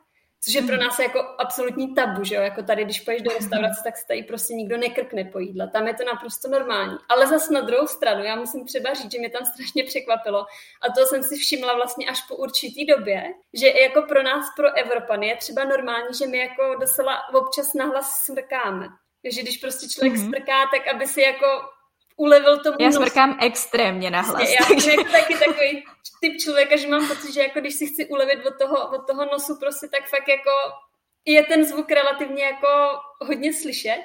Což 0.45 0.55
je 0.55 0.63
pro 0.63 0.77
nás 0.77 0.99
jako 0.99 1.21
absolutní 1.39 1.95
tabu, 1.95 2.25
že 2.25 2.35
jo? 2.35 2.43
Jako 2.43 2.63
tady, 2.63 2.85
když 2.85 3.01
půjdeš 3.01 3.23
do 3.23 3.31
restaurace, 3.31 3.81
tak 3.85 3.97
se 3.97 4.07
tady 4.07 4.23
prostě 4.23 4.55
nikdo 4.55 4.77
nekrkne 4.77 5.25
po 5.25 5.39
jídle. 5.39 5.71
Tam 5.71 5.87
je 5.87 5.95
to 5.95 6.05
naprosto 6.05 6.49
normální. 6.49 6.97
Ale 7.09 7.27
zas 7.27 7.51
na 7.51 7.61
druhou 7.61 7.87
stranu, 7.87 8.25
já 8.25 8.37
musím 8.37 8.65
třeba 8.65 8.95
říct, 8.95 9.13
že 9.13 9.19
mě 9.19 9.31
tam 9.31 9.45
strašně 9.45 9.85
překvapilo. 9.85 10.47
A 10.81 10.93
to 10.93 11.07
jsem 11.07 11.23
si 11.23 11.37
všimla 11.37 11.75
vlastně 11.75 12.07
až 12.07 12.23
po 12.29 12.37
určitý 12.37 12.87
době, 12.87 13.25
že 13.55 13.69
jako 13.69 14.03
pro 14.03 14.23
nás, 14.23 14.45
pro 14.57 14.79
Evropany, 14.79 15.27
je 15.29 15.37
třeba 15.37 15.65
normální, 15.65 16.15
že 16.19 16.27
my 16.27 16.39
jako 16.39 16.75
docela 16.81 17.35
občas 17.35 17.75
nahlas 17.75 18.25
smrkáme. 18.25 18.89
že 19.25 19.43
když 19.43 19.57
prostě 19.57 19.89
člověk 19.89 20.15
mm-hmm. 20.15 20.27
smrká, 20.27 20.67
tak 20.73 20.89
aby 20.95 21.07
si 21.07 21.21
jako 21.21 21.47
ulevil 22.21 22.59
tomu 22.59 22.77
Já 22.81 22.93
smrkám 22.93 23.31
nos. 23.31 23.39
extrémně 23.41 24.11
na 24.11 24.21
hlas. 24.21 24.49
Já 24.51 24.67
takže... 24.69 24.91
jsem 24.91 25.05
taky 25.05 25.35
takový 25.35 25.85
typ 26.21 26.41
člověka, 26.41 26.77
že 26.77 26.89
mám 26.89 27.09
pocit, 27.09 27.33
že 27.35 27.41
jako 27.41 27.61
když 27.61 27.75
si 27.75 27.87
chci 27.87 28.07
ulevit 28.07 28.47
od 28.47 28.59
toho, 28.59 28.91
od 28.91 29.07
toho 29.07 29.25
nosu 29.25 29.57
prostě, 29.57 29.89
tak 29.89 30.09
fakt 30.09 30.29
jako 30.29 30.51
je 31.25 31.43
ten 31.45 31.65
zvuk 31.65 31.91
relativně 31.91 32.45
jako 32.45 32.69
hodně 33.21 33.53
slyšet. 33.53 34.03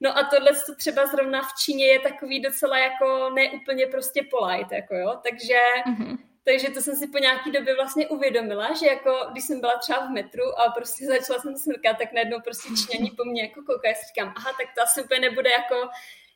No 0.00 0.18
a 0.18 0.22
tohle 0.24 0.50
to 0.66 0.74
třeba 0.74 1.06
zrovna 1.06 1.42
v 1.42 1.54
Číně 1.64 1.86
je 1.86 1.98
takový 2.00 2.40
docela 2.40 2.78
jako 2.78 3.30
neúplně 3.30 3.86
prostě 3.86 4.22
polite, 4.30 4.74
jako 4.74 4.94
jo, 4.94 5.18
takže 5.28 5.58
mm-hmm. 5.86 6.18
Takže 6.44 6.70
to 6.70 6.80
jsem 6.80 6.96
si 6.96 7.06
po 7.06 7.18
nějaký 7.18 7.50
době 7.50 7.74
vlastně 7.74 8.08
uvědomila, 8.08 8.74
že 8.74 8.86
jako 8.86 9.28
když 9.32 9.44
jsem 9.44 9.60
byla 9.60 9.78
třeba 9.78 10.06
v 10.06 10.10
metru 10.10 10.60
a 10.60 10.70
prostě 10.70 11.06
začala 11.06 11.38
jsem 11.38 11.56
smrkat, 11.56 11.98
tak 11.98 12.12
najednou 12.12 12.40
prostě 12.40 12.68
Číňani 12.68 13.10
po 13.16 13.24
mně 13.24 13.42
jako 13.42 13.62
koukají, 13.62 13.94
říkám, 14.08 14.34
aha, 14.36 14.50
tak 14.58 14.66
to 14.74 14.82
asi 14.82 15.02
úplně 15.02 15.20
nebude 15.20 15.50
jako 15.50 15.88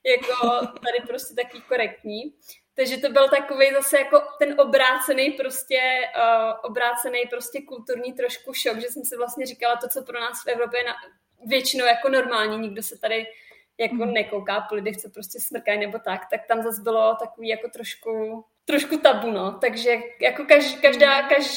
jako 0.07 0.67
tady 0.67 1.07
prostě 1.07 1.35
taky 1.35 1.61
korektní. 1.61 2.35
Takže 2.75 2.97
to 2.97 3.09
byl 3.09 3.29
takový 3.29 3.73
zase 3.75 3.99
jako 3.99 4.23
ten 4.39 4.61
obrácený 4.61 5.31
prostě, 5.31 5.81
uh, 6.17 6.53
obrácený 6.63 7.23
prostě 7.31 7.63
kulturní 7.63 8.13
trošku 8.13 8.55
šok, 8.55 8.81
že 8.81 8.89
jsem 8.89 9.05
si 9.05 9.17
vlastně 9.17 9.47
říkala 9.47 9.77
to, 9.77 9.89
co 9.89 10.03
pro 10.03 10.21
nás 10.21 10.45
v 10.45 10.49
Evropě 10.49 10.81
je 10.81 10.85
na, 10.85 10.95
většinou 11.47 11.85
jako 11.85 12.09
normální, 12.09 12.59
nikdo 12.59 12.83
se 12.83 12.99
tady 12.99 13.27
jako 13.79 13.95
mhm. 13.95 14.13
nekouká 14.13 14.61
po 14.61 14.75
lidech, 14.75 14.97
co 14.97 15.11
prostě 15.11 15.41
smrkají 15.41 15.81
nebo 15.81 15.99
tak, 15.99 16.21
tak 16.31 16.47
tam 16.47 16.63
zase 16.63 16.83
bylo 16.83 17.17
takový 17.21 17.49
jako 17.49 17.69
trošku 17.69 18.45
trošku 18.67 18.99
tabu, 18.99 19.31
no. 19.31 19.59
Takže 19.61 19.97
jako 20.21 20.45
každá, 20.45 20.81
každá, 20.81 21.09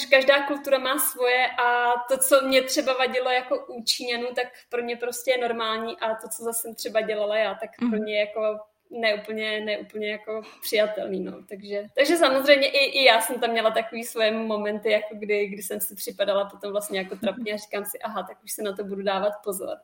každá 0.10 0.48
kultura 0.48 0.78
má 0.78 1.00
svoje 1.00 1.48
a 1.48 1.94
to, 2.10 2.18
co 2.18 2.42
mě 2.42 2.62
třeba 2.62 2.94
vadilo 2.94 3.30
jako 3.30 3.66
u 3.66 3.84
Číňanů, 3.84 4.28
tak 4.36 4.48
pro 4.70 4.84
mě 4.84 4.98
prostě 4.98 5.32
je 5.32 5.38
normální 5.38 6.00
a 6.00 6.16
to, 6.16 6.28
co 6.38 6.44
zase 6.44 6.74
třeba 6.76 7.02
dělala 7.02 7.38
já, 7.38 7.56
tak 7.56 7.70
pro 7.80 7.88
mhm. 7.88 8.02
mě 8.02 8.20
jako 8.20 8.60
neúplně, 8.90 9.62
neúplně 9.62 10.12
jako 10.12 10.42
přijatelný, 10.62 11.20
no. 11.20 11.44
Takže, 11.50 11.84
takže 11.96 12.18
samozřejmě 12.18 12.68
i, 12.68 12.86
i 12.86 13.04
já 13.04 13.22
jsem 13.22 13.40
tam 13.40 13.52
měla 13.52 13.72
takový 13.72 14.04
svoje 14.04 14.32
momenty, 14.32 14.92
jako 14.92 15.16
kdy, 15.16 15.48
kdy 15.48 15.64
jsem 15.64 15.82
si 15.82 15.96
připadala 15.96 16.46
potom 16.46 16.72
vlastně 16.72 17.00
jako 17.00 17.16
trapně 17.16 17.54
a 17.54 17.58
říkám 17.58 17.86
si, 17.86 18.00
aha, 18.00 18.24
tak 18.24 18.38
už 18.44 18.52
se 18.52 18.62
na 18.64 18.76
to 18.76 18.84
budu 18.84 19.02
dávat 19.02 19.34
pozor. 19.44 19.78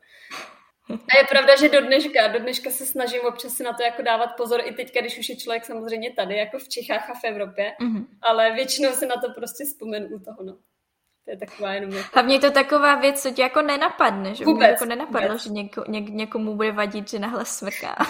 A 0.89 1.17
je 1.17 1.23
pravda, 1.29 1.55
že 1.55 1.69
do 1.69 1.81
dneška, 1.81 2.27
do 2.27 2.39
dneška 2.39 2.69
se 2.69 2.85
snažím 2.85 3.21
občas 3.21 3.53
si 3.53 3.63
na 3.63 3.73
to 3.73 3.83
jako 3.83 4.01
dávat 4.01 4.27
pozor, 4.37 4.61
i 4.65 4.71
teď, 4.71 4.97
když 4.99 5.19
už 5.19 5.29
je 5.29 5.35
člověk 5.35 5.65
samozřejmě 5.65 6.13
tady, 6.13 6.37
jako 6.37 6.59
v 6.59 6.69
Čechách 6.69 7.09
a 7.09 7.13
v 7.13 7.23
Evropě, 7.23 7.73
mm-hmm. 7.81 8.05
ale 8.21 8.51
většinou 8.51 8.91
se 8.91 9.05
na 9.05 9.15
to 9.15 9.33
prostě 9.35 9.65
vzpomenu 9.65 10.07
u 10.07 10.19
toho, 10.19 10.43
no. 10.43 10.57
To 11.25 11.31
je 11.31 11.37
taková 11.37 11.73
jenom... 11.73 11.91
Jako... 11.91 12.09
Hlavně 12.13 12.39
to 12.39 12.51
taková 12.51 12.95
věc, 12.95 13.21
co 13.21 13.31
tě 13.31 13.41
jako 13.41 13.61
nenapadne, 13.61 14.35
že? 14.35 14.45
Vůbec, 14.45 14.69
jako 14.69 14.85
nenapadlo, 14.85 15.27
vůbec. 15.27 15.43
že 15.43 15.49
něko, 15.49 15.83
ně, 15.87 15.99
někomu 16.01 16.55
bude 16.55 16.71
vadit, 16.71 17.09
že 17.09 17.19
nahlas 17.19 17.57
smrká. 17.57 17.95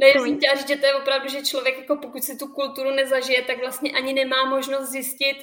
ne, 0.00 0.06
jsem 0.12 0.36
chtěla 0.36 0.54
říct, 0.54 0.68
že 0.68 0.76
to 0.76 0.86
je 0.86 0.94
opravdu, 0.94 1.28
že 1.28 1.42
člověk, 1.42 1.78
jako 1.78 1.96
pokud 1.96 2.24
si 2.24 2.36
tu 2.36 2.46
kulturu 2.46 2.90
nezažije, 2.90 3.42
tak 3.42 3.58
vlastně 3.58 3.90
ani 3.92 4.12
nemá 4.12 4.44
možnost 4.44 4.88
zjistit, 4.88 5.36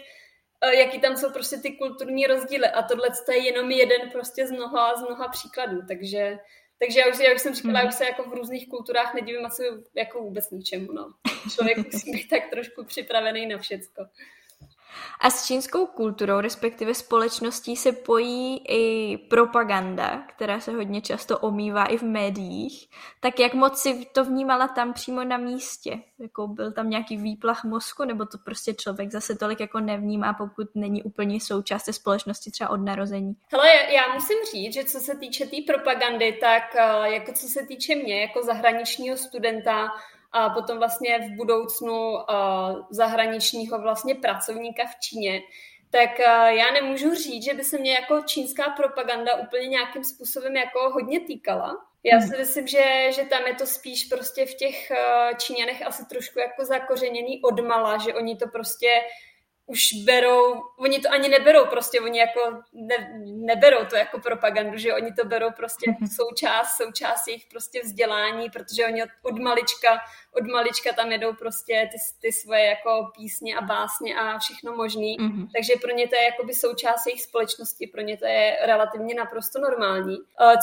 jaký 0.71 0.99
tam 0.99 1.17
jsou 1.17 1.31
prostě 1.31 1.57
ty 1.57 1.71
kulturní 1.71 2.27
rozdíly. 2.27 2.67
A 2.67 2.81
tohle 2.81 3.07
je 3.31 3.45
jenom 3.45 3.71
jeden 3.71 4.09
prostě 4.11 4.47
z 4.47 4.51
mnoha, 4.51 4.95
z 4.95 5.01
mnoha 5.01 5.27
příkladů. 5.27 5.81
Takže, 5.87 6.37
takže 6.79 6.99
já 6.99 7.07
už, 7.07 7.19
já 7.19 7.33
už 7.35 7.41
jsem 7.41 7.55
říkala, 7.55 7.81
mm. 7.81 7.87
už 7.87 7.95
se 7.95 8.05
jako 8.05 8.29
v 8.29 8.33
různých 8.33 8.69
kulturách 8.69 9.13
nedivím 9.13 9.45
asi 9.45 9.63
jako 9.95 10.21
vůbec 10.23 10.51
ničemu. 10.51 10.93
No. 10.93 11.13
Člověk 11.55 11.77
musí 11.77 12.11
být 12.11 12.27
tak 12.29 12.49
trošku 12.49 12.85
připravený 12.85 13.47
na 13.47 13.57
všecko. 13.57 14.05
A 15.19 15.29
s 15.29 15.45
čínskou 15.45 15.85
kulturou, 15.85 16.39
respektive 16.39 16.93
společností, 16.93 17.75
se 17.75 17.91
pojí 17.91 18.61
i 18.67 19.17
propaganda, 19.17 20.23
která 20.35 20.59
se 20.59 20.71
hodně 20.71 21.01
často 21.01 21.39
omývá 21.39 21.85
i 21.85 21.97
v 21.97 22.03
médiích. 22.03 22.89
Tak 23.19 23.39
jak 23.39 23.53
moc 23.53 23.81
si 23.81 24.05
to 24.05 24.25
vnímala 24.25 24.67
tam 24.67 24.93
přímo 24.93 25.23
na 25.23 25.37
místě? 25.37 25.99
Jako 26.19 26.47
byl 26.47 26.71
tam 26.71 26.89
nějaký 26.89 27.17
výplach 27.17 27.63
mozku, 27.63 28.03
nebo 28.03 28.25
to 28.25 28.37
prostě 28.37 28.73
člověk 28.73 29.11
zase 29.11 29.35
tolik 29.35 29.59
jako 29.59 29.79
nevnímá, 29.79 30.33
pokud 30.33 30.67
není 30.75 31.03
úplně 31.03 31.41
součást 31.41 31.83
té 31.83 31.93
společnosti 31.93 32.51
třeba 32.51 32.69
od 32.69 32.77
narození? 32.77 33.35
Hele, 33.51 33.67
já 33.93 34.13
musím 34.13 34.37
říct, 34.53 34.73
že 34.73 34.83
co 34.83 34.99
se 34.99 35.15
týče 35.15 35.45
té 35.45 35.55
tý 35.55 35.61
propagandy, 35.61 36.37
tak 36.41 36.75
eh, 36.75 37.13
jako 37.13 37.31
co 37.33 37.47
se 37.47 37.65
týče 37.65 37.95
mě, 37.95 38.21
jako 38.21 38.43
zahraničního 38.43 39.17
studenta, 39.17 39.87
a 40.35 40.49
potom 40.49 40.77
vlastně 40.77 41.19
v 41.19 41.35
budoucnu 41.35 42.11
uh, 42.11 42.21
zahraničního 42.89 43.81
vlastně 43.81 44.15
pracovníka 44.15 44.83
v 44.85 44.99
Číně, 44.99 45.41
tak 45.89 46.09
uh, 46.19 46.47
já 46.47 46.71
nemůžu 46.71 47.15
říct, 47.15 47.43
že 47.43 47.53
by 47.53 47.63
se 47.63 47.77
mě 47.77 47.93
jako 47.93 48.21
čínská 48.21 48.69
propaganda 48.69 49.35
úplně 49.35 49.67
nějakým 49.67 50.03
způsobem 50.03 50.55
jako 50.55 50.89
hodně 50.89 51.19
týkala. 51.19 51.77
Já 52.03 52.21
si 52.21 52.37
myslím, 52.37 52.67
že, 52.67 53.11
že 53.11 53.23
tam 53.23 53.47
je 53.47 53.55
to 53.55 53.65
spíš 53.65 54.03
prostě 54.05 54.45
v 54.45 54.53
těch 54.53 54.91
uh, 54.91 55.37
Číňanech 55.37 55.87
asi 55.87 56.05
trošku 56.05 56.39
jako 56.39 56.65
zakořeněný 56.65 57.41
odmala, 57.41 57.97
že 57.97 58.13
oni 58.13 58.35
to 58.35 58.47
prostě 58.47 58.87
už 59.67 59.93
berou, 59.93 60.63
oni 60.77 60.99
to 60.99 61.11
ani 61.11 61.29
neberou 61.29 61.65
prostě, 61.65 62.01
oni 62.01 62.19
jako 62.19 62.39
ne, 62.73 63.21
neberou 63.23 63.85
to 63.85 63.95
jako 63.95 64.19
propagandu, 64.19 64.77
že 64.77 64.93
oni 64.93 65.13
to 65.13 65.25
berou 65.25 65.51
prostě 65.51 65.89
jako 65.89 66.13
součást, 66.15 66.77
součást 66.77 67.27
jejich 67.27 67.45
prostě 67.45 67.81
vzdělání, 67.83 68.49
protože 68.49 68.85
oni 68.85 69.03
od, 69.03 69.09
od 69.21 69.39
malička, 69.39 69.99
od 70.31 70.47
malička 70.47 70.93
tam 70.93 71.11
jedou 71.11 71.33
prostě 71.33 71.89
ty, 71.91 71.97
ty 72.21 72.31
svoje 72.31 72.65
jako 72.65 73.11
písně 73.15 73.55
a 73.57 73.61
básně 73.61 74.15
a 74.15 74.39
všechno 74.39 74.75
možný, 74.75 75.17
mm-hmm. 75.19 75.47
takže 75.53 75.73
pro 75.81 75.91
ně 75.91 76.07
to 76.07 76.15
je 76.15 76.23
jakoby 76.23 76.53
součást 76.53 77.05
jejich 77.05 77.21
společnosti, 77.21 77.87
pro 77.87 78.01
ně 78.01 78.17
to 78.17 78.25
je 78.25 78.57
relativně 78.65 79.15
naprosto 79.15 79.59
normální. 79.59 80.17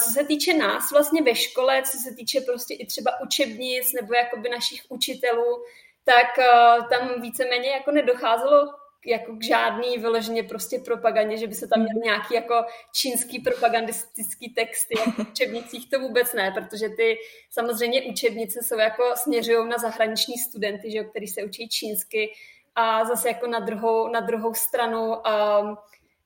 Co 0.05 0.11
se 0.11 0.25
týče 0.25 0.55
nás 0.55 0.93
vlastně 0.93 1.23
ve 1.23 1.35
škole, 1.35 1.83
co 1.83 1.99
se 1.99 2.15
týče 2.15 2.41
prostě 2.41 2.75
i 2.75 2.87
třeba 2.87 3.21
učebnic 3.21 3.93
nebo 3.93 4.15
jakoby 4.15 4.49
našich 4.49 4.83
učitelů, 4.89 5.65
tak 6.05 6.39
uh, 6.39 6.89
tam 6.89 7.23
víceméně 7.23 7.71
jako 7.71 7.91
nedocházelo 7.91 8.82
jako 9.07 9.37
k 9.37 9.43
žádný 9.43 9.99
vyloženě 9.99 10.43
prostě 10.43 10.79
propagandě, 10.79 11.37
že 11.37 11.47
by 11.47 11.55
se 11.55 11.69
tam 11.69 11.83
měl 11.83 12.03
nějaký 12.05 12.35
jako 12.35 12.55
čínský 12.95 13.39
propagandistický 13.39 14.49
texty 14.49 14.95
jako 14.99 15.11
v 15.11 15.29
učebnicích, 15.31 15.91
to 15.91 16.01
vůbec 16.01 16.33
ne, 16.33 16.51
protože 16.51 16.89
ty 16.89 17.19
samozřejmě 17.51 18.03
učebnice 18.03 18.61
jsou 18.63 18.79
jako 18.79 19.03
směřují 19.17 19.69
na 19.69 19.79
zahraniční 19.79 20.39
studenty, 20.39 20.91
že, 20.91 21.05
který 21.05 21.27
se 21.27 21.45
učí 21.45 21.69
čínsky 21.69 22.33
a 22.75 23.05
zase 23.05 23.29
jako 23.29 23.47
na 23.47 23.61
druhou, 23.61 24.09
na 24.09 24.21
druhou 24.21 24.55
stranu 24.55 25.09
um, 25.09 25.77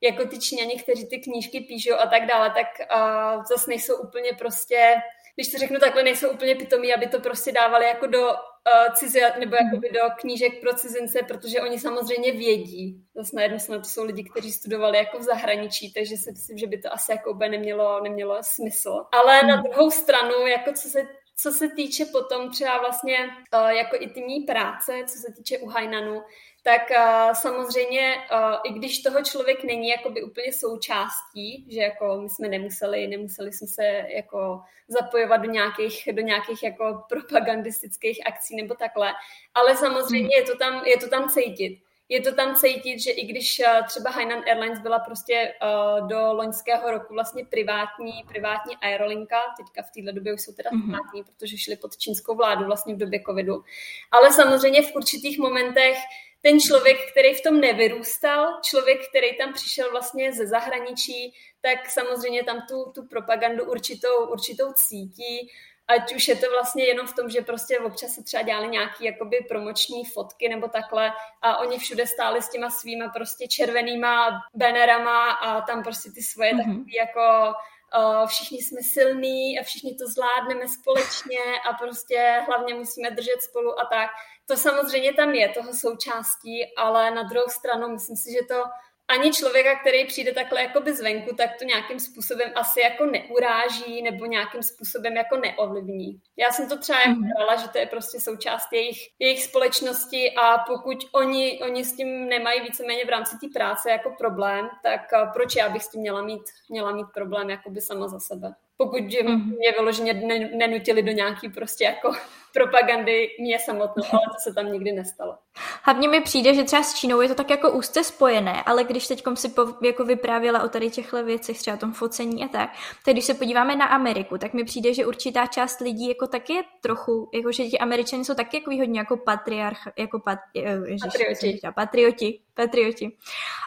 jako 0.00 0.26
ty 0.26 0.38
Číňani, 0.38 0.78
kteří 0.78 1.06
ty 1.06 1.18
knížky 1.18 1.60
píšou 1.60 1.94
a 1.94 2.06
tak 2.06 2.26
dále, 2.26 2.50
tak 2.50 2.66
uh, 2.96 3.44
zase 3.44 3.70
nejsou 3.70 3.96
úplně 3.96 4.32
prostě 4.38 4.94
když 5.36 5.52
to 5.52 5.58
řeknu 5.58 5.78
takhle, 5.78 6.02
nejsou 6.02 6.30
úplně 6.30 6.54
pitomí, 6.54 6.94
aby 6.94 7.06
to 7.06 7.20
prostě 7.20 7.52
dávali 7.52 7.86
jako 7.86 8.06
do 8.06 8.28
uh, 8.28 8.94
cizí, 8.94 9.20
nebo 9.38 9.56
mhm. 9.56 9.66
jakoby 9.66 9.90
do 9.90 10.00
knížek 10.20 10.60
pro 10.60 10.74
cizince, 10.74 11.22
protože 11.22 11.60
oni 11.60 11.78
samozřejmě 11.78 12.32
vědí. 12.32 13.04
Zase 13.14 13.36
na 13.36 13.42
jednu 13.42 13.58
stranu 13.58 13.82
to 13.82 13.88
jsou 13.88 14.04
lidi, 14.04 14.24
kteří 14.24 14.52
studovali 14.52 14.98
jako 14.98 15.18
v 15.18 15.22
zahraničí, 15.22 15.92
takže 15.92 16.16
si 16.16 16.30
myslím, 16.32 16.58
že 16.58 16.66
by 16.66 16.78
to 16.78 16.92
asi 16.92 17.12
jako 17.12 17.34
by 17.34 17.48
nemělo, 17.48 18.00
nemělo 18.00 18.38
smysl. 18.40 19.04
Ale 19.12 19.42
na 19.42 19.56
mhm. 19.56 19.64
druhou 19.64 19.90
stranu, 19.90 20.46
jako 20.46 20.72
co 20.72 20.88
se 20.88 21.06
co 21.38 21.52
se 21.52 21.68
týče 21.68 22.04
potom 22.04 22.50
třeba 22.50 22.78
vlastně 22.78 23.18
uh, 23.54 23.68
jako 23.68 23.96
i 24.00 24.08
ty 24.08 24.24
mý 24.24 24.40
práce, 24.40 24.92
co 25.06 25.18
se 25.18 25.32
týče 25.36 25.58
u 25.58 25.66
Hainanu, 25.66 26.22
tak 26.66 26.82
uh, 26.90 27.32
samozřejmě, 27.32 28.14
uh, 28.32 28.56
i 28.64 28.72
když 28.72 29.02
toho 29.02 29.22
člověk 29.22 29.64
není 29.64 29.88
jakoby 29.88 30.22
úplně 30.22 30.52
součástí, 30.52 31.66
že 31.70 31.80
jako 31.80 32.18
my 32.22 32.28
jsme 32.28 32.48
nemuseli, 32.48 33.06
nemuseli 33.06 33.52
jsme 33.52 33.66
se 33.66 33.84
jako 34.08 34.60
zapojovat 34.88 35.36
do 35.36 35.50
nějakých, 35.50 36.08
do 36.12 36.22
nějakých 36.22 36.62
jako 36.62 37.04
propagandistických 37.08 38.26
akcí 38.26 38.56
nebo 38.56 38.74
takhle, 38.74 39.12
ale 39.54 39.76
samozřejmě 39.76 40.36
hmm. 40.36 40.46
je 40.46 40.52
to 40.52 40.58
tam, 40.58 40.84
je 40.86 40.96
to 40.96 41.08
tam 41.08 41.28
cítit 41.28 41.78
je 42.08 42.20
to 42.20 42.34
tam 42.34 42.54
cítit, 42.54 42.98
že 42.98 43.10
i 43.10 43.26
když 43.26 43.60
eh, 43.60 43.82
třeba 43.86 44.10
Hainan 44.10 44.42
Airlines 44.46 44.78
byla 44.78 44.98
prostě 44.98 45.54
uh, 45.62 46.08
do 46.08 46.32
loňského 46.32 46.90
roku 46.90 47.14
vlastně 47.14 47.44
privátní, 47.44 48.24
privátní 48.28 48.76
aerolinka, 48.76 49.36
teďka 49.56 49.82
v 49.82 49.90
této 49.90 50.14
době 50.14 50.34
už 50.34 50.40
jsou 50.40 50.52
teda 50.52 50.70
mm-hmm. 50.70 50.88
státní, 50.88 51.24
protože 51.24 51.58
šli 51.58 51.76
pod 51.76 51.96
čínskou 51.96 52.36
vládu 52.36 52.64
vlastně 52.64 52.94
v 52.94 52.98
době 52.98 53.20
covidu. 53.26 53.64
Ale 54.10 54.32
samozřejmě 54.32 54.82
v 54.82 54.96
určitých 54.96 55.38
momentech 55.38 55.96
ten 56.42 56.60
člověk, 56.60 57.10
který 57.10 57.34
v 57.34 57.42
tom 57.42 57.60
nevyrůstal, 57.60 58.60
člověk, 58.62 59.08
který 59.08 59.36
tam 59.38 59.52
přišel 59.52 59.90
vlastně 59.90 60.32
ze 60.32 60.46
zahraničí, 60.46 61.34
tak 61.60 61.90
samozřejmě 61.90 62.44
tam 62.44 62.62
tu, 62.68 62.92
tu 62.94 63.06
propagandu 63.06 63.64
určitou, 63.64 64.26
určitou 64.26 64.72
cítí 64.72 65.50
ať 65.88 66.14
už 66.14 66.28
je 66.28 66.36
to 66.36 66.50
vlastně 66.50 66.84
jenom 66.84 67.06
v 67.06 67.14
tom, 67.14 67.30
že 67.30 67.40
prostě 67.40 67.78
občas 67.78 68.10
se 68.10 68.22
třeba 68.22 68.42
dělali 68.42 68.68
nějaký 68.68 69.04
jakoby 69.04 69.36
promoční 69.48 70.04
fotky 70.04 70.48
nebo 70.48 70.68
takhle 70.68 71.12
a 71.42 71.56
oni 71.56 71.78
všude 71.78 72.06
stáli 72.06 72.42
s 72.42 72.50
těma 72.50 72.70
svýma 72.70 73.08
prostě 73.08 73.48
červenýma 73.48 74.40
bannerama 74.54 75.30
a 75.30 75.60
tam 75.60 75.82
prostě 75.82 76.10
ty 76.10 76.22
svoje 76.22 76.52
mm-hmm. 76.52 76.64
takový 76.64 76.94
jako 76.94 77.54
uh, 77.96 78.26
všichni 78.26 78.62
jsme 78.62 78.80
silní 78.82 79.58
a 79.58 79.62
všichni 79.62 79.94
to 79.94 80.06
zvládneme 80.06 80.68
společně 80.68 81.40
a 81.70 81.72
prostě 81.72 82.42
hlavně 82.46 82.74
musíme 82.74 83.10
držet 83.10 83.42
spolu 83.42 83.80
a 83.80 83.84
tak. 83.84 84.10
To 84.46 84.56
samozřejmě 84.56 85.12
tam 85.12 85.34
je, 85.34 85.48
toho 85.48 85.74
součástí, 85.74 86.74
ale 86.76 87.10
na 87.10 87.22
druhou 87.22 87.48
stranu 87.48 87.88
myslím 87.88 88.16
si, 88.16 88.32
že 88.32 88.46
to 88.48 88.64
ani 89.08 89.32
člověka, 89.32 89.80
který 89.80 90.06
přijde 90.06 90.32
takhle 90.32 90.62
jakoby 90.62 90.94
zvenku, 90.94 91.34
tak 91.36 91.50
to 91.58 91.64
nějakým 91.64 92.00
způsobem 92.00 92.52
asi 92.54 92.80
jako 92.80 93.06
neuráží 93.06 94.02
nebo 94.02 94.26
nějakým 94.26 94.62
způsobem 94.62 95.16
jako 95.16 95.36
neovlivní. 95.36 96.20
Já 96.36 96.50
jsem 96.50 96.68
to 96.68 96.78
třeba 96.78 97.00
jako 97.00 97.20
brala, 97.20 97.56
že 97.56 97.68
to 97.68 97.78
je 97.78 97.86
prostě 97.86 98.20
součást 98.20 98.72
jejich, 98.72 98.98
jejich 99.18 99.42
společnosti 99.42 100.32
a 100.32 100.58
pokud 100.58 100.98
oni, 101.12 101.60
oni 101.62 101.84
s 101.84 101.96
tím 101.96 102.28
nemají 102.28 102.60
víceméně 102.60 103.04
v 103.04 103.08
rámci 103.08 103.36
té 103.38 103.46
práce 103.54 103.90
jako 103.90 104.10
problém, 104.18 104.68
tak 104.82 105.00
eh, 105.12 105.26
proč 105.32 105.56
já 105.56 105.68
bych 105.68 105.84
s 105.84 105.90
tím 105.90 106.00
měla 106.00 106.22
mít, 106.22 106.42
měla 106.68 106.92
mít 106.92 107.06
problém 107.14 107.50
jakoby 107.50 107.80
sama 107.80 108.08
za 108.08 108.20
sebe? 108.20 108.54
Pokud 108.76 109.00
mě 109.00 109.72
vyloženě 109.78 110.14
nenutili 110.56 111.02
do 111.02 111.12
nějaký 111.12 111.48
prostě 111.48 111.84
jako 111.84 112.12
propagandy 112.56 113.28
mě 113.40 113.58
samotnou, 113.58 114.04
ale 114.12 114.22
to 114.26 114.40
se 114.50 114.54
tam 114.54 114.72
nikdy 114.72 114.92
nestalo. 114.92 115.38
Hlavně 115.82 116.08
mi 116.08 116.20
přijde, 116.20 116.54
že 116.54 116.64
třeba 116.64 116.82
s 116.82 116.94
Čínou 116.94 117.20
je 117.20 117.28
to 117.28 117.34
tak 117.34 117.50
jako 117.50 117.70
úzce 117.70 118.04
spojené, 118.04 118.62
ale 118.62 118.84
když 118.84 119.06
teď 119.06 119.22
si 119.34 119.48
po, 119.48 119.66
jako 119.82 120.04
vyprávěla 120.04 120.62
o 120.62 120.68
tady 120.68 120.90
těchto 120.90 121.24
věcech, 121.24 121.58
třeba 121.58 121.76
o 121.76 121.80
tom 121.80 121.92
focení 121.92 122.44
a 122.44 122.48
tak, 122.48 122.70
tak 123.04 123.14
když 123.14 123.24
se 123.24 123.34
podíváme 123.34 123.76
na 123.76 123.86
Ameriku, 123.86 124.38
tak 124.38 124.52
mi 124.54 124.64
přijde, 124.64 124.94
že 124.94 125.06
určitá 125.06 125.46
část 125.46 125.80
lidí 125.80 126.08
jako 126.08 126.26
taky 126.26 126.52
je 126.52 126.62
trochu, 126.80 127.30
jako 127.34 127.52
že 127.52 127.64
ti 127.64 127.78
Američani 127.78 128.24
jsou 128.24 128.34
taky 128.34 128.56
jako 128.56 128.70
hodně 128.70 128.98
jako 129.00 129.16
patriarch, 129.16 129.80
jako 129.98 130.20
pat, 130.20 130.38
ježiš, 130.54 131.00
patrioti. 131.02 131.60
patrioti, 131.74 132.40
patrioti. 132.54 133.16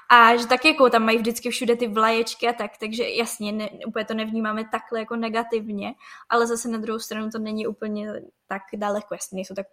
A 0.09 0.35
že 0.35 0.47
taky 0.47 0.67
jako 0.67 0.89
tam 0.89 1.05
mají 1.05 1.17
vždycky 1.17 1.49
všude 1.49 1.75
ty 1.75 1.87
vlaječky 1.87 2.47
a 2.47 2.53
tak, 2.53 2.71
takže 2.79 3.09
jasně, 3.09 3.51
ne, 3.51 3.69
úplně 3.87 4.05
to 4.05 4.13
nevnímáme 4.13 4.69
takhle 4.71 4.99
jako 4.99 5.15
negativně, 5.15 5.93
ale 6.29 6.47
zase 6.47 6.69
na 6.69 6.77
druhou 6.77 6.99
stranu 6.99 7.29
to 7.29 7.39
není 7.39 7.67
úplně 7.67 8.13
tak 8.49 8.61
daleko, 8.73 9.13
jasně 9.13 9.35
nejsou 9.35 9.55
tak 9.55 9.67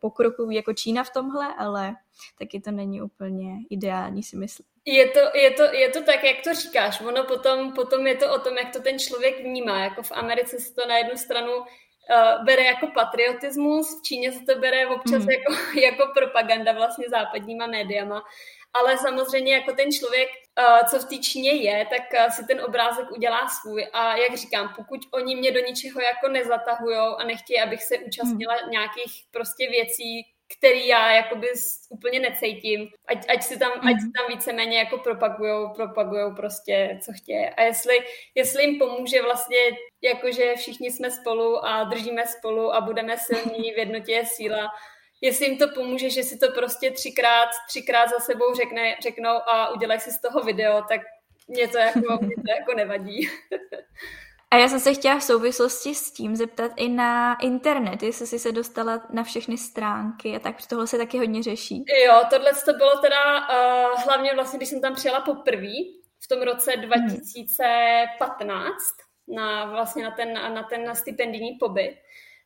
pokro, 0.00 0.30
jako 0.50 0.72
Čína 0.72 1.04
v 1.04 1.10
tomhle, 1.10 1.54
ale 1.58 1.94
taky 2.38 2.60
to 2.60 2.70
není 2.70 3.02
úplně 3.02 3.54
ideální, 3.70 4.22
si 4.22 4.36
myslím. 4.36 4.66
Je 4.84 5.08
to, 5.08 5.20
je, 5.34 5.50
to, 5.50 5.62
je 5.62 5.88
to 5.88 6.02
tak, 6.02 6.24
jak 6.24 6.36
to 6.44 6.54
říkáš. 6.54 7.00
Ono 7.00 7.24
potom, 7.24 7.72
potom 7.72 8.06
je 8.06 8.16
to 8.16 8.34
o 8.34 8.38
tom, 8.38 8.56
jak 8.56 8.72
to 8.72 8.82
ten 8.82 8.98
člověk 8.98 9.40
vnímá. 9.40 9.84
Jako 9.84 10.02
v 10.02 10.12
Americe 10.12 10.58
se 10.58 10.74
to 10.74 10.88
na 10.88 10.98
jednu 10.98 11.16
stranu 11.16 11.52
uh, 11.56 12.44
bere 12.44 12.64
jako 12.64 12.86
patriotismus, 12.94 14.00
v 14.00 14.02
Číně 14.02 14.32
se 14.32 14.40
to 14.44 14.60
bere 14.60 14.86
občas 14.86 15.22
mm. 15.22 15.30
jako, 15.30 15.52
jako 15.80 16.12
propaganda 16.14 16.72
vlastně 16.72 17.06
západníma 17.10 17.66
médiama 17.66 18.22
ale 18.72 18.98
samozřejmě 18.98 19.54
jako 19.54 19.72
ten 19.72 19.92
člověk, 19.92 20.28
co 20.90 20.98
v 20.98 21.04
té 21.04 21.18
Číně 21.18 21.50
je, 21.50 21.86
tak 21.86 22.02
uh, 22.26 22.30
si 22.30 22.46
ten 22.46 22.60
obrázek 22.60 23.10
udělá 23.10 23.48
svůj 23.48 23.86
a 23.92 24.16
jak 24.16 24.36
říkám, 24.36 24.72
pokud 24.76 25.00
oni 25.10 25.36
mě 25.36 25.52
do 25.52 25.60
ničeho 25.60 26.00
jako 26.00 26.28
nezatahujou 26.28 27.16
a 27.16 27.24
nechtějí, 27.24 27.60
abych 27.60 27.82
se 27.82 27.98
účastnila 27.98 28.54
hmm. 28.54 28.70
nějakých 28.70 29.12
prostě 29.30 29.70
věcí, 29.70 30.26
který 30.58 30.86
já 30.86 31.12
jakoby 31.12 31.48
úplně 31.88 32.20
necítím, 32.20 32.88
ať, 33.06 33.18
ať, 33.28 33.42
si 33.42 33.58
tam, 33.58 33.72
ať 33.72 33.96
si 33.96 34.02
hmm. 34.02 34.12
tam 34.12 34.26
víceméně 34.28 34.78
jako 34.78 34.98
propagujou, 34.98 35.74
propagujou 35.74 36.34
prostě, 36.34 36.98
co 37.04 37.12
chtějí. 37.12 37.46
A 37.46 37.62
jestli, 37.62 37.98
jestli 38.34 38.64
jim 38.64 38.78
pomůže 38.78 39.22
vlastně, 39.22 39.58
jakože 40.02 40.54
všichni 40.56 40.90
jsme 40.90 41.10
spolu 41.10 41.64
a 41.64 41.84
držíme 41.84 42.26
spolu 42.26 42.74
a 42.74 42.80
budeme 42.80 43.16
silní, 43.18 43.72
v 43.72 43.78
jednotě 43.78 44.12
je 44.12 44.26
síla, 44.26 44.68
jestli 45.20 45.46
jim 45.46 45.58
to 45.58 45.68
pomůže, 45.68 46.10
že 46.10 46.22
si 46.22 46.38
to 46.38 46.52
prostě 46.52 46.90
třikrát, 46.90 47.48
třikrát 47.68 48.10
za 48.10 48.18
sebou 48.18 48.54
řekne, 48.54 48.96
řeknou 49.02 49.48
a 49.48 49.74
udělají 49.74 50.00
si 50.00 50.10
z 50.10 50.20
toho 50.20 50.40
video, 50.40 50.82
tak 50.88 51.00
mě 51.48 51.68
to 51.68 51.78
jako, 51.78 52.00
mě 52.20 52.36
to 52.36 52.50
jako 52.58 52.74
nevadí. 52.76 53.28
A 54.52 54.56
já 54.56 54.68
jsem 54.68 54.80
se 54.80 54.94
chtěla 54.94 55.18
v 55.18 55.22
souvislosti 55.22 55.94
s 55.94 56.12
tím 56.12 56.36
zeptat 56.36 56.72
i 56.76 56.88
na 56.88 57.40
internet, 57.40 58.02
jestli 58.02 58.26
jsi 58.26 58.38
se 58.38 58.52
dostala 58.52 59.06
na 59.10 59.24
všechny 59.24 59.58
stránky 59.58 60.36
a 60.36 60.38
tak, 60.38 60.56
tohle 60.66 60.86
se 60.86 60.98
taky 60.98 61.18
hodně 61.18 61.42
řeší. 61.42 61.84
Jo, 62.04 62.22
tohle 62.30 62.52
to 62.64 62.72
bylo 62.72 62.98
teda 62.98 63.48
uh, 63.48 64.02
hlavně 64.04 64.34
vlastně, 64.34 64.56
když 64.56 64.68
jsem 64.68 64.80
tam 64.80 64.94
přijela 64.94 65.20
poprvé 65.20 65.72
v 66.24 66.28
tom 66.28 66.42
roce 66.42 66.76
2015 66.76 68.64
hmm. 68.68 69.36
na 69.36 69.64
vlastně 69.64 70.04
na 70.04 70.10
ten, 70.10 70.32
na 70.32 70.62
ten 70.62 70.94
stipendijní 70.94 71.56
pobyt 71.60 71.96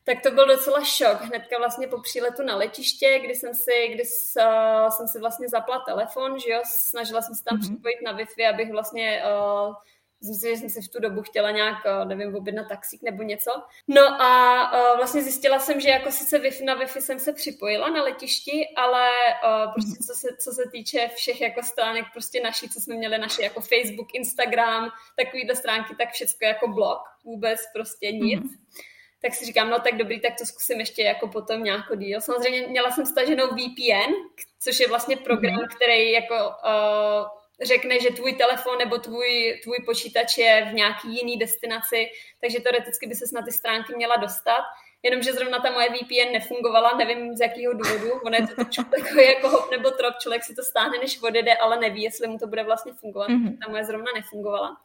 tak 0.05 0.21
to 0.21 0.31
byl 0.31 0.47
docela 0.47 0.83
šok. 0.83 1.21
Hnedka 1.21 1.57
vlastně 1.57 1.87
po 1.87 2.01
příletu 2.01 2.43
na 2.43 2.55
letiště, 2.55 3.19
kdy 3.23 3.35
jsem 3.35 3.53
si, 3.53 3.87
kdy 3.93 4.05
s, 4.05 4.35
uh, 4.35 4.89
jsem 4.89 5.07
si 5.07 5.19
vlastně 5.19 5.49
zapla 5.49 5.79
telefon, 5.79 6.39
že 6.39 6.49
jo, 6.49 6.61
snažila 6.65 7.21
jsem 7.21 7.35
se 7.35 7.43
tam 7.43 7.57
mm-hmm. 7.57 7.61
připojit 7.61 8.01
na 8.05 8.17
Wi-Fi, 8.17 8.49
abych 8.49 8.71
vlastně 8.71 9.23
uh, 9.25 9.73
Myslím 10.21 10.35
si, 10.35 10.49
že 10.49 10.57
jsem 10.57 10.69
si 10.69 10.81
v 10.81 10.91
tu 10.91 10.99
dobu 10.99 11.21
chtěla 11.21 11.51
nějak, 11.51 11.77
nevím, 12.05 12.35
objednat 12.35 12.67
taxík 12.67 13.03
nebo 13.03 13.23
něco. 13.23 13.51
No 13.87 14.21
a 14.21 14.71
uh, 14.91 14.97
vlastně 14.97 15.23
zjistila 15.23 15.59
jsem, 15.59 15.81
že 15.81 15.89
jako 15.89 16.11
sice 16.11 16.39
Wi-Fi, 16.39 16.65
na 16.65 16.79
Wi-Fi 16.79 16.99
jsem 16.99 17.19
se 17.19 17.33
připojila 17.33 17.89
na 17.89 18.03
letišti, 18.03 18.67
ale 18.75 19.09
uh, 19.43 19.73
prostě 19.73 20.03
co 20.07 20.13
se, 20.13 20.27
co 20.39 20.51
se 20.51 20.63
týče 20.71 21.09
všech 21.15 21.41
jako 21.41 21.63
stránek 21.63 22.05
prostě 22.13 22.41
naší, 22.43 22.69
co 22.69 22.81
jsme 22.81 22.95
měli 22.95 23.17
naše 23.17 23.43
jako 23.43 23.61
Facebook, 23.61 24.13
Instagram, 24.13 24.89
takovýhle 25.15 25.55
stránky, 25.55 25.95
tak 25.95 26.11
všechno 26.11 26.47
jako 26.47 26.67
blog, 26.67 26.99
vůbec 27.23 27.59
prostě 27.73 28.11
nic. 28.11 28.43
Mm-hmm 28.43 28.94
tak 29.25 29.35
si 29.35 29.45
říkám, 29.45 29.69
no 29.69 29.79
tak 29.79 29.97
dobrý, 29.97 30.21
tak 30.21 30.33
to 30.39 30.45
zkusím 30.45 30.79
ještě 30.79 31.01
jako 31.01 31.27
potom 31.27 31.63
nějakou 31.63 31.95
díl. 31.95 32.21
Samozřejmě 32.21 32.67
měla 32.67 32.91
jsem 32.91 33.05
staženou 33.05 33.47
VPN, 33.47 34.13
což 34.59 34.79
je 34.79 34.87
vlastně 34.87 35.17
program, 35.17 35.55
mm-hmm. 35.55 35.75
který 35.75 36.11
jako 36.11 36.35
uh, 36.35 37.27
řekne, 37.63 37.99
že 37.99 38.09
tvůj 38.09 38.33
telefon 38.33 38.77
nebo 38.77 38.97
tvůj, 38.97 39.59
tvůj 39.63 39.77
počítač 39.85 40.37
je 40.37 40.67
v 40.71 40.73
nějaký 40.73 41.15
jiný 41.15 41.37
destinaci, 41.37 42.09
takže 42.41 42.59
teoreticky 42.59 43.07
by 43.07 43.15
se 43.15 43.25
na 43.33 43.41
ty 43.41 43.51
stránky 43.51 43.95
měla 43.95 44.15
dostat. 44.15 44.63
Jenomže 45.03 45.33
zrovna 45.33 45.59
ta 45.59 45.71
moje 45.71 45.89
VPN 45.89 46.33
nefungovala, 46.33 46.97
nevím 46.97 47.35
z 47.35 47.41
jakého 47.41 47.73
důvodu, 47.73 48.11
ono 48.25 48.35
je 48.35 48.47
to 48.47 48.55
takový 48.91 49.25
jako 49.25 49.49
hop 49.49 49.71
nebo 49.71 49.91
trop, 49.91 50.13
člověk 50.21 50.43
si 50.43 50.55
to 50.55 50.63
stáhne, 50.63 50.97
než 50.97 51.21
odjede, 51.21 51.55
ale 51.55 51.79
neví, 51.79 52.03
jestli 52.03 52.27
mu 52.27 52.37
to 52.37 52.47
bude 52.47 52.63
vlastně 52.63 52.93
fungovat. 52.93 53.29
Mm-hmm. 53.29 53.57
Ta 53.65 53.71
moje 53.71 53.85
zrovna 53.85 54.11
nefungovala. 54.15 54.77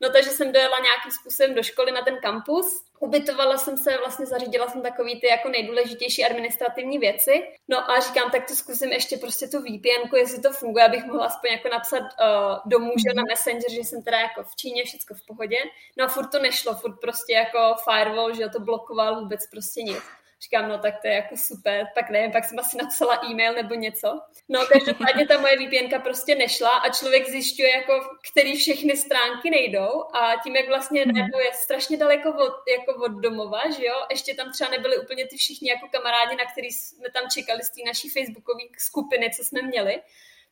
No 0.00 0.10
takže 0.10 0.30
jsem 0.30 0.52
dojela 0.52 0.78
nějakým 0.78 1.10
způsobem 1.10 1.54
do 1.54 1.62
školy 1.62 1.92
na 1.92 2.02
ten 2.02 2.18
kampus. 2.22 2.84
Ubytovala 3.00 3.58
jsem 3.58 3.76
se, 3.76 3.96
vlastně 3.98 4.26
zařídila 4.26 4.68
jsem 4.68 4.82
takový 4.82 5.20
ty 5.20 5.26
jako 5.26 5.48
nejdůležitější 5.48 6.24
administrativní 6.24 6.98
věci. 6.98 7.48
No 7.68 7.90
a 7.90 8.00
říkám, 8.00 8.30
tak 8.30 8.48
to 8.48 8.54
zkusím 8.54 8.92
ještě 8.92 9.16
prostě 9.16 9.48
tu 9.48 9.60
VPN, 9.60 10.16
jestli 10.16 10.42
to 10.42 10.52
funguje, 10.52 10.84
abych 10.84 11.04
mohla 11.04 11.26
aspoň 11.26 11.50
jako 11.52 11.68
napsat 11.68 12.02
uh, 12.02 12.58
domů, 12.66 12.92
že 12.96 13.14
na 13.14 13.22
mhm. 13.22 13.28
Messenger, 13.28 13.70
že 13.70 13.80
jsem 13.80 14.02
teda 14.02 14.18
jako 14.18 14.42
v 14.42 14.56
Číně, 14.56 14.84
všechno 14.84 15.16
v 15.16 15.26
pohodě. 15.26 15.58
No 15.98 16.04
a 16.04 16.08
furt 16.08 16.26
to 16.26 16.38
nešlo, 16.38 16.74
furt 16.74 17.00
prostě 17.00 17.32
jako 17.32 17.74
firewall, 17.84 18.34
že 18.34 18.48
to 18.48 18.60
blokoval 18.60 19.20
vůbec 19.20 19.40
prostě 19.50 19.82
nic. 19.82 20.02
Říkám, 20.44 20.68
no 20.68 20.78
tak 20.78 21.00
to 21.00 21.08
je 21.08 21.14
jako 21.14 21.36
super, 21.36 21.86
pak 21.94 22.10
nevím, 22.10 22.32
pak 22.32 22.44
jsem 22.44 22.58
asi 22.58 22.76
napsala 22.76 23.20
e-mail 23.30 23.54
nebo 23.54 23.74
něco. 23.74 24.20
No 24.48 24.66
každopádně 24.66 25.26
ta 25.26 25.40
moje 25.40 25.56
VPN 25.56 26.02
prostě 26.02 26.34
nešla 26.34 26.70
a 26.70 26.88
člověk 26.88 27.28
zjišťuje, 27.28 27.70
jako, 27.70 28.00
který 28.30 28.56
všechny 28.56 28.96
stránky 28.96 29.50
nejdou 29.50 30.04
a 30.14 30.32
tím, 30.42 30.56
jak 30.56 30.68
vlastně 30.68 31.06
nebo 31.06 31.38
je 31.38 31.52
strašně 31.54 31.96
daleko 31.96 32.28
od, 32.28 32.54
jako 32.78 33.04
od 33.04 33.12
domova, 33.12 33.70
že 33.70 33.86
jo, 33.86 33.94
ještě 34.10 34.34
tam 34.34 34.52
třeba 34.52 34.70
nebyly 34.70 34.98
úplně 34.98 35.26
ty 35.26 35.36
všichni 35.36 35.70
jako 35.70 35.88
kamarádi, 35.88 36.36
na 36.36 36.44
který 36.52 36.70
jsme 36.70 37.10
tam 37.10 37.22
čekali 37.34 37.62
z 37.62 37.70
té 37.70 37.80
naší 37.86 38.08
facebookové 38.08 38.64
skupiny, 38.78 39.30
co 39.36 39.44
jsme 39.44 39.62
měli, 39.62 40.02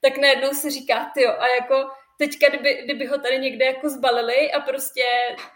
tak 0.00 0.18
najednou 0.18 0.50
se 0.50 0.70
říká, 0.70 1.10
ty 1.14 1.26
a 1.26 1.46
jako 1.46 1.90
teďka, 2.22 2.48
kdyby, 2.48 2.82
kdyby 2.84 3.06
ho 3.06 3.18
tady 3.18 3.38
někde 3.38 3.64
jako 3.64 3.88
zbalili 3.88 4.52
a 4.52 4.60
prostě 4.60 5.04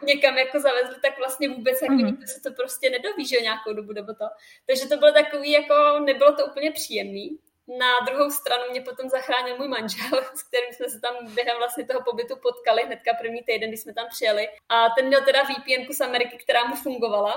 někam 0.03 0.39
jako 0.39 0.61
zavezli, 0.61 0.97
tak 1.03 1.19
vlastně 1.19 1.49
vůbec 1.49 1.83
jako 1.83 1.95
mm-hmm. 1.95 2.07
nikdo 2.07 2.27
se 2.27 2.41
to 2.41 2.51
prostě 2.53 2.91
nedoví, 2.91 3.27
že 3.27 3.41
nějakou 3.41 3.73
dobu 3.73 3.93
nebo 3.93 4.15
to. 4.15 4.27
Takže 4.67 4.89
to 4.89 4.97
bylo 4.97 5.13
takový 5.13 5.51
jako, 5.51 5.75
nebylo 5.99 6.33
to 6.33 6.47
úplně 6.47 6.73
příjemný. 6.73 7.39
Na 7.79 7.93
druhou 8.07 8.31
stranu 8.31 8.65
mě 8.71 8.81
potom 8.81 9.09
zachránil 9.09 9.57
můj 9.57 9.69
manžel, 9.69 10.15
s 10.35 10.43
kterým 10.43 10.73
jsme 10.73 10.89
se 10.89 11.01
tam 11.01 11.15
během 11.35 11.57
vlastně 11.59 11.87
toho 11.87 12.01
pobytu 12.05 12.37
potkali 12.37 12.83
hnedka 12.83 13.11
první 13.21 13.43
týden, 13.43 13.71
když 13.71 13.81
jsme 13.81 13.95
tam 13.95 14.07
přijeli. 14.11 14.49
A 14.69 14.91
ten 14.97 15.07
měl 15.07 15.25
teda 15.25 15.43
VPN 15.43 15.93
z 15.93 16.01
Ameriky, 16.01 16.37
která 16.39 16.65
mu 16.65 16.77
fungovala. 16.77 17.35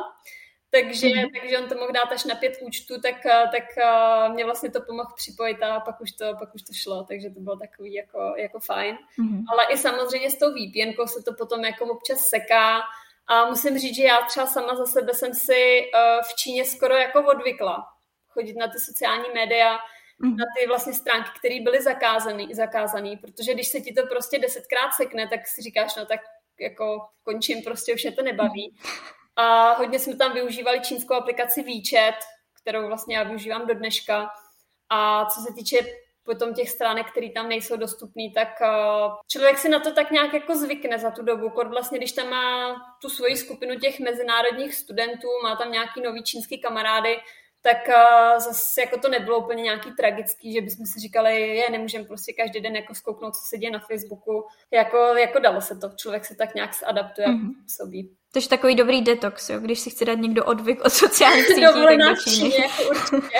Takže, 0.72 1.08
mm-hmm. 1.08 1.42
takže 1.42 1.60
on 1.60 1.70
to 1.70 1.76
mohl 1.76 1.92
dát 1.92 2.12
až 2.12 2.26
na 2.26 2.36
pět 2.36 2.58
účtů, 2.62 3.02
tak, 3.02 3.26
eh, 3.26 3.44
tak 3.52 3.64
uh, 3.78 4.34
mě 4.34 4.46
vlastně 4.46 4.72
to 4.72 4.82
pomohl 4.82 5.14
připojit 5.16 5.64
a 5.64 5.80
pak 5.80 6.02
už 6.02 6.12
to, 6.12 6.26
pak 6.40 6.56
už 6.56 6.62
to 6.62 6.74
šlo, 6.74 7.04
takže 7.04 7.30
to 7.30 7.40
bylo 7.40 7.58
takový 7.58 7.94
jako, 7.94 8.34
jako 8.38 8.60
fajn. 8.60 8.96
Mm-hmm. 8.96 9.44
Ale 9.52 9.66
i 9.74 9.78
samozřejmě 9.78 10.30
s 10.30 10.38
tou 10.38 10.52
VPN 10.52 11.08
se 11.08 11.24
to 11.24 11.34
potom 11.34 11.66
jako 11.66 11.86
občas 11.86 12.20
seká 12.20 12.82
a 13.28 13.46
musím 13.46 13.78
říct, 13.78 13.96
že 13.96 14.04
já 14.04 14.22
třeba 14.22 14.46
sama 14.46 14.76
za 14.76 14.86
sebe 14.86 15.14
jsem 15.14 15.34
si 15.34 15.82
uh, 15.82 16.22
v 16.24 16.36
Číně 16.36 16.66
skoro 16.66 16.96
jako 16.96 17.24
odvykla 17.26 17.88
chodit 18.30 18.58
na 18.58 18.68
ty 18.68 18.80
sociální 18.80 19.30
média, 19.34 19.78
mm-hmm. 19.78 20.38
na 20.38 20.46
ty 20.58 20.68
vlastně 20.68 20.94
stránky, 20.94 21.30
které 21.40 21.62
byly 21.62 21.82
zakázané, 21.82 22.48
zakázaný, 22.54 23.18
protože 23.18 23.54
když 23.54 23.68
se 23.68 23.82
ti 23.82 23.94
to 23.94 24.08
prostě 24.08 24.40
desetkrát 24.40 24.94
sekne, 24.94 25.28
tak 25.28 25.48
si 25.48 25.62
říkáš, 25.62 25.96
no 25.96 26.06
tak 26.06 26.20
jako 26.60 27.08
končím, 27.24 27.62
prostě 27.64 27.94
už 27.94 28.04
mě 28.04 28.12
to 28.12 28.22
nebaví. 28.22 28.76
A 29.40 29.74
hodně 29.74 30.00
jsme 30.00 30.16
tam 30.16 30.34
využívali 30.34 30.82
čínskou 30.82 31.14
aplikaci 31.14 31.64
WeChat, 31.64 32.16
kterou 32.62 32.88
vlastně 32.88 33.18
já 33.18 33.24
využívám 33.24 33.68
do 33.68 33.74
dneška. 33.74 34.30
A 34.90 35.26
co 35.26 35.42
se 35.42 35.54
týče 35.54 35.78
potom 36.24 36.54
těch 36.54 36.70
stránek, 36.70 37.12
které 37.12 37.30
tam 37.30 37.50
nejsou 37.50 37.78
dostupné, 37.78 38.24
tak 38.36 38.48
uh, 38.62 39.14
člověk 39.28 39.58
si 39.58 39.70
na 39.70 39.80
to 39.80 39.94
tak 39.94 40.12
nějak 40.12 40.34
jako 40.34 40.56
zvykne 40.56 41.00
za 41.00 41.12
tu 41.12 41.24
dobu. 41.24 41.50
Kod 41.50 41.68
vlastně, 41.68 41.98
když 41.98 42.12
tam 42.12 42.30
má 42.30 42.76
tu 43.02 43.10
svoji 43.10 43.38
skupinu 43.38 43.80
těch 43.80 44.00
mezinárodních 44.00 44.76
studentů, 44.76 45.28
má 45.44 45.56
tam 45.56 45.72
nějaký 45.72 46.02
nový 46.02 46.24
čínský 46.24 46.62
kamarády, 46.62 47.18
tak 47.62 47.78
uh, 47.88 48.40
zase 48.40 48.82
jako 48.82 49.00
to 49.00 49.10
nebylo 49.10 49.40
úplně 49.40 49.64
nějaký 49.64 49.92
tragický, 49.92 50.54
že 50.54 50.62
bychom 50.62 50.86
si 50.86 51.00
říkali, 51.00 51.42
je, 51.42 51.70
nemůžeme 51.70 52.06
prostě 52.06 52.34
každý 52.34 52.62
den 52.62 52.76
jako 52.76 52.96
zkouknout, 52.96 53.36
co 53.36 53.42
se 53.50 53.58
děje 53.58 53.72
na 53.72 53.80
Facebooku. 53.80 54.48
Jako, 54.72 54.98
jako 54.98 55.40
dalo 55.40 55.62
se 55.62 55.76
to, 55.76 55.90
člověk 55.96 56.26
se 56.26 56.36
tak 56.36 56.56
nějak 56.56 56.72
adaptuje 56.86 57.28
mm-hmm. 57.28 57.54
sobí. 57.68 58.19
To 58.32 58.40
je 58.40 58.48
takový 58.48 58.76
dobrý 58.76 59.02
detox, 59.02 59.50
jo? 59.50 59.60
když 59.60 59.80
si 59.80 59.90
chce 59.90 60.06
dát 60.06 60.20
někdo 60.20 60.46
odvyk 60.46 60.86
od 60.86 60.90
sociálních 60.90 61.46
sítí, 61.48 61.62
tak 61.62 61.98
do 61.98 62.16
Číny. 62.16 62.62
jako 62.62 62.84
určitě. 62.90 63.18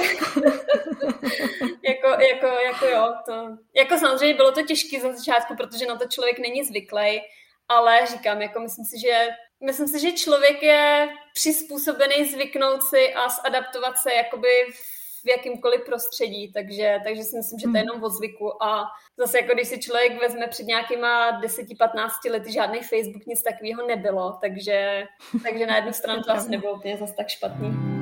jako, 1.84 2.08
jako, 2.08 2.48
jako 2.48 2.86
jo, 2.86 3.14
to, 3.26 3.58
jako 3.76 3.98
samozřejmě 3.98 4.36
bylo 4.36 4.52
to 4.52 4.62
těžké 4.62 5.00
za 5.00 5.14
začátku, 5.14 5.56
protože 5.56 5.86
na 5.86 5.98
to 5.98 6.08
člověk 6.08 6.40
není 6.40 6.64
zvyklý, 6.64 7.22
ale 7.68 8.06
říkám, 8.06 8.42
jako 8.42 8.60
myslím 8.60 8.86
si, 8.86 9.00
že 9.00 9.28
myslím 9.66 9.88
si, 9.88 10.00
že 10.00 10.12
člověk 10.12 10.64
je 10.64 11.10
přizpůsobený 11.34 12.26
zvyknout 12.26 12.84
si 12.84 13.14
a 13.14 13.30
zadaptovat 13.30 13.98
se 13.98 14.14
jakoby 14.14 14.50
v 14.74 14.99
jakýmkoliv 15.26 15.86
prostředí, 15.86 16.52
takže, 16.52 17.00
takže 17.04 17.24
si 17.24 17.38
myslím, 17.38 17.60
že 17.60 17.64
to 17.64 17.78
je 17.78 17.82
hmm. 17.82 17.88
jenom 17.88 18.04
o 18.04 18.10
zvyku 18.10 18.64
a 18.64 18.86
zase 19.18 19.38
jako 19.38 19.54
když 19.54 19.68
si 19.68 19.80
člověk 19.80 20.22
vezme 20.22 20.48
před 20.48 20.66
nějakýma 20.66 21.42
10-15 21.42 22.32
lety 22.32 22.52
žádný 22.52 22.80
Facebook, 22.80 23.26
nic 23.26 23.44
takového 23.44 23.88
nebylo, 23.88 24.38
takže, 24.42 25.04
takže 25.44 25.66
na 25.66 25.76
jednu 25.76 25.94
stranu 25.94 26.24
to 26.24 26.32
asi 26.38 26.50
nebylo 26.50 26.74
úplně 26.74 26.98
zase 26.98 27.14
tak 27.14 27.28
špatný. 27.30 27.99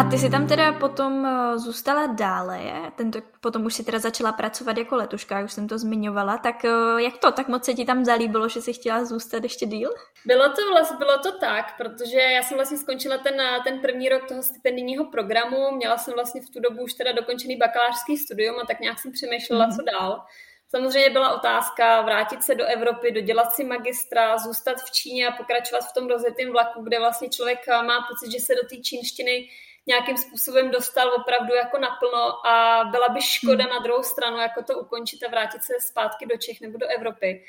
A 0.00 0.10
ty 0.10 0.18
si 0.18 0.30
tam 0.30 0.46
teda 0.46 0.72
potom 0.72 1.26
eh, 1.26 1.58
zůstala 1.58 2.06
dále, 2.06 2.58
je? 2.58 2.92
Tento, 2.96 3.18
potom 3.40 3.64
už 3.64 3.74
si 3.74 3.84
teda 3.84 3.98
začala 3.98 4.32
pracovat 4.32 4.78
jako 4.78 4.96
letuška, 4.96 5.44
už 5.44 5.52
jsem 5.52 5.68
to 5.68 5.78
zmiňovala, 5.78 6.38
tak 6.38 6.64
eh, 6.64 7.02
jak 7.02 7.18
to, 7.18 7.32
tak 7.32 7.48
moc 7.48 7.64
se 7.64 7.74
ti 7.74 7.84
tam 7.84 8.04
zalíbilo, 8.04 8.48
že 8.48 8.62
jsi 8.62 8.72
chtěla 8.72 9.04
zůstat 9.04 9.42
ještě 9.42 9.66
díl? 9.66 9.90
Bylo 10.26 10.48
to, 10.48 10.70
vlastně, 10.70 10.96
bylo 10.96 11.18
to 11.18 11.38
tak, 11.38 11.76
protože 11.76 12.18
já 12.18 12.42
jsem 12.42 12.56
vlastně 12.56 12.78
skončila 12.78 13.18
ten, 13.18 13.40
eh, 13.40 13.60
ten 13.64 13.78
první 13.78 14.08
rok 14.08 14.28
toho 14.28 14.42
stipendijního 14.42 15.04
programu, 15.04 15.76
měla 15.76 15.98
jsem 15.98 16.14
vlastně 16.14 16.40
v 16.40 16.50
tu 16.50 16.60
dobu 16.60 16.82
už 16.82 16.94
teda 16.94 17.12
dokončený 17.12 17.56
bakalářský 17.56 18.16
studium 18.16 18.56
a 18.62 18.66
tak 18.66 18.80
nějak 18.80 18.98
jsem 18.98 19.12
přemýšlela, 19.12 19.66
mm-hmm. 19.66 19.76
co 19.76 19.82
dál. 19.82 20.24
Samozřejmě 20.68 21.10
byla 21.10 21.34
otázka 21.34 22.02
vrátit 22.02 22.42
se 22.42 22.54
do 22.54 22.64
Evropy, 22.64 23.12
dodělat 23.12 23.52
si 23.52 23.64
magistra, 23.64 24.38
zůstat 24.38 24.76
v 24.80 24.90
Číně 24.90 25.28
a 25.28 25.32
pokračovat 25.32 25.80
v 25.80 25.94
tom 25.94 26.08
rozjetém 26.08 26.52
vlaku, 26.52 26.82
kde 26.82 26.98
vlastně 26.98 27.28
člověk 27.28 27.58
má 27.68 28.06
pocit, 28.08 28.32
že 28.32 28.44
se 28.44 28.54
do 28.54 28.68
té 28.68 28.76
čínštiny 28.76 29.48
nějakým 29.90 30.16
způsobem 30.16 30.70
dostal 30.70 31.08
opravdu 31.14 31.54
jako 31.54 31.78
naplno 31.78 32.46
a 32.46 32.84
byla 32.90 33.08
by 33.08 33.20
škoda 33.22 33.64
hmm. 33.64 33.72
na 33.72 33.78
druhou 33.78 34.02
stranu 34.02 34.36
jako 34.36 34.62
to 34.62 34.78
ukončit 34.78 35.22
a 35.22 35.30
vrátit 35.30 35.62
se 35.64 35.72
zpátky 35.80 36.26
do 36.26 36.36
Čech 36.36 36.60
nebo 36.60 36.78
do 36.78 36.86
Evropy. 36.86 37.44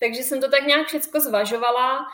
Takže 0.00 0.22
jsem 0.22 0.40
to 0.40 0.50
tak 0.50 0.66
nějak 0.66 0.86
všechno 0.86 1.20
zvažovala 1.20 2.06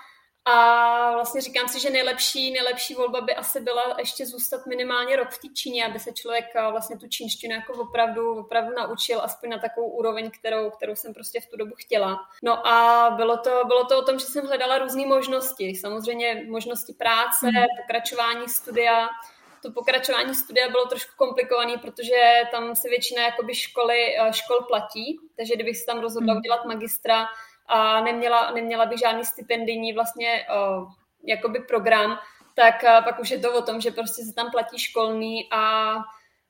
a 0.44 1.12
vlastně 1.12 1.40
říkám 1.40 1.68
si, 1.68 1.80
že 1.80 1.90
nejlepší, 1.90 2.50
nejlepší 2.50 2.94
volba 2.94 3.20
by 3.20 3.34
asi 3.34 3.60
byla 3.60 3.96
ještě 3.98 4.26
zůstat 4.26 4.66
minimálně 4.66 5.16
rok 5.16 5.28
v 5.30 5.38
té 5.38 5.48
Číně, 5.54 5.86
aby 5.86 5.98
se 5.98 6.12
člověk 6.12 6.44
vlastně 6.70 6.98
tu 6.98 7.08
čínštinu 7.08 7.54
jako 7.54 7.72
opravdu, 7.72 8.34
opravdu 8.34 8.74
naučil, 8.74 9.20
aspoň 9.20 9.50
na 9.50 9.58
takovou 9.58 9.88
úroveň, 9.88 10.30
kterou, 10.30 10.70
kterou 10.70 10.94
jsem 10.94 11.14
prostě 11.14 11.40
v 11.40 11.46
tu 11.46 11.56
dobu 11.56 11.72
chtěla. 11.76 12.20
No 12.42 12.66
a 12.66 13.10
bylo 13.16 13.36
to, 13.36 13.62
bylo 13.66 13.84
to 13.84 13.98
o 13.98 14.02
tom, 14.02 14.18
že 14.18 14.26
jsem 14.26 14.46
hledala 14.46 14.78
různé 14.78 15.06
možnosti. 15.06 15.74
Samozřejmě 15.74 16.44
možnosti 16.48 16.92
práce, 16.92 17.46
mm. 17.46 17.64
pokračování 17.80 18.48
studia, 18.48 19.08
to 19.62 19.72
pokračování 19.72 20.34
studia 20.34 20.68
bylo 20.68 20.86
trošku 20.86 21.12
komplikované, 21.16 21.78
protože 21.78 22.42
tam 22.50 22.76
se 22.76 22.88
většina 22.88 23.22
jakoby 23.22 23.54
školy, 23.54 24.16
eh, 24.18 24.32
škol 24.32 24.62
platí, 24.68 25.18
takže 25.36 25.54
kdybych 25.54 25.76
se 25.76 25.86
tam 25.86 26.00
rozhodla 26.00 26.32
hmm. 26.32 26.38
udělat 26.38 26.64
magistra 26.64 27.26
a 27.66 28.00
neměla, 28.00 28.50
neměla 28.50 28.86
bych 28.86 28.98
žádný 28.98 29.24
stipendijní 29.24 29.92
vlastně 29.92 30.46
uh, 30.50 30.92
jakoby 31.26 31.60
program, 31.60 32.18
tak 32.54 32.82
uh, 32.82 33.04
pak 33.04 33.20
už 33.20 33.30
je 33.30 33.38
to 33.38 33.54
o 33.54 33.62
tom, 33.62 33.80
že 33.80 33.90
prostě 33.90 34.22
se 34.24 34.32
tam 34.34 34.50
platí 34.50 34.78
školní 34.78 35.48
a 35.52 35.94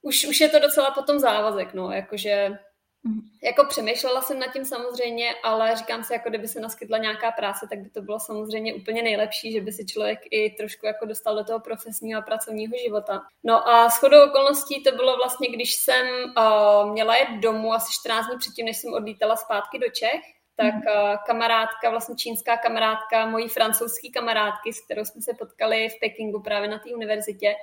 už, 0.03 0.27
už 0.27 0.41
je 0.41 0.49
to 0.49 0.59
docela 0.59 0.91
potom 0.91 1.19
závazek, 1.19 1.75
no, 1.75 1.93
jakože 1.93 2.59
Mhm. 3.05 3.21
Jako 3.43 3.65
přemýšlela 3.65 4.21
jsem 4.21 4.39
nad 4.39 4.53
tím 4.53 4.65
samozřejmě, 4.65 5.35
ale 5.43 5.77
říkám 5.77 6.05
si, 6.05 6.13
jako 6.13 6.29
kdyby 6.29 6.49
se 6.49 6.61
naskytla 6.61 6.99
nějaká 6.99 7.33
práce, 7.33 7.67
tak 7.71 7.79
by 7.79 7.91
to 7.91 8.03
bylo 8.03 8.21
samozřejmě 8.21 8.75
úplně 8.75 9.03
nejlepší, 9.03 9.53
že 9.53 9.61
by 9.61 9.73
si 9.73 9.87
člověk 9.87 10.19
i 10.31 10.51
trošku 10.51 10.87
jako 10.87 11.07
dostal 11.07 11.37
do 11.37 11.45
toho 11.45 11.61
profesního 11.61 12.19
a 12.19 12.23
pracovního 12.23 12.73
života. 12.85 13.23
No 13.45 13.69
a 13.69 13.89
shodou 13.89 14.25
okolností 14.25 14.83
to 14.83 14.93
bylo 14.93 15.17
vlastně, 15.17 15.49
když 15.49 15.75
jsem 15.75 16.07
uh, 16.39 16.91
měla 16.93 17.17
jet 17.17 17.31
domů 17.31 17.73
asi 17.73 17.93
14 17.93 18.27
dní 18.27 18.39
předtím, 18.39 18.67
než 18.67 18.77
jsem 18.77 18.93
odlítala 18.93 19.37
zpátky 19.37 19.79
do 19.79 19.91
Čech, 19.91 20.21
tak 20.57 20.75
uh, 20.75 21.17
kamarádka, 21.27 21.91
vlastně 21.91 22.15
čínská 22.17 22.57
kamarádka, 22.57 23.27
mojí 23.27 23.49
francouzské 23.49 24.09
kamarádky, 24.15 24.73
s 24.73 24.85
kterou 24.85 25.05
jsme 25.05 25.23
se 25.23 25.35
potkali 25.39 25.89
v 25.89 26.01
Pekingu 26.01 26.41
právě 26.43 26.69
na 26.69 26.79
té 26.79 26.95
univerzitě, 26.95 27.55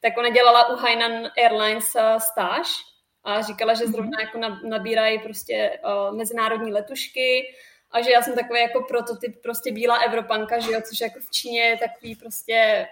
tak 0.00 0.12
ona 0.18 0.28
dělala 0.28 0.68
u 0.68 0.76
Hainan 0.76 1.30
Airlines 1.38 1.94
uh, 1.94 2.16
stáž 2.16 2.91
a 3.24 3.42
říkala, 3.42 3.74
že 3.74 3.86
zrovna 3.86 4.18
mhm. 4.18 4.20
jako 4.20 4.66
nabírají 4.68 5.18
prostě 5.18 5.80
uh, 5.84 6.16
mezinárodní 6.16 6.72
letušky 6.72 7.54
a 7.90 8.02
že 8.02 8.10
já 8.10 8.22
jsem 8.22 8.34
takový 8.34 8.60
jako 8.60 8.82
prototyp 8.82 9.42
prostě 9.42 9.72
bílá 9.72 9.96
Evropanka, 9.96 10.58
že 10.58 10.72
jo, 10.72 10.80
což 10.88 11.00
jako 11.00 11.20
v 11.20 11.30
Číně 11.30 11.60
je 11.60 11.78
takový 11.78 12.16
prostě 12.16 12.86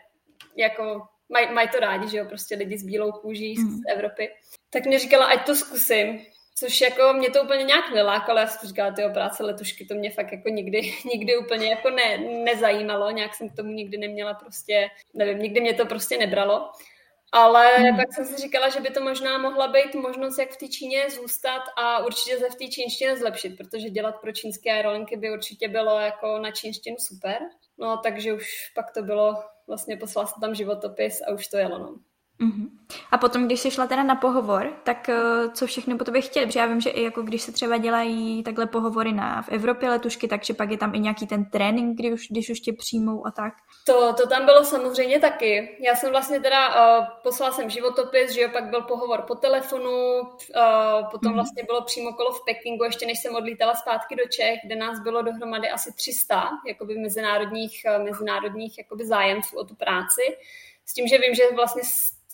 jako 0.57 1.03
mají 1.29 1.53
maj 1.53 1.69
to 1.69 1.81
rádi, 1.81 2.09
že 2.09 2.19
jo, 2.19 2.25
prostě 2.25 2.57
lidi 2.57 2.79
s 2.79 2.83
bílou 2.83 3.13
kůží 3.13 3.55
mm. 3.59 3.71
z 3.71 3.75
mhm. 3.75 3.83
Evropy. 3.89 4.31
Tak 4.71 4.87
mě 4.87 4.99
říkala, 4.99 5.27
ať 5.27 5.47
to 5.47 5.55
zkusím, 5.55 6.21
což 6.55 6.81
jako 6.81 7.13
mě 7.13 7.31
to 7.31 7.43
úplně 7.43 7.65
nějak 7.65 7.95
nelákalo, 7.95 8.39
já 8.39 8.47
jsem 8.47 8.69
říkala, 8.69 8.91
ty 8.91 9.03
práce 9.13 9.45
letušky, 9.45 9.85
to 9.85 9.95
mě 9.95 10.11
fakt 10.11 10.33
jako 10.33 10.49
nikdy, 10.49 10.93
nikdy 11.13 11.37
úplně 11.37 11.69
jako 11.69 11.91
ne, 11.91 12.19
nezajímalo, 12.19 13.11
nějak 13.11 13.35
jsem 13.35 13.49
k 13.49 13.57
tomu 13.57 13.71
nikdy 13.71 13.99
neměla 13.99 14.35
prostě, 14.35 14.89
nevím, 15.15 15.39
nikdy 15.39 15.61
mě 15.61 15.75
to 15.75 15.87
prostě 15.87 16.19
nebralo. 16.19 16.71
Ale 17.33 17.77
hmm. 17.77 17.97
pak 17.97 18.15
jsem 18.15 18.25
si 18.25 18.37
říkala, 18.37 18.69
že 18.69 18.81
by 18.81 18.91
to 18.91 19.01
možná 19.01 19.39
mohla 19.39 19.69
být 19.69 19.95
možnost, 19.95 20.39
jak 20.39 20.51
v 20.51 20.57
té 20.57 20.69
Číně 20.69 21.11
zůstat 21.11 21.63
a 21.77 22.05
určitě 22.05 22.39
se 22.39 22.51
v 22.51 22.55
té 22.55 22.67
čínštině 22.67 23.17
zlepšit, 23.17 23.57
protože 23.57 23.91
dělat 23.91 24.21
pro 24.21 24.33
čínské 24.33 24.73
aerolinky 24.73 25.17
by 25.17 25.33
určitě 25.33 25.69
bylo 25.69 26.01
jako 26.01 26.39
na 26.39 26.51
čínštinu 26.51 26.97
super. 26.99 27.39
No 27.79 27.97
takže 27.97 28.33
už 28.33 28.73
pak 28.75 28.91
to 28.91 29.03
bylo, 29.03 29.35
vlastně 29.67 29.97
poslala 29.97 30.29
jsem 30.29 30.41
tam 30.41 30.55
životopis 30.55 31.23
a 31.23 31.33
už 31.33 31.49
to 31.49 31.57
jelo. 31.57 31.79
No. 31.79 31.95
Uh-huh. 32.41 32.71
A 33.11 33.19
potom, 33.19 33.47
když 33.47 33.61
jsi 33.61 33.71
šla 33.71 33.87
teda 33.87 34.03
na 34.03 34.15
pohovor, 34.15 34.73
tak 34.85 35.09
uh, 35.09 35.53
co 35.53 35.67
všechno 35.67 35.99
po 35.99 36.05
tobě 36.05 36.23
chtěli? 36.23 36.47
Protože 36.47 36.59
já 36.59 36.67
vím, 36.67 36.81
že 36.81 36.91
i 36.91 37.03
jako 37.03 37.23
když 37.23 37.43
se 37.43 37.53
třeba 37.53 37.77
dělají 37.77 38.43
takhle 38.43 38.67
pohovory 38.67 39.13
na, 39.13 39.43
v 39.43 39.49
Evropě 39.49 39.91
letušky, 39.91 40.29
takže 40.29 40.55
pak 40.55 40.71
je 40.71 40.79
tam 40.79 40.95
i 40.95 40.99
nějaký 40.99 41.27
ten 41.27 41.45
trénink, 41.45 41.99
kdy 41.99 42.13
už, 42.13 42.29
když 42.31 42.51
už 42.51 42.61
tě 42.61 42.73
přijmou 42.73 43.27
a 43.27 43.31
tak. 43.31 43.53
To, 43.87 44.13
to 44.13 44.29
tam 44.29 44.45
bylo 44.45 44.65
samozřejmě 44.65 45.21
taky. 45.21 45.79
Já 45.81 45.95
jsem 45.95 46.11
vlastně 46.11 46.41
teda, 46.41 46.69
uh, 46.99 47.07
poslala 47.23 47.53
jsem 47.53 47.71
životopis, 47.71 48.33
že 48.33 48.41
jo, 48.41 48.49
pak 48.53 48.65
byl 48.65 48.83
pohovor 48.83 49.23
po 49.23 49.35
telefonu, 49.35 50.21
uh, 50.21 51.11
potom 51.11 51.33
uh-huh. 51.33 51.35
vlastně 51.35 51.63
bylo 51.63 51.83
přímo 51.83 52.13
kolo 52.13 52.33
v 52.33 52.45
Pekingu, 52.45 52.85
ještě 52.85 53.07
než 53.07 53.19
jsem 53.19 53.35
odlítala 53.35 53.75
zpátky 53.75 54.17
do 54.17 54.25
Čech, 54.29 54.59
kde 54.65 54.77
nás 54.77 55.01
bylo 55.01 55.23
dohromady 55.23 55.71
asi 55.71 55.93
300 55.93 56.51
jakoby 56.67 56.99
mezinárodních, 56.99 57.87
mezinárodních 58.05 58.79
jakoby 58.79 59.07
zájemců 59.07 59.59
o 59.59 59.65
tu 59.65 59.75
práci. 59.75 60.23
S 60.87 60.95
tím, 60.95 61.09
že 61.09 61.19
vím, 61.19 61.35
že 61.35 61.43
vlastně 61.55 61.83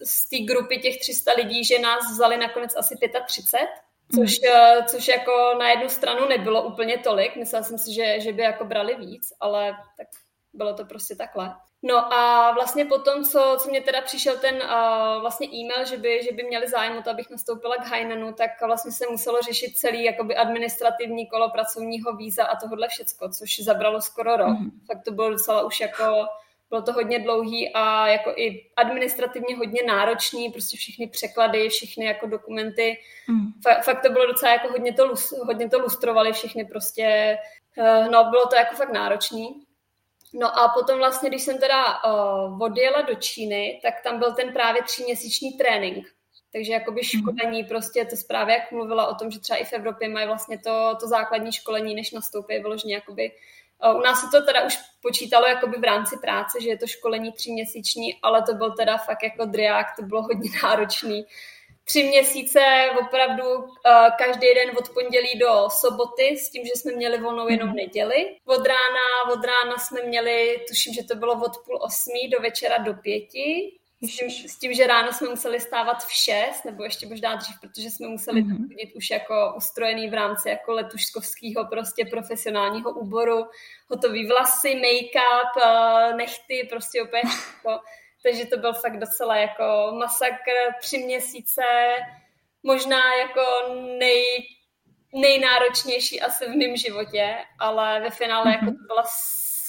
z 0.03 0.29
té 0.29 0.37
grupy 0.39 0.79
těch 0.79 1.01
300 1.01 1.33
lidí, 1.33 1.65
že 1.65 1.79
nás 1.79 2.11
vzali 2.11 2.37
nakonec 2.37 2.77
asi 2.77 2.97
35, 3.27 3.69
což, 4.15 4.41
mm. 4.41 4.87
což 4.87 5.09
jako 5.09 5.55
na 5.59 5.71
jednu 5.71 5.89
stranu 5.89 6.29
nebylo 6.29 6.63
úplně 6.63 6.99
tolik. 6.99 7.37
Myslela 7.37 7.65
jsem 7.65 7.79
si, 7.79 7.95
že, 7.95 8.21
že 8.21 8.33
by 8.33 8.43
jako 8.43 8.65
brali 8.65 8.95
víc, 8.95 9.33
ale 9.41 9.77
tak 9.97 10.07
bylo 10.53 10.75
to 10.75 10.85
prostě 10.85 11.17
takhle. 11.17 11.55
No 11.83 12.15
a 12.15 12.53
vlastně 12.53 12.85
potom, 12.85 13.25
co, 13.25 13.57
co 13.63 13.69
mě 13.69 13.81
teda 13.81 14.01
přišel 14.01 14.39
ten 14.39 14.55
uh, 14.55 15.21
vlastně 15.21 15.49
e-mail, 15.49 15.85
že 15.85 15.97
by, 15.97 16.23
že 16.23 16.33
by 16.33 16.43
měli 16.43 16.69
zájem 16.69 16.99
o 16.99 17.03
to, 17.03 17.11
abych 17.11 17.31
nastoupila 17.31 17.77
k 17.77 17.87
Heinenu, 17.87 18.33
tak 18.33 18.51
vlastně 18.67 18.93
se 18.93 19.05
muselo 19.11 19.43
řešit 19.43 19.79
celý 19.79 20.05
jakoby 20.05 20.37
administrativní 20.37 21.27
kolo 21.27 21.51
pracovního 21.51 22.17
víza 22.17 22.45
a 22.45 22.57
tohohle 22.57 22.89
všecko, 22.89 23.29
což 23.29 23.61
zabralo 23.61 24.01
skoro 24.01 24.37
rok. 24.37 24.59
Mm. 24.59 24.71
Fakt 24.87 25.05
to 25.05 25.13
bylo 25.13 25.31
docela 25.31 25.63
už 25.63 25.81
jako 25.81 26.27
bylo 26.71 26.83
to 26.83 26.93
hodně 26.93 27.19
dlouhý 27.19 27.73
a 27.75 28.07
jako 28.07 28.31
i 28.37 28.71
administrativně 28.77 29.57
hodně 29.57 29.83
náročný, 29.87 30.51
prostě 30.51 30.77
všechny 30.77 31.07
překlady, 31.07 31.69
všechny 31.69 32.05
jako 32.05 32.27
dokumenty. 32.27 32.99
Mm. 33.29 33.47
Fa- 33.67 33.83
fakt 33.83 34.03
to 34.03 34.13
bylo 34.13 34.27
docela 34.27 34.53
jako 34.53 34.69
hodně 34.69 34.93
to, 34.93 35.15
hodně 35.45 35.69
to 35.69 35.79
lustrovali 35.79 36.33
všechny 36.33 36.65
prostě, 36.65 37.39
uh, 37.79 38.11
no 38.11 38.25
bylo 38.31 38.47
to 38.47 38.57
jako 38.57 38.77
fakt 38.77 38.93
náročný. 38.93 39.63
No 40.35 40.59
a 40.59 40.69
potom 40.69 40.99
vlastně, 40.99 41.29
když 41.29 41.43
jsem 41.43 41.59
teda 41.59 42.03
uh, 42.05 42.63
odjela 42.63 43.03
do 43.03 43.15
Číny, 43.15 43.81
tak 43.83 43.95
tam 44.03 44.19
byl 44.19 44.33
ten 44.33 44.53
právě 44.53 44.83
tříměsíční 44.83 45.53
trénink. 45.53 46.07
Takže 46.53 46.73
jakoby 46.73 47.01
mhm. 47.01 47.21
školení, 47.23 47.65
prostě 47.65 48.05
to 48.05 48.17
zprávě, 48.17 48.55
jak 48.55 48.73
mluvila 48.73 49.07
o 49.07 49.15
tom, 49.15 49.31
že 49.31 49.41
třeba 49.41 49.57
i 49.57 49.65
v 49.65 49.73
Evropě 49.73 50.09
mají 50.09 50.27
vlastně 50.27 50.59
to, 50.59 50.97
to 51.01 51.09
základní 51.09 51.53
školení, 51.53 51.95
než 51.95 52.11
nastoupí 52.11 52.59
vyloženě 52.59 52.95
jakoby 52.95 53.33
u 53.97 54.01
nás 54.01 54.21
se 54.21 54.27
to 54.31 54.47
teda 54.47 54.67
už 54.67 54.79
počítalo 55.03 55.47
jakoby 55.47 55.77
v 55.79 55.85
rámci 55.85 56.17
práce, 56.19 56.59
že 56.63 56.69
je 56.69 56.79
to 56.79 56.87
školení 56.87 57.33
tříměsíční, 57.33 58.19
ale 58.23 58.43
to 58.43 58.55
byl 58.55 58.73
teda 58.73 58.99
fakt 58.99 59.23
jako 59.23 59.45
driák, 59.45 59.87
to 59.97 60.03
bylo 60.03 60.23
hodně 60.23 60.51
náročný. 60.63 61.27
Tři 61.85 62.05
měsíce 62.05 62.61
opravdu 63.01 63.45
uh, 63.57 63.69
každý 64.19 64.47
den 64.55 64.77
od 64.79 64.89
pondělí 64.89 65.39
do 65.39 65.69
soboty 65.71 66.37
s 66.39 66.51
tím, 66.51 66.65
že 66.65 66.73
jsme 66.75 66.93
měli 66.93 67.21
volnou 67.21 67.49
jenom 67.49 67.69
mhm. 67.69 67.77
neděli. 67.77 68.37
Od 68.45 68.67
rána, 68.67 69.33
od 69.33 69.45
rána 69.45 69.79
jsme 69.79 70.03
měli, 70.03 70.65
tuším, 70.69 70.95
že 70.95 71.05
to 71.05 71.15
bylo 71.15 71.35
od 71.35 71.53
půl 71.65 71.79
osmí 71.83 72.29
do 72.29 72.41
večera 72.41 72.79
do 72.79 72.95
pěti 72.95 73.79
s 74.07 74.17
tím, 74.17 74.31
s 74.31 74.59
tím, 74.59 74.75
že 74.75 74.87
ráno 74.87 75.13
jsme 75.13 75.29
museli 75.29 75.61
stávat 75.61 76.05
v 76.07 76.13
6, 76.13 76.65
nebo 76.65 76.85
ještě 76.85 77.07
možná 77.07 77.35
dřív, 77.35 77.61
protože 77.61 77.91
jsme 77.91 78.09
museli 78.09 78.43
mm-hmm. 78.43 78.69
chodit 78.69 78.93
už 78.97 79.11
jako 79.11 79.55
ustrojený 79.57 80.09
v 80.09 80.15
rámci 80.15 80.49
jako 80.49 80.73
letuškovského 80.73 81.67
prostě 81.71 82.05
profesionálního 82.05 82.91
úboru, 82.91 83.45
hotový 83.89 84.27
vlasy, 84.27 84.75
make-up, 84.75 85.63
eh, 85.63 86.15
nechty, 86.15 86.67
prostě 86.71 87.03
úplně 87.03 87.23
všechno. 87.29 87.81
Takže 88.23 88.47
to 88.47 88.57
byl 88.57 88.73
fakt 88.73 88.99
docela 88.99 89.37
jako 89.37 89.93
masakr, 89.99 90.53
tři 90.81 90.99
měsíce, 90.99 91.63
možná 92.63 93.15
jako 93.15 93.43
nej, 93.99 94.25
nejnáročnější 95.15 96.21
asi 96.21 96.47
v 96.47 96.57
mém 96.57 96.77
životě, 96.77 97.37
ale 97.59 98.01
ve 98.01 98.11
finále 98.11 98.45
mm-hmm. 98.45 98.53
jako 98.53 98.65
mhm. 98.65 98.77
to 98.77 98.85
byla 98.87 99.05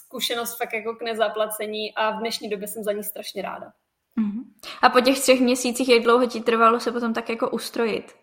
zkušenost 0.08 0.58
fakt 0.58 0.74
jako 0.74 0.96
k 0.96 1.02
nezaplacení 1.02 1.96
a 1.96 2.12
v 2.12 2.20
dnešní 2.20 2.50
době 2.50 2.68
jsem 2.68 2.84
za 2.84 2.92
ní 2.92 3.04
strašně 3.04 3.42
ráda. 3.42 3.72
Mm-hmm. 4.68 4.80
A 4.82 4.90
po 4.90 5.02
těch 5.02 5.20
třech 5.20 5.40
měsících, 5.40 5.90
jak 5.90 6.04
dlouho 6.04 6.26
ti 6.26 6.42
trvalo 6.42 6.80
se 6.80 6.92
potom 6.92 7.14
tak 7.14 7.30
jako 7.30 7.50
ustrojit? 7.50 8.16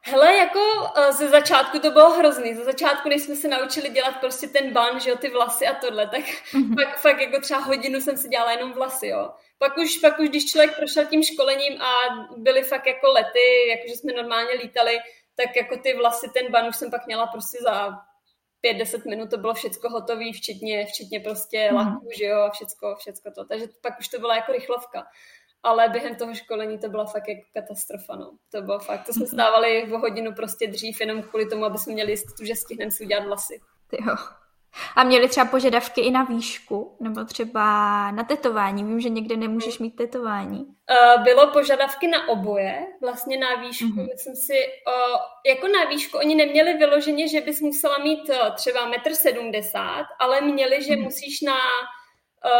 Hele, 0.00 0.36
jako 0.36 0.58
uh, 0.58 1.12
ze 1.12 1.28
začátku 1.28 1.78
to 1.78 1.90
bylo 1.90 2.10
hrozný. 2.10 2.54
Ze 2.54 2.64
začátku, 2.64 3.08
než 3.08 3.22
jsme 3.22 3.36
se 3.36 3.48
naučili 3.48 3.88
dělat 3.88 4.20
prostě 4.20 4.48
ten 4.48 4.72
ban, 4.72 5.00
že 5.00 5.10
jo, 5.10 5.16
ty 5.16 5.30
vlasy 5.30 5.66
a 5.66 5.74
tohle, 5.74 6.06
tak 6.08 6.20
mm-hmm. 6.20 6.84
fakt, 6.84 6.98
fakt 6.98 7.20
jako 7.20 7.40
třeba 7.40 7.60
hodinu 7.60 8.00
jsem 8.00 8.16
si 8.16 8.28
dělala 8.28 8.52
jenom 8.52 8.72
vlasy, 8.72 9.06
jo. 9.06 9.30
Pak 9.58 9.76
už, 9.76 9.98
pak 9.98 10.18
už, 10.18 10.28
když 10.28 10.50
člověk 10.50 10.76
prošel 10.76 11.06
tím 11.06 11.22
školením 11.22 11.82
a 11.82 11.92
byly 12.36 12.62
fakt 12.62 12.86
jako 12.86 13.06
lety, 13.08 13.68
jakože 13.68 13.94
jsme 13.94 14.12
normálně 14.12 14.52
lítali, 14.62 14.98
tak 15.36 15.56
jako 15.56 15.76
ty 15.76 15.94
vlasy, 15.94 16.30
ten 16.34 16.52
ban 16.52 16.68
už 16.68 16.76
jsem 16.76 16.90
pak 16.90 17.06
měla 17.06 17.26
prostě 17.26 17.58
za 17.62 17.98
pět, 18.60 18.74
deset 18.74 19.04
minut 19.04 19.30
to 19.30 19.36
bylo 19.36 19.54
všecko 19.54 19.90
hotové, 19.90 20.32
včetně, 20.32 20.86
včetně 20.86 21.20
prostě 21.20 21.68
mm. 21.70 21.76
laků, 21.76 22.08
že 22.18 22.24
jo, 22.24 22.50
všecko, 22.52 22.96
všecko 22.98 23.30
to. 23.30 23.44
Takže 23.44 23.66
pak 23.82 23.98
už 24.00 24.08
to 24.08 24.18
byla 24.18 24.36
jako 24.36 24.52
rychlovka. 24.52 25.06
Ale 25.62 25.88
během 25.88 26.14
toho 26.14 26.34
školení 26.34 26.78
to 26.78 26.88
byla 26.88 27.04
fakt 27.04 27.28
jako 27.28 27.40
katastrofa, 27.54 28.16
no. 28.16 28.30
To 28.52 28.62
bylo 28.62 28.78
fakt, 28.78 29.06
to 29.06 29.12
jsme 29.12 29.24
mhm. 29.24 29.34
stávali 29.34 29.92
o 29.92 29.98
hodinu 29.98 30.32
prostě 30.32 30.66
dřív, 30.66 31.00
jenom 31.00 31.22
kvůli 31.22 31.46
tomu, 31.46 31.64
aby 31.64 31.78
jsme 31.78 31.92
měli 31.92 32.12
jistotu, 32.12 32.44
že 32.44 32.56
stihneme 32.56 32.90
si 32.90 33.04
udělat 33.04 33.24
vlasy. 33.24 33.60
Jo. 33.92 34.16
A 34.96 35.04
měli 35.04 35.28
třeba 35.28 35.46
požadavky 35.46 36.00
i 36.00 36.10
na 36.10 36.22
výšku, 36.22 36.96
nebo 37.00 37.24
třeba 37.24 37.64
na 38.10 38.24
tetování. 38.24 38.84
Vím, 38.84 39.00
že 39.00 39.08
někde 39.08 39.36
nemůžeš 39.36 39.78
mít 39.78 39.96
tetování. 39.96 40.58
Uh, 40.58 41.22
bylo 41.22 41.46
požadavky 41.46 42.08
na 42.08 42.28
oboje, 42.28 42.86
vlastně 43.02 43.38
na 43.38 43.54
výšku. 43.54 43.84
Mm-hmm. 43.84 44.08
Myslím 44.12 44.36
si, 44.36 44.52
uh, 44.52 45.16
jako 45.46 45.68
na 45.68 45.84
výšku 45.84 46.18
oni 46.18 46.34
neměli 46.34 46.74
vyloženě, 46.74 47.28
že 47.28 47.40
bys 47.40 47.60
musela 47.60 47.98
mít 47.98 48.28
uh, 48.28 48.54
třeba 48.54 48.88
metr 48.88 49.14
sedmdesát, 49.14 50.06
ale 50.18 50.40
měli, 50.40 50.82
že 50.82 50.92
mm-hmm. 50.92 51.02
musíš 51.02 51.40
na 51.40 51.58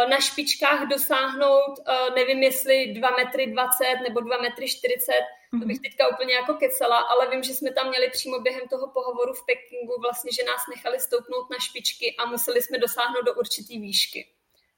na 0.09 0.19
špičkách 0.19 0.87
dosáhnout, 0.87 1.73
nevím 2.15 2.43
jestli 2.43 2.87
2 2.87 3.09
metry 3.09 3.47
20 3.47 3.85
nebo 4.07 4.19
2 4.19 4.37
metry 4.37 4.69
40, 4.69 5.11
to 5.51 5.65
bych 5.65 5.77
mhm. 5.77 5.83
teďka 5.83 6.07
úplně 6.07 6.33
jako 6.33 6.53
kecela, 6.53 6.97
ale 6.97 7.29
vím, 7.29 7.43
že 7.43 7.53
jsme 7.53 7.71
tam 7.71 7.89
měli 7.89 8.09
přímo 8.09 8.39
během 8.39 8.67
toho 8.69 8.87
pohovoru 8.87 9.33
v 9.33 9.45
Pekingu 9.45 10.01
vlastně, 10.01 10.31
že 10.31 10.43
nás 10.43 10.61
nechali 10.75 10.99
stoupnout 10.99 11.49
na 11.49 11.57
špičky 11.59 12.15
a 12.15 12.25
museli 12.25 12.61
jsme 12.61 12.77
dosáhnout 12.77 13.25
do 13.25 13.33
určitý 13.33 13.79
výšky. 13.79 14.27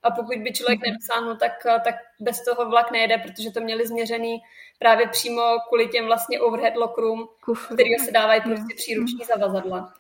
A 0.03 0.11
pokud 0.11 0.37
by 0.37 0.53
člověk 0.53 0.79
mm 0.79 0.91
nedosáhnul, 0.91 1.35
tak, 1.35 1.51
tak 1.85 1.95
bez 2.19 2.43
toho 2.45 2.69
vlak 2.69 2.91
nejede, 2.91 3.17
protože 3.17 3.51
to 3.51 3.61
měli 3.61 3.87
změřený 3.87 4.41
právě 4.79 5.07
přímo 5.07 5.41
kvůli 5.67 5.87
těm 5.87 6.05
vlastně 6.05 6.41
overhead 6.41 6.75
lockerům, 6.75 7.29
který 7.73 7.95
se 8.05 8.11
dávají 8.11 8.41
prostě 8.41 8.75
příruční 8.75 9.17
mhm. 9.17 9.25
zavazadla. 9.25 9.93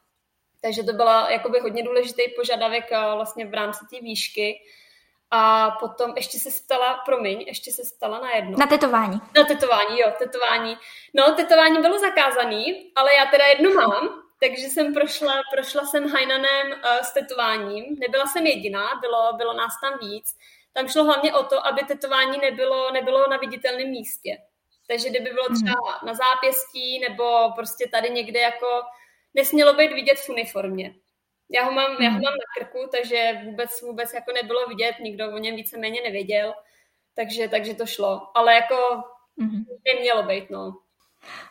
Takže 0.61 0.83
to 0.83 0.93
byla 0.93 1.31
jakoby 1.31 1.59
hodně 1.59 1.83
důležitý 1.83 2.21
požadavek 2.35 2.89
vlastně 3.15 3.45
v 3.45 3.53
rámci 3.53 3.85
té 3.89 4.01
výšky. 4.01 4.59
A 5.31 5.71
potom 5.79 6.13
ještě 6.15 6.39
se 6.39 6.51
stala, 6.51 7.01
promiň, 7.05 7.41
ještě 7.41 7.71
se 7.71 7.85
stala 7.85 8.19
na 8.19 8.35
jedno. 8.35 8.57
Na 8.57 8.67
tetování. 8.67 9.21
Na 9.37 9.43
tetování, 9.43 9.99
jo, 9.99 10.11
tetování. 10.17 10.77
No, 11.13 11.33
tetování 11.35 11.81
bylo 11.81 11.99
zakázaný, 11.99 12.91
ale 12.95 13.15
já 13.15 13.25
teda 13.25 13.45
jedno 13.45 13.69
mám, 13.73 14.09
takže 14.39 14.63
jsem 14.63 14.93
prošla, 14.93 15.41
prošla 15.53 15.85
jsem 15.85 16.09
Hainanem 16.09 16.67
uh, 16.71 17.01
s 17.01 17.13
tetováním. 17.13 17.95
Nebyla 17.99 18.25
jsem 18.25 18.45
jediná, 18.45 18.89
bylo, 19.01 19.33
bylo 19.33 19.53
nás 19.53 19.73
tam 19.81 19.99
víc. 20.09 20.35
Tam 20.73 20.87
šlo 20.87 21.03
hlavně 21.03 21.33
o 21.33 21.43
to, 21.43 21.67
aby 21.67 21.83
tetování 21.83 22.37
nebylo, 22.37 22.91
nebylo 22.91 23.29
na 23.29 23.37
viditelném 23.37 23.87
místě. 23.89 24.37
Takže 24.87 25.09
kdyby 25.09 25.29
bylo 25.29 25.45
mhm. 25.49 25.55
třeba 25.55 25.99
mm. 26.01 26.07
na 26.07 26.13
zápěstí 26.13 26.99
nebo 26.99 27.51
prostě 27.55 27.87
tady 27.91 28.09
někde 28.09 28.39
jako 28.39 28.81
nesmělo 29.33 29.73
být 29.73 29.93
vidět 29.93 30.19
v 30.19 30.29
uniformě. 30.29 30.93
Já 31.53 31.63
ho 31.63 31.71
mám, 31.71 31.91
já 31.91 32.09
ho 32.09 32.15
mhm. 32.15 32.23
mám 32.23 32.33
na 32.33 32.45
krku, 32.57 32.89
takže 32.91 33.41
vůbec, 33.45 33.81
vůbec 33.81 34.13
jako 34.13 34.31
nebylo 34.31 34.65
vidět, 34.67 34.95
nikdo 34.99 35.31
o 35.31 35.37
něm 35.37 35.55
víceméně 35.55 36.01
nevěděl, 36.03 36.53
takže, 37.15 37.47
takže 37.47 37.73
to 37.73 37.85
šlo. 37.85 38.37
Ale 38.37 38.53
jako 38.53 38.75
mm. 39.37 39.63
nemělo 39.85 40.23
být, 40.23 40.49
no. 40.49 40.73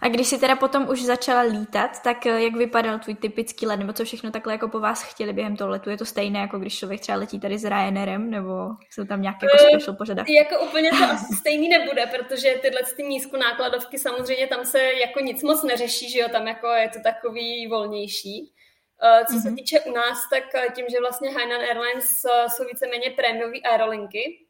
A 0.00 0.08
když 0.08 0.26
jsi 0.26 0.38
teda 0.38 0.56
potom 0.56 0.88
už 0.88 1.02
začala 1.02 1.40
lítat, 1.40 2.02
tak 2.02 2.26
eh, 2.26 2.42
jak 2.42 2.56
vypadal 2.56 2.98
tvůj 2.98 3.14
typický 3.14 3.66
let, 3.66 3.76
nebo 3.76 3.92
co 3.92 4.04
všechno 4.04 4.30
takhle 4.30 4.52
jako 4.52 4.68
po 4.68 4.80
vás 4.80 5.02
chtěli 5.02 5.32
během 5.32 5.56
toho 5.56 5.70
letu? 5.70 5.90
Je 5.90 5.96
to 5.96 6.04
stejné, 6.04 6.38
jako 6.38 6.58
když 6.58 6.78
člověk 6.78 7.00
třeba 7.00 7.18
letí 7.18 7.40
tady 7.40 7.58
s 7.58 7.64
Ryanerem, 7.64 8.30
nebo 8.30 8.68
jsou 8.90 9.04
tam 9.04 9.22
nějaké 9.22 9.46
jako 9.46 9.64
eh, 9.64 9.70
special 9.70 9.96
požadavky? 9.96 10.34
Jako 10.34 10.64
úplně 10.64 10.90
to 10.90 11.04
asi 11.10 11.34
stejný 11.34 11.68
nebude, 11.68 12.06
protože 12.06 12.58
tyhle 12.62 12.80
ty 12.96 13.02
nízkonákladovky 13.02 13.98
samozřejmě 13.98 14.46
tam 14.46 14.64
se 14.64 14.82
jako 14.82 15.20
nic 15.20 15.42
moc 15.42 15.62
neřeší, 15.62 16.10
že 16.10 16.18
jo, 16.18 16.28
tam 16.32 16.48
jako 16.48 16.66
je 16.66 16.88
to 16.88 17.00
takový 17.02 17.66
volnější. 17.66 18.52
Eh, 19.02 19.24
co 19.24 19.40
se 19.40 19.48
mhm. 19.48 19.56
týče 19.56 19.80
u 19.80 19.92
nás, 19.92 20.18
tak 20.30 20.74
tím, 20.74 20.86
že 20.90 21.00
vlastně 21.00 21.30
Hainan 21.30 21.60
Airlines 21.60 22.22
jsou 22.48 22.64
víceméně 22.64 23.10
prémiové 23.10 23.58
aerolinky, 23.58 24.46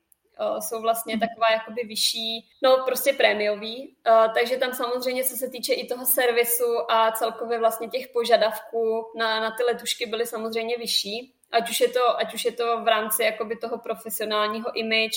jsou 0.59 0.81
vlastně 0.81 1.17
mhm. 1.17 1.21
taková 1.21 1.47
jakoby 1.53 1.83
vyšší, 1.85 2.49
no 2.63 2.83
prostě 2.85 3.13
prémiový, 3.13 3.97
takže 4.35 4.57
tam 4.57 4.75
samozřejmě, 4.75 5.25
co 5.25 5.37
se 5.37 5.49
týče 5.49 5.73
i 5.75 5.87
toho 5.87 6.07
servisu 6.07 6.93
a 6.93 7.13
celkově 7.13 7.59
vlastně 7.59 7.89
těch 7.89 8.09
požadavků 8.09 9.13
na, 9.17 9.41
na 9.41 9.51
ty 9.51 9.63
letušky 9.63 10.07
byly 10.07 10.27
samozřejmě 10.27 10.79
vyšší, 10.79 11.35
ať 11.53 11.71
už 11.71 11.81
je 11.81 11.89
to, 11.89 12.19
ať 12.19 12.35
už 12.35 12.45
je 12.45 12.53
to 12.53 12.81
v 12.83 12.89
rámci 12.89 13.23
jakoby 13.23 13.57
toho 13.57 13.79
profesionálního 13.79 14.77
image, 14.77 15.17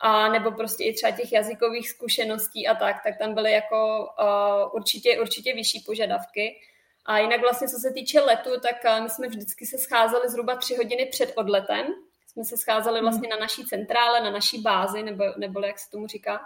a 0.00 0.28
nebo 0.28 0.50
prostě 0.50 0.84
i 0.84 0.92
třeba 0.92 1.12
těch 1.12 1.32
jazykových 1.32 1.90
zkušeností 1.90 2.68
a 2.68 2.74
tak, 2.74 2.96
tak 3.04 3.18
tam 3.18 3.34
byly 3.34 3.52
jako 3.52 4.08
uh, 4.20 4.74
určitě, 4.74 5.20
určitě 5.20 5.54
vyšší 5.54 5.80
požadavky. 5.86 6.60
A 7.08 7.18
jinak 7.18 7.40
vlastně, 7.40 7.68
co 7.68 7.78
se 7.78 7.90
týče 7.92 8.20
letu, 8.20 8.50
tak 8.60 8.76
uh, 8.84 9.02
my 9.02 9.10
jsme 9.10 9.28
vždycky 9.28 9.66
se 9.66 9.78
scházeli 9.78 10.28
zhruba 10.28 10.56
tři 10.56 10.76
hodiny 10.76 11.06
před 11.06 11.32
odletem, 11.36 11.86
jsme 12.26 12.44
se 12.44 12.56
scházeli 12.56 13.00
vlastně 13.00 13.28
na 13.28 13.36
naší 13.36 13.64
centrále, 13.64 14.20
na 14.20 14.30
naší 14.30 14.62
bázi, 14.62 15.02
nebo, 15.02 15.24
nebo 15.36 15.60
jak 15.60 15.78
se 15.78 15.90
tomu 15.90 16.06
říká. 16.06 16.40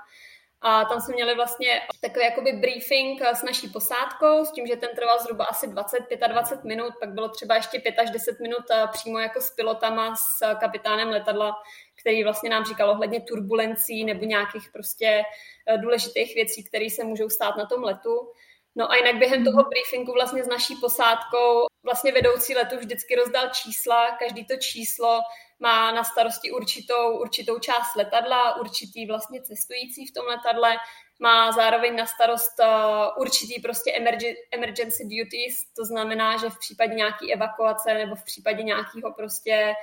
A 0.60 0.84
tam 0.84 1.00
jsme 1.00 1.14
měli 1.14 1.34
vlastně 1.34 1.82
takový 2.00 2.24
jakoby 2.24 2.52
briefing 2.52 3.22
s 3.22 3.42
naší 3.42 3.68
posádkou, 3.68 4.44
s 4.44 4.52
tím, 4.52 4.66
že 4.66 4.76
ten 4.76 4.90
trval 4.94 5.18
zhruba 5.22 5.44
asi 5.44 5.66
20-25 5.66 6.64
minut, 6.64 6.92
pak 7.00 7.12
bylo 7.12 7.28
třeba 7.28 7.54
ještě 7.54 7.78
5 7.78 7.98
až 7.98 8.10
10 8.10 8.40
minut 8.40 8.64
eh, 8.70 8.86
přímo 8.92 9.18
jako 9.18 9.40
s 9.40 9.50
pilotama, 9.50 10.16
s 10.16 10.54
kapitánem 10.60 11.08
letadla, 11.08 11.54
který 12.00 12.24
vlastně 12.24 12.50
nám 12.50 12.64
říkal 12.64 12.90
ohledně 12.90 13.20
turbulencí 13.20 14.04
nebo 14.04 14.24
nějakých 14.24 14.70
prostě 14.72 15.22
eh, 15.66 15.78
důležitých 15.78 16.34
věcí, 16.34 16.64
které 16.64 16.90
se 16.90 17.04
můžou 17.04 17.28
stát 17.28 17.56
na 17.56 17.66
tom 17.66 17.82
letu. 17.82 18.32
No 18.76 18.90
a 18.90 18.96
jinak 18.96 19.16
během 19.16 19.44
toho 19.44 19.64
briefingu 19.64 20.12
vlastně 20.12 20.44
s 20.44 20.48
naší 20.48 20.76
posádkou 20.80 21.66
vlastně 21.84 22.12
vedoucí 22.12 22.54
letu 22.54 22.76
vždycky 22.76 23.14
rozdal 23.14 23.48
čísla, 23.48 24.10
každý 24.10 24.44
to 24.44 24.56
číslo 24.56 25.20
má 25.60 25.92
na 25.92 26.04
starosti 26.04 26.50
určitou, 26.50 27.18
určitou 27.20 27.58
část 27.58 27.96
letadla, 27.96 28.60
určitý 28.60 29.06
vlastně 29.06 29.42
cestující 29.42 30.06
v 30.06 30.12
tom 30.12 30.26
letadle, 30.26 30.76
má 31.20 31.52
zároveň 31.52 31.96
na 31.96 32.06
starost 32.06 32.60
uh, 32.60 33.22
určitý 33.22 33.60
prostě 33.60 33.92
emergency 34.52 35.04
duties, 35.04 35.64
to 35.76 35.84
znamená, 35.84 36.36
že 36.36 36.50
v 36.50 36.58
případě 36.58 36.94
nějaké 36.94 37.32
evakuace 37.32 37.94
nebo 37.94 38.14
v 38.14 38.24
případě 38.24 38.62
nějakého 38.62 39.12
prostě 39.16 39.74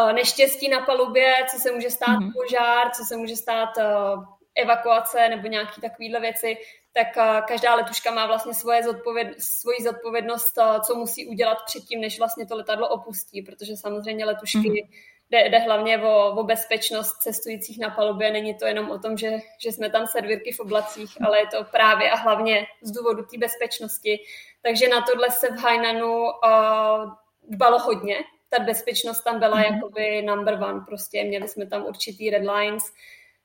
uh, 0.00 0.12
neštěstí 0.12 0.68
na 0.68 0.80
palubě, 0.80 1.34
co 1.50 1.58
se 1.58 1.72
může 1.72 1.90
stát 1.90 2.08
mm-hmm. 2.08 2.32
požár, 2.32 2.90
co 2.90 3.04
se 3.04 3.16
může 3.16 3.36
stát 3.36 3.76
uh, 3.76 4.24
evakuace 4.54 5.28
nebo 5.28 5.48
nějaké 5.48 5.80
takovéhle 5.80 6.20
věci, 6.20 6.56
tak 6.92 7.42
každá 7.46 7.74
letuška 7.74 8.10
má 8.10 8.26
vlastně 8.26 8.54
svoje 8.54 8.82
zodpoved, 8.82 9.42
svoji 9.42 9.82
zodpovědnost, 9.82 10.58
co 10.86 10.94
musí 10.94 11.26
udělat 11.26 11.58
předtím, 11.66 12.00
než 12.00 12.18
vlastně 12.18 12.46
to 12.46 12.56
letadlo 12.56 12.88
opustí, 12.88 13.42
protože 13.42 13.76
samozřejmě 13.76 14.24
letušky 14.24 14.58
mm-hmm. 14.58 14.88
jde, 15.30 15.48
jde 15.48 15.58
hlavně 15.58 15.98
o, 15.98 16.30
o 16.30 16.42
bezpečnost 16.42 17.12
cestujících 17.12 17.78
na 17.78 17.90
palubě. 17.90 18.30
Není 18.32 18.54
to 18.54 18.66
jenom 18.66 18.90
o 18.90 18.98
tom, 18.98 19.16
že, 19.16 19.38
že 19.58 19.72
jsme 19.72 19.90
tam 19.90 20.06
servírky 20.06 20.52
v 20.52 20.60
oblacích, 20.60 21.10
ale 21.26 21.38
je 21.38 21.46
to 21.46 21.64
právě 21.64 22.10
a 22.10 22.16
hlavně 22.16 22.66
z 22.82 22.90
důvodu 22.90 23.22
té 23.22 23.38
bezpečnosti. 23.38 24.18
Takže 24.62 24.88
na 24.88 25.02
tohle 25.02 25.30
se 25.30 25.48
v 25.48 25.58
Hainanu 25.58 26.22
uh, 26.22 27.12
dbalo 27.48 27.78
hodně. 27.78 28.16
Ta 28.50 28.64
bezpečnost 28.64 29.20
tam 29.20 29.38
byla 29.38 29.56
mm-hmm. 29.56 29.74
jakoby 29.74 30.22
number 30.22 30.54
one. 30.54 30.80
Prostě 30.86 31.24
měli 31.24 31.48
jsme 31.48 31.66
tam 31.66 31.84
určitý 31.86 32.30
red 32.30 32.42
lines, 32.42 32.82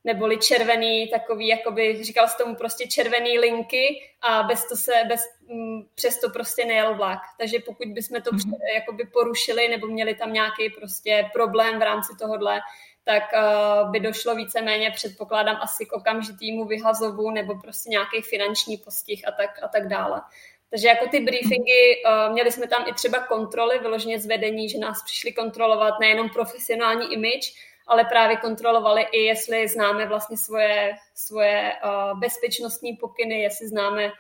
neboli 0.03 0.37
červený, 0.37 1.07
takový, 1.07 1.47
jakoby, 1.47 2.03
říkal 2.03 2.27
s 2.27 2.37
tomu 2.37 2.55
prostě 2.55 2.87
červený 2.87 3.39
linky 3.39 4.01
a 4.21 4.43
bez 4.43 4.67
to 4.67 4.75
se, 4.75 4.91
bez, 5.07 5.21
m, 5.49 5.57
mm, 5.57 5.87
přes 5.95 6.19
to 6.19 6.29
prostě 6.29 6.65
nejel 6.65 6.95
vlak. 6.95 7.19
Takže 7.39 7.59
pokud 7.59 7.87
bychom 7.87 8.21
to 8.21 8.31
mm-hmm. 8.31 8.57
jakoby 8.75 9.05
porušili 9.05 9.67
nebo 9.67 9.87
měli 9.87 10.15
tam 10.15 10.33
nějaký 10.33 10.69
prostě 10.69 11.29
problém 11.33 11.79
v 11.79 11.81
rámci 11.81 12.13
tohohle, 12.19 12.61
tak 13.03 13.23
uh, 13.33 13.91
by 13.91 13.99
došlo 13.99 14.35
víceméně, 14.35 14.91
předpokládám, 14.91 15.57
asi 15.61 15.85
k 15.85 15.93
okamžitýmu 15.93 16.65
vyhazovu 16.65 17.31
nebo 17.31 17.55
prostě 17.55 17.89
nějaký 17.89 18.21
finanční 18.21 18.77
postih 18.77 19.27
a 19.27 19.31
tak, 19.31 19.63
a 19.63 19.67
tak 19.67 19.87
dále. 19.87 20.21
Takže 20.69 20.87
jako 20.87 21.07
ty 21.07 21.19
briefingy, 21.19 22.03
uh, 22.05 22.33
měli 22.33 22.51
jsme 22.51 22.67
tam 22.67 22.85
i 22.87 22.93
třeba 22.93 23.19
kontroly, 23.19 23.79
vyloženě 23.79 24.19
zvedení, 24.19 24.69
že 24.69 24.77
nás 24.77 25.03
přišli 25.03 25.33
kontrolovat 25.33 25.99
nejenom 25.99 26.29
profesionální 26.29 27.13
image, 27.13 27.53
ale 27.87 28.05
právě 28.05 28.37
kontrolovali 28.37 29.01
i, 29.11 29.19
jestli 29.19 29.67
známe 29.67 30.05
vlastně 30.05 30.37
svoje, 30.37 30.93
svoje 31.15 31.73
uh, 31.83 32.19
bezpečnostní 32.19 32.93
pokyny, 32.95 33.41
jestli 33.41 33.67
známe 33.67 34.11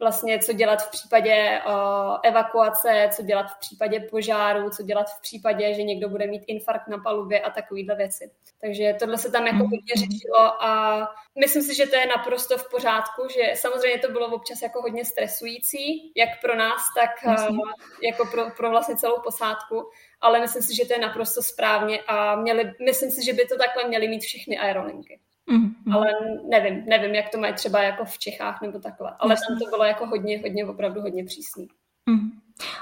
vlastně 0.00 0.38
co 0.38 0.52
dělat 0.52 0.82
v 0.82 0.90
případě 0.90 1.60
uh, 1.66 2.16
evakuace, 2.22 3.08
co 3.16 3.22
dělat 3.22 3.46
v 3.46 3.58
případě 3.60 4.00
požáru, 4.00 4.70
co 4.70 4.82
dělat 4.82 5.10
v 5.10 5.20
případě, 5.20 5.74
že 5.74 5.82
někdo 5.82 6.08
bude 6.08 6.26
mít 6.26 6.42
infarkt 6.46 6.88
na 6.88 6.98
palubě 6.98 7.40
a 7.40 7.50
takovéhle 7.50 7.96
věci. 7.96 8.30
Takže 8.60 8.96
tohle 8.98 9.18
se 9.18 9.30
tam 9.30 9.46
jako 9.46 9.58
hodně 9.58 9.94
řešilo 9.96 10.62
a 10.62 11.00
myslím 11.40 11.62
si, 11.62 11.74
že 11.74 11.86
to 11.86 11.96
je 11.96 12.06
naprosto 12.06 12.58
v 12.58 12.70
pořádku, 12.70 13.22
že 13.28 13.56
samozřejmě 13.56 13.98
to 13.98 14.08
bylo 14.08 14.26
občas 14.26 14.62
jako 14.62 14.82
hodně 14.82 15.04
stresující, 15.04 16.12
jak 16.16 16.28
pro 16.40 16.56
nás, 16.56 16.82
tak 16.94 17.10
uh, 17.50 17.58
jako 18.02 18.26
pro, 18.26 18.50
pro 18.56 18.70
vlastně 18.70 18.96
celou 18.96 19.20
posádku, 19.24 19.90
ale 20.20 20.40
myslím 20.40 20.62
si, 20.62 20.76
že 20.76 20.86
to 20.86 20.92
je 20.92 20.98
naprosto 21.00 21.42
správně 21.42 22.00
a 22.00 22.36
měli, 22.36 22.72
myslím 22.84 23.10
si, 23.10 23.24
že 23.24 23.32
by 23.32 23.44
to 23.44 23.56
takhle 23.56 23.88
měly 23.88 24.08
mít 24.08 24.22
všechny 24.22 24.58
aerolinky. 24.58 25.20
Mm-hmm. 25.52 25.94
Ale 25.94 26.06
nevím, 26.48 26.84
nevím, 26.86 27.14
jak 27.14 27.28
to 27.28 27.38
mají 27.38 27.54
třeba 27.54 27.82
jako 27.82 28.04
v 28.04 28.18
Čechách 28.18 28.62
nebo 28.62 28.78
takhle. 28.78 29.12
Ale 29.18 29.32
Jasně. 29.32 29.46
tam 29.48 29.58
to 29.58 29.70
bylo 29.70 29.84
jako 29.84 30.06
hodně, 30.06 30.38
hodně, 30.38 30.66
opravdu 30.66 31.00
hodně 31.00 31.24
přísný. 31.24 31.68
Mm-hmm. 32.10 32.30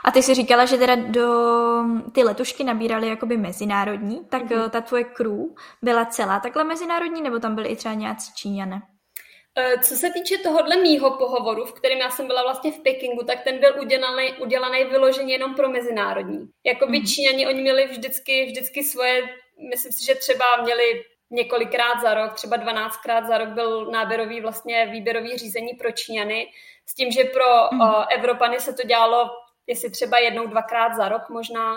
A 0.05 0.11
ty 0.11 0.22
jsi 0.22 0.34
říkala, 0.34 0.64
že 0.64 0.76
teda 0.76 0.95
do 0.95 1.28
ty 2.12 2.22
letušky 2.22 2.64
nabírali 2.64 3.09
jakoby 3.09 3.37
mezinárodní, 3.37 4.24
tak 4.28 4.43
mm-hmm. 4.43 4.70
ta 4.70 4.80
tvoje 4.80 5.05
crew 5.05 5.41
byla 5.82 6.05
celá 6.05 6.41
takhle 6.41 6.64
mezinárodní, 6.64 7.22
nebo 7.22 7.39
tam 7.39 7.55
byly 7.55 7.68
i 7.68 7.76
třeba 7.76 7.95
nějací 7.95 8.32
Číňané? 8.34 8.82
Eh, 9.59 9.79
co 9.79 9.95
se 9.95 10.11
týče 10.11 10.39
tohohle 10.39 10.77
mýho 10.77 11.11
pohovoru, 11.11 11.65
v 11.65 11.73
kterém 11.73 11.99
já 11.99 12.11
jsem 12.11 12.27
byla 12.27 12.43
vlastně 12.43 12.73
v 12.73 12.81
Pekingu, 12.81 13.25
tak 13.25 13.45
ten 13.45 13.59
byl 13.59 13.81
udělaný, 13.81 14.33
udělaný 14.33 14.85
vyloženě 14.85 15.35
jenom 15.35 15.55
pro 15.55 15.69
mezinárodní. 15.69 16.49
Jakoby 16.65 17.01
mm-hmm. 17.01 17.15
Číňani, 17.15 17.47
oni 17.47 17.61
měli 17.63 17.87
vždycky, 17.87 18.45
vždycky 18.47 18.85
svoje, 18.85 19.23
myslím 19.71 19.93
si, 19.93 20.05
že 20.05 20.15
třeba 20.15 20.45
měli 20.63 21.05
několikrát 21.31 22.01
za 22.03 22.15
rok, 22.15 22.35
třeba 22.35 22.57
12krát 22.57 23.27
za 23.27 23.39
rok 23.39 23.49
byl 23.49 23.91
náběrový 23.91 24.41
vlastně 24.41 24.87
výběrový 24.87 25.39
řízení 25.39 25.75
pro 25.75 25.93
Číňany, 25.93 26.47
s 26.87 26.95
tím, 26.95 27.11
že 27.11 27.25
pro 27.25 27.45
mm-hmm. 27.45 27.99
uh, 27.99 28.05
Evropany 28.11 28.61
se 28.61 28.73
to 28.73 28.83
dělalo 28.83 29.31
jestli 29.67 29.91
třeba 29.91 30.19
jednou, 30.19 30.47
dvakrát 30.47 30.95
za 30.97 31.09
rok 31.09 31.29
možná, 31.29 31.77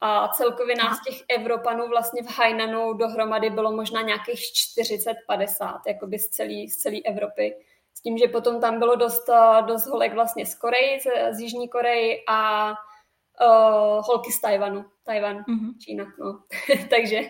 a 0.00 0.28
celkově 0.28 0.76
nás 0.76 1.02
těch 1.02 1.22
Evropanů 1.28 1.88
vlastně 1.88 2.22
v 2.22 2.38
Hainanu 2.38 2.92
dohromady 2.92 3.50
bylo 3.50 3.72
možná 3.72 4.02
nějakých 4.02 4.40
40-50, 4.40 5.80
jakoby 5.86 6.18
z 6.18 6.28
celé 6.28 6.68
z 6.68 6.76
celý 6.76 7.06
Evropy. 7.06 7.54
S 7.94 8.00
tím, 8.00 8.18
že 8.18 8.28
potom 8.28 8.60
tam 8.60 8.78
bylo 8.78 8.96
dost, 8.96 9.30
dost 9.66 9.86
holek 9.86 10.14
vlastně 10.14 10.46
z 10.46 10.54
Koreji, 10.54 11.00
z, 11.00 11.36
z 11.36 11.40
Jižní 11.40 11.68
Koreji 11.68 12.22
a 12.28 12.70
uh, 12.70 14.04
holky 14.04 14.32
z 14.32 14.40
Tajvanu. 14.40 14.84
Tajvan, 15.04 15.36
mm-hmm. 15.36 15.78
Čína, 15.78 16.04
no. 16.18 16.40
Takže 16.90 17.20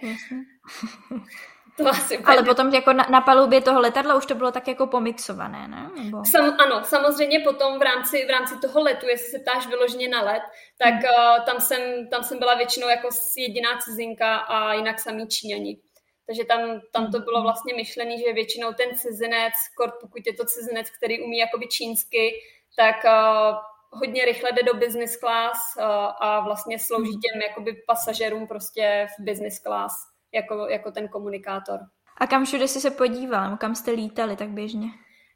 to 1.79 1.89
asi 1.89 2.19
Ale 2.19 2.43
potom 2.43 2.75
jako 2.75 2.93
na, 2.93 3.07
na 3.11 3.21
palubě 3.21 3.61
toho 3.61 3.81
letadla 3.81 4.15
už 4.15 4.27
to 4.27 4.35
bylo 4.35 4.53
tak 4.53 4.69
jako 4.69 4.87
pomixované, 4.87 5.69
ne? 5.69 5.91
Nebo... 6.05 6.25
Sam, 6.25 6.57
ano, 6.59 6.85
samozřejmě 6.85 7.41
potom 7.41 7.79
v 7.79 7.83
rámci, 7.83 8.27
v 8.27 8.31
rámci 8.31 8.59
toho 8.59 8.81
letu, 8.83 9.07
jestli 9.09 9.29
se 9.29 9.39
ptáš 9.39 9.67
vyloženě 9.67 10.09
na 10.09 10.23
let, 10.23 10.43
tak 10.79 10.95
hmm. 10.95 11.05
uh, 11.05 11.45
tam, 11.45 11.61
jsem, 11.61 12.09
tam 12.09 12.25
jsem 12.25 12.39
byla 12.39 12.55
většinou 12.55 12.89
jako 12.89 13.09
jediná 13.37 13.79
cizinka 13.79 14.37
a 14.37 14.73
jinak 14.73 15.01
samý 15.01 15.29
Číňani. 15.29 15.79
Takže 16.27 16.45
tam, 16.45 16.81
tam 16.93 17.13
to 17.13 17.19
bylo 17.19 17.43
vlastně 17.43 17.75
myšlené, 17.75 18.19
že 18.19 18.33
většinou 18.33 18.73
ten 18.73 18.97
cizinec, 18.97 19.53
pokud 20.01 20.27
je 20.27 20.35
to 20.35 20.45
cizinec, 20.45 20.91
který 20.91 21.23
umí 21.23 21.39
jakoby 21.39 21.67
čínsky, 21.67 22.31
tak 22.77 22.97
uh, 23.05 23.57
hodně 23.91 24.25
rychle 24.25 24.53
jde 24.53 24.63
do 24.63 24.75
business 24.75 25.17
class 25.17 25.59
uh, 25.77 25.85
a 26.21 26.41
vlastně 26.41 26.79
slouží 26.79 27.11
hmm. 27.11 27.21
těm 27.21 27.43
jakoby 27.49 27.83
pasažerům 27.87 28.47
prostě 28.47 29.07
v 29.19 29.25
business 29.25 29.59
class 29.59 30.18
jako, 30.35 30.67
jako 30.67 30.93
ten 30.93 31.09
komunikátor. 31.09 31.81
A 32.17 32.27
kam 32.27 32.45
všude 32.45 32.69
jsi 32.69 32.81
se 32.81 32.91
podíval, 32.91 33.57
kam 33.57 33.75
jste 33.75 33.91
lítali 33.91 34.37
tak 34.37 34.49
běžně? 34.49 34.89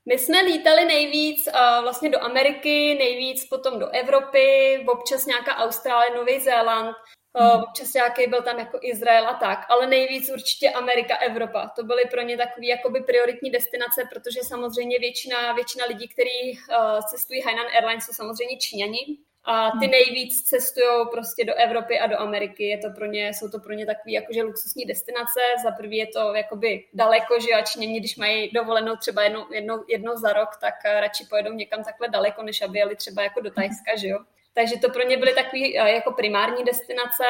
My 0.06 0.18
jsme 0.18 0.42
lítali 0.42 0.84
nejvíc 0.84 1.46
uh, 1.46 1.82
vlastně 1.82 2.10
do 2.10 2.22
Ameriky, 2.22 2.94
nejvíc 2.94 3.48
potom 3.48 3.78
do 3.78 3.88
Evropy, 3.88 4.84
občas 4.88 5.26
nějaká 5.26 5.56
Austrálie, 5.56 6.14
Nový 6.14 6.40
Zéland, 6.40 6.96
uh, 7.40 7.62
občas 7.62 7.94
nějaký 7.94 8.26
byl 8.26 8.42
tam 8.42 8.58
jako 8.58 8.78
Izrael 8.82 9.28
a 9.28 9.34
tak, 9.34 9.58
ale 9.68 9.86
nejvíc 9.86 10.30
určitě 10.30 10.70
Amerika, 10.70 11.16
Evropa. 11.16 11.70
To 11.76 11.82
byly 11.82 12.02
pro 12.10 12.22
ně 12.22 12.36
takové 12.36 12.66
jakoby 12.66 13.00
prioritní 13.00 13.50
destinace, 13.50 14.08
protože 14.12 14.40
samozřejmě 14.42 14.98
většina, 14.98 15.52
většina 15.52 15.84
lidí, 15.88 16.08
kteří 16.08 16.58
uh, 16.58 17.00
cestují 17.10 17.40
Hainan 17.40 17.66
Airlines, 17.74 18.04
jsou 18.04 18.12
samozřejmě 18.12 18.56
Číňani, 18.56 18.98
a 19.44 19.70
ty 19.70 19.86
hmm. 19.86 19.90
nejvíc 19.90 20.42
cestují 20.42 21.06
prostě 21.12 21.44
do 21.44 21.54
Evropy 21.54 21.98
a 21.98 22.06
do 22.06 22.20
Ameriky. 22.20 22.64
Je 22.64 22.78
to 22.78 22.90
pro 22.90 23.06
ně, 23.06 23.28
jsou 23.28 23.48
to 23.48 23.58
pro 23.58 23.72
ně 23.72 23.86
takové 23.86 24.12
jakože 24.12 24.42
luxusní 24.42 24.84
destinace. 24.84 25.40
Za 25.62 25.70
prvý 25.70 25.96
je 25.96 26.06
to 26.06 26.34
jakoby 26.34 26.84
daleko, 26.94 27.40
že 27.40 27.54
a 27.54 27.62
Číňani, 27.62 28.00
když 28.00 28.16
mají 28.16 28.50
dovolenou 28.50 28.96
třeba 28.96 29.22
jednou, 29.22 29.52
jednou, 29.52 29.84
jednou 29.88 30.16
za 30.16 30.32
rok, 30.32 30.48
tak 30.60 30.74
eh, 30.84 31.00
radši 31.00 31.24
pojedou 31.30 31.52
někam 31.52 31.84
takhle 31.84 32.08
daleko, 32.08 32.42
než 32.42 32.62
aby 32.62 32.78
jeli 32.78 32.96
třeba 32.96 33.22
jako 33.22 33.40
do 33.40 33.50
Tajska, 33.50 33.96
že 33.96 34.08
jo. 34.08 34.18
Takže 34.54 34.76
to 34.78 34.90
pro 34.90 35.02
ně 35.02 35.16
byly 35.16 35.34
takové 35.34 35.62
eh, 35.62 35.92
jako 35.94 36.12
primární 36.12 36.64
destinace. 36.64 37.24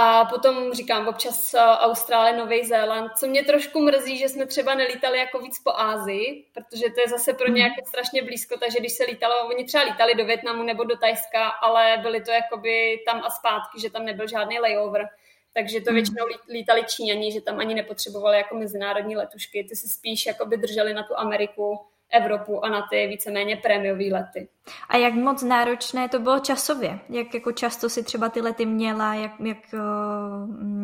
A 0.00 0.24
potom 0.24 0.72
říkám 0.72 1.08
občas 1.08 1.54
eh, 1.54 1.58
Austrálie, 1.58 2.36
Nový 2.36 2.64
Zéland, 2.64 3.12
co 3.16 3.26
mě 3.26 3.44
trošku 3.44 3.80
mrzí, 3.80 4.18
že 4.18 4.28
jsme 4.28 4.46
třeba 4.46 4.74
nelítali 4.74 5.18
jako 5.18 5.38
víc 5.38 5.58
po 5.58 5.70
Ázii, 5.76 6.44
protože 6.54 6.90
to 6.94 7.00
je 7.00 7.08
zase 7.08 7.32
pro 7.34 7.46
ně 7.48 7.62
mhm. 7.62 7.72
jako 7.72 7.88
strašně 7.88 8.22
blízko, 8.22 8.58
takže 8.58 8.80
když 8.80 8.92
se 8.92 9.04
lítalo, 9.04 9.48
oni 9.48 9.64
třeba 9.64 9.84
lítali 9.84 10.14
do 10.14 10.24
Větnamu 10.24 10.62
nebo 10.62 10.84
do 10.84 10.96
Tajska, 10.96 11.48
ale 11.48 11.98
byly 12.02 12.20
to 12.20 12.30
jakoby 12.30 13.02
tam 13.06 13.22
a 13.24 13.30
zpátky, 13.30 13.80
že 13.80 13.90
tam 13.90 14.04
nebyl 14.04 14.28
žádný 14.28 14.58
layover. 14.58 15.08
Takže 15.54 15.80
to 15.80 15.90
mhm. 15.90 15.94
většinou 15.94 16.26
lítali 16.48 16.84
Číňani, 16.84 17.32
že 17.32 17.40
tam 17.40 17.58
ani 17.58 17.74
nepotřebovali 17.74 18.36
jako 18.36 18.54
mezinárodní 18.56 19.16
letušky, 19.16 19.64
ty 19.64 19.76
se 19.76 19.88
spíš 19.88 20.26
jakoby 20.26 20.56
drželi 20.56 20.94
na 20.94 21.02
tu 21.02 21.18
Ameriku, 21.18 21.80
Evropu 22.12 22.64
a 22.64 22.68
na 22.68 22.86
ty 22.90 23.06
víceméně 23.06 23.56
prémiové 23.56 24.04
lety. 24.12 24.48
A 24.88 24.96
jak 24.96 25.14
moc 25.14 25.42
náročné 25.42 26.08
to 26.08 26.18
bylo 26.18 26.38
časově? 26.38 26.98
Jak 27.08 27.34
jako 27.34 27.52
často 27.52 27.88
si 27.88 28.02
třeba 28.02 28.28
ty 28.28 28.40
lety 28.40 28.66
měla, 28.66 29.14
jak, 29.14 29.32
jak, 29.44 29.58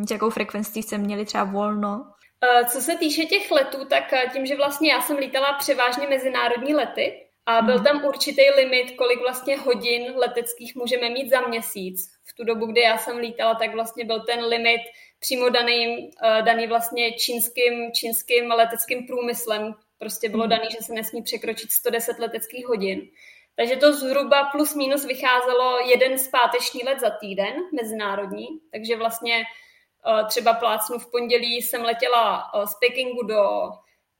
s 0.08 0.10
jakou 0.10 0.30
frekvencí 0.30 0.82
jste 0.82 0.98
měli 0.98 1.24
třeba 1.24 1.44
volno? 1.44 2.14
Eh, 2.44 2.64
co 2.64 2.80
se 2.80 2.96
týče 2.96 3.24
těch 3.24 3.50
letů, 3.50 3.84
tak 3.84 4.12
eh, 4.12 4.30
tím, 4.32 4.46
že 4.46 4.56
vlastně 4.56 4.92
já 4.92 5.00
jsem 5.00 5.16
lítala 5.16 5.52
převážně 5.52 6.08
mezinárodní 6.08 6.74
lety 6.74 7.20
a 7.46 7.62
byl 7.62 7.74
mhm. 7.74 7.84
tam 7.84 8.04
určitý 8.04 8.42
limit, 8.56 8.96
kolik 8.96 9.20
vlastně 9.20 9.56
hodin 9.56 10.12
leteckých 10.16 10.76
můžeme 10.76 11.10
mít 11.10 11.30
za 11.30 11.40
měsíc. 11.40 12.10
V 12.24 12.34
tu 12.34 12.44
dobu, 12.44 12.66
kdy 12.66 12.80
já 12.80 12.98
jsem 12.98 13.16
lítala, 13.16 13.54
tak 13.54 13.74
vlastně 13.74 14.04
byl 14.04 14.20
ten 14.20 14.44
limit 14.44 14.80
přímo 15.20 15.48
daný, 15.48 16.10
eh, 16.24 16.42
daný 16.42 16.66
vlastně 16.66 17.12
čínským, 17.12 17.92
čínským 17.92 18.50
leteckým 18.50 19.06
průmyslem, 19.06 19.74
Prostě 19.98 20.28
bylo 20.28 20.42
mhm. 20.42 20.50
dané, 20.50 20.64
že 20.70 20.84
se 20.84 20.92
nesmí 20.92 21.22
překročit 21.22 21.70
110 21.70 22.18
leteckých 22.18 22.66
hodin. 22.66 23.08
Takže 23.56 23.76
to 23.76 23.92
zhruba 23.92 24.44
plus 24.44 24.74
minus 24.74 25.04
vycházelo 25.04 25.78
jeden 25.78 26.18
zpáteční 26.18 26.82
let 26.84 27.00
za 27.00 27.10
týden, 27.10 27.54
mezinárodní. 27.72 28.46
Takže 28.72 28.96
vlastně 28.96 29.42
eh, 29.42 30.24
třeba 30.28 30.52
plácnu 30.54 30.98
v 30.98 31.10
pondělí 31.10 31.62
jsem 31.62 31.82
letěla 31.82 32.44
eh, 32.54 32.66
z 32.66 32.74
Pekingu 32.74 33.22
do 33.22 33.70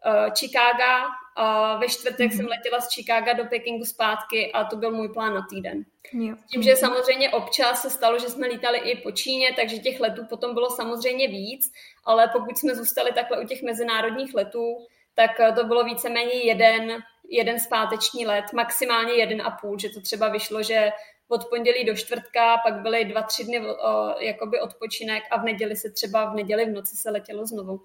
eh, 0.07 0.31
Chicaga 0.39 1.05
a 1.37 1.77
ve 1.77 1.89
čtvrtek 1.89 2.31
mm-hmm. 2.31 2.37
jsem 2.37 2.47
letěla 2.47 2.81
z 2.81 2.95
Chicaga 2.95 3.33
do 3.33 3.45
Pekingu 3.45 3.85
zpátky 3.85 4.53
a 4.53 4.65
to 4.65 4.77
byl 4.77 4.91
můj 4.91 5.09
plán 5.09 5.35
na 5.35 5.47
týden. 5.51 5.85
Jo. 6.13 6.37
Tím, 6.51 6.63
že 6.63 6.77
samozřejmě 6.77 7.31
občas 7.31 7.83
se 7.83 7.91
stalo, 7.91 8.19
že 8.19 8.29
jsme 8.29 8.47
lítali 8.47 8.79
i 8.79 9.03
po 9.03 9.13
Číně, 9.13 9.53
takže 9.57 9.79
těch 9.79 10.01
letů 10.01 10.27
potom 10.27 10.55
bylo 10.55 10.71
samozřejmě 10.71 11.29
víc, 11.29 11.73
ale 12.05 12.31
pokud 12.33 12.59
jsme 12.59 12.75
zůstali 12.75 13.13
takhle 13.13 13.41
u 13.41 13.47
těch 13.47 13.63
mezinárodních 13.63 14.35
letů, 14.35 14.87
tak 15.15 15.41
eh, 15.41 15.53
to 15.53 15.65
bylo 15.65 15.85
víceméně 15.85 16.35
jeden, 16.35 17.03
jeden 17.29 17.61
zpáteční 17.61 18.27
let, 18.27 18.45
maximálně 18.53 19.13
jeden 19.13 19.43
a 19.43 19.51
půl, 19.51 19.79
že 19.79 19.89
to 19.89 20.01
třeba 20.01 20.29
vyšlo, 20.29 20.63
že 20.63 20.91
od 21.29 21.45
pondělí 21.45 21.85
do 21.85 21.95
čtvrtka, 21.95 22.59
pak 22.59 22.75
byly 22.75 23.05
dva, 23.05 23.23
tři 23.23 23.45
dny 23.45 23.61
o, 23.61 24.15
jakoby 24.19 24.61
odpočinek 24.61 25.23
a 25.31 25.39
v 25.39 25.45
neděli 25.45 25.77
se 25.77 25.91
třeba 25.91 26.25
v 26.25 26.35
neděli 26.35 26.65
v 26.65 26.73
noci 26.73 26.97
se 26.97 27.11
letělo 27.11 27.47
znovu. 27.47 27.81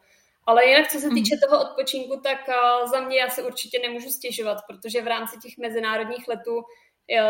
Ale 0.45 0.65
jinak, 0.65 0.91
co 0.91 0.99
se 0.99 1.07
mhm. 1.07 1.15
týče 1.15 1.35
toho 1.47 1.61
odpočinku, 1.61 2.19
tak 2.23 2.47
uh, 2.47 2.91
za 2.91 2.99
mě 2.99 3.19
já 3.19 3.29
se 3.29 3.43
určitě 3.43 3.79
nemůžu 3.79 4.09
stěžovat, 4.09 4.57
protože 4.67 5.01
v 5.01 5.07
rámci 5.07 5.39
těch 5.39 5.57
mezinárodních 5.57 6.27
letů 6.27 6.63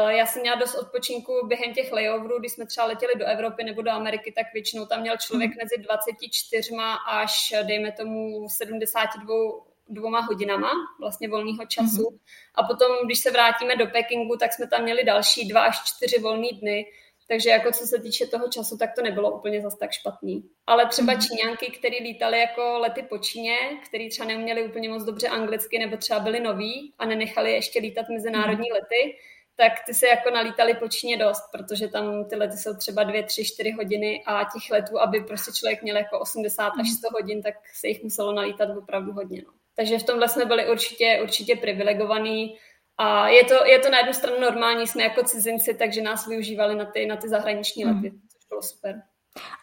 já 0.09 0.25
jsem 0.25 0.41
měla 0.41 0.57
dost 0.57 0.75
odpočinku 0.75 1.47
během 1.47 1.73
těch 1.73 1.91
layoverů, 1.91 2.39
když 2.39 2.51
jsme 2.51 2.65
třeba 2.65 2.87
letěli 2.87 3.13
do 3.15 3.25
Evropy 3.25 3.63
nebo 3.63 3.81
do 3.81 3.91
Ameriky, 3.91 4.31
tak 4.31 4.45
většinou 4.53 4.85
tam 4.85 5.01
měl 5.01 5.17
člověk 5.17 5.49
mhm. 5.49 5.57
mezi 5.63 5.83
24 5.83 6.71
až, 7.07 7.53
dejme 7.63 7.91
tomu, 7.91 8.49
72 8.49 9.68
dvoma 9.89 10.19
hodinama 10.19 10.71
vlastně 10.99 11.29
volného 11.29 11.65
času. 11.67 12.03
Mm-hmm. 12.03 12.19
A 12.55 12.63
potom, 12.63 12.91
když 13.05 13.19
se 13.19 13.31
vrátíme 13.31 13.75
do 13.75 13.87
Pekingu, 13.87 14.37
tak 14.37 14.53
jsme 14.53 14.67
tam 14.67 14.83
měli 14.83 15.03
další 15.03 15.47
dva 15.47 15.61
až 15.61 15.77
čtyři 15.85 16.19
volné 16.19 16.47
dny. 16.61 16.85
Takže 17.27 17.49
jako 17.49 17.71
co 17.71 17.87
se 17.87 18.01
týče 18.01 18.27
toho 18.27 18.47
času, 18.47 18.77
tak 18.77 18.89
to 18.95 19.01
nebylo 19.01 19.37
úplně 19.37 19.61
zas 19.61 19.77
tak 19.77 19.91
špatný. 19.91 20.43
Ale 20.67 20.85
třeba 20.85 21.13
mm-hmm. 21.13 21.27
Číňanky, 21.27 21.71
které 21.79 21.97
lítali 21.97 22.39
jako 22.39 22.77
lety 22.77 23.03
po 23.09 23.17
Číně, 23.17 23.57
který 23.87 24.09
třeba 24.09 24.27
neuměli 24.27 24.63
úplně 24.63 24.89
moc 24.89 25.03
dobře 25.03 25.27
anglicky 25.27 25.79
nebo 25.79 25.97
třeba 25.97 26.19
byli 26.19 26.39
noví 26.39 26.93
a 26.99 27.05
nenechali 27.05 27.51
ještě 27.51 27.79
lítat 27.79 28.09
mezinárodní 28.09 28.69
mm-hmm. 28.69 28.73
lety, 28.73 29.15
tak 29.59 29.73
ty 29.85 29.93
se 29.93 30.07
jako 30.07 30.29
nalítali 30.29 30.73
po 30.73 30.87
Číně 30.87 31.17
dost, 31.17 31.43
protože 31.51 31.87
tam 31.87 32.25
ty 32.25 32.35
lety 32.35 32.57
jsou 32.57 32.73
třeba 32.73 33.03
dvě, 33.03 33.23
tři, 33.23 33.45
čtyři 33.45 33.71
hodiny 33.71 34.23
a 34.25 34.43
těch 34.43 34.71
letů, 34.71 34.99
aby 34.99 35.21
prostě 35.21 35.51
člověk 35.51 35.83
měl 35.83 35.97
jako 35.97 36.19
80 36.19 36.73
až 36.79 36.89
100 36.89 37.07
hodin, 37.11 37.41
tak 37.41 37.53
se 37.73 37.87
jich 37.87 38.03
muselo 38.03 38.33
nalítat 38.33 38.77
opravdu 38.77 39.11
hodně. 39.11 39.43
No. 39.47 39.58
Takže 39.79 39.99
v 39.99 40.03
tomhle 40.03 40.29
jsme 40.29 40.45
byli 40.45 40.71
určitě, 40.71 41.19
určitě 41.23 41.55
privilegovaní 41.55 42.57
A 42.97 43.27
je 43.27 43.45
to, 43.45 43.65
je 43.65 43.79
to 43.79 43.89
na 43.89 43.97
jednu 43.97 44.13
stranu 44.13 44.39
normální, 44.39 44.87
jsme 44.87 45.03
jako 45.03 45.23
cizinci, 45.23 45.73
takže 45.73 46.01
nás 46.01 46.27
využívali 46.27 46.75
na 46.75 46.85
ty, 46.85 47.05
na 47.05 47.15
ty 47.15 47.29
zahraniční 47.29 47.83
hmm. 47.83 47.95
lety, 47.95 48.11
což 48.11 48.47
bylo 48.49 48.61
super. 48.61 49.01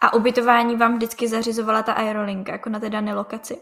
A 0.01 0.15
ubytování 0.15 0.77
vám 0.77 0.97
vždycky 0.97 1.29
zařizovala 1.29 1.83
ta 1.83 1.93
aerolinka, 1.93 2.53
jako 2.53 2.71
na 2.71 2.81
té 2.81 2.91
dané 2.91 3.15
lokaci? 3.15 3.61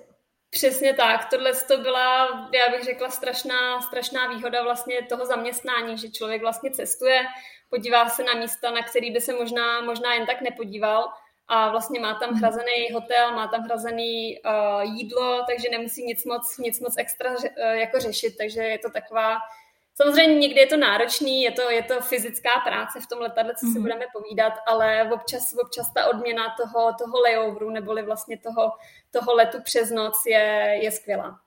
Přesně 0.51 0.95
tak, 0.95 1.31
tohle 1.31 1.53
to 1.53 1.79
byla, 1.79 2.27
já 2.55 2.71
bych 2.71 2.85
řekla, 2.85 3.11
strašná, 3.11 3.81
strašná 3.81 4.29
výhoda 4.29 4.63
vlastně 4.63 5.03
toho 5.03 5.27
zaměstnání, 5.27 5.99
že 5.99 6.11
člověk 6.11 6.43
vlastně 6.43 6.71
cestuje, 6.71 7.23
podívá 7.71 8.09
se 8.09 8.23
na 8.23 8.35
místa, 8.35 8.71
na 8.71 8.83
který 8.83 9.11
by 9.11 9.21
se 9.21 9.33
možná, 9.33 9.81
možná 9.81 10.15
jen 10.15 10.27
tak 10.27 10.41
nepodíval 10.41 11.09
a 11.49 11.71
vlastně 11.71 12.01
má 12.01 12.15
tam 12.15 12.35
hrazený 12.35 12.91
hotel, 12.93 13.33
má 13.33 13.49
tam 13.49 13.63
hrazený 13.63 14.39
uh, 14.45 14.83
jídlo, 14.83 15.45
takže 15.49 15.69
nemusí 15.71 16.05
nic 16.05 16.25
moc, 16.25 16.59
nic 16.59 16.81
moc 16.81 16.95
extra 16.99 17.31
uh, 17.31 17.39
jako 17.73 18.01
řešit, 18.01 18.37
takže 18.39 18.63
je 18.63 18.79
to 18.79 18.91
taková 18.91 19.39
Samozřejmě 19.97 20.39
někdy 20.39 20.61
je 20.61 20.67
to 20.67 20.77
náročný, 20.77 21.43
je 21.43 21.53
to, 21.53 21.71
je 21.71 21.83
to 21.83 22.01
fyzická 22.01 22.51
práce 22.65 23.01
v 23.01 23.07
tom 23.07 23.19
letadle, 23.19 23.55
co 23.55 23.67
si 23.67 23.73
mm-hmm. 23.73 23.83
budeme 23.83 24.05
povídat, 24.13 24.53
ale 24.67 25.11
občas, 25.13 25.55
občas 25.63 25.93
ta 25.93 26.07
odměna 26.07 26.55
toho, 26.61 26.95
toho 26.99 27.21
layoveru 27.21 27.71
neboli 27.71 28.03
vlastně 28.03 28.39
toho, 28.39 28.73
toho 29.11 29.35
letu 29.35 29.63
přes 29.63 29.91
noc 29.91 30.23
je, 30.27 30.79
je 30.83 30.91
skvělá. 30.91 31.41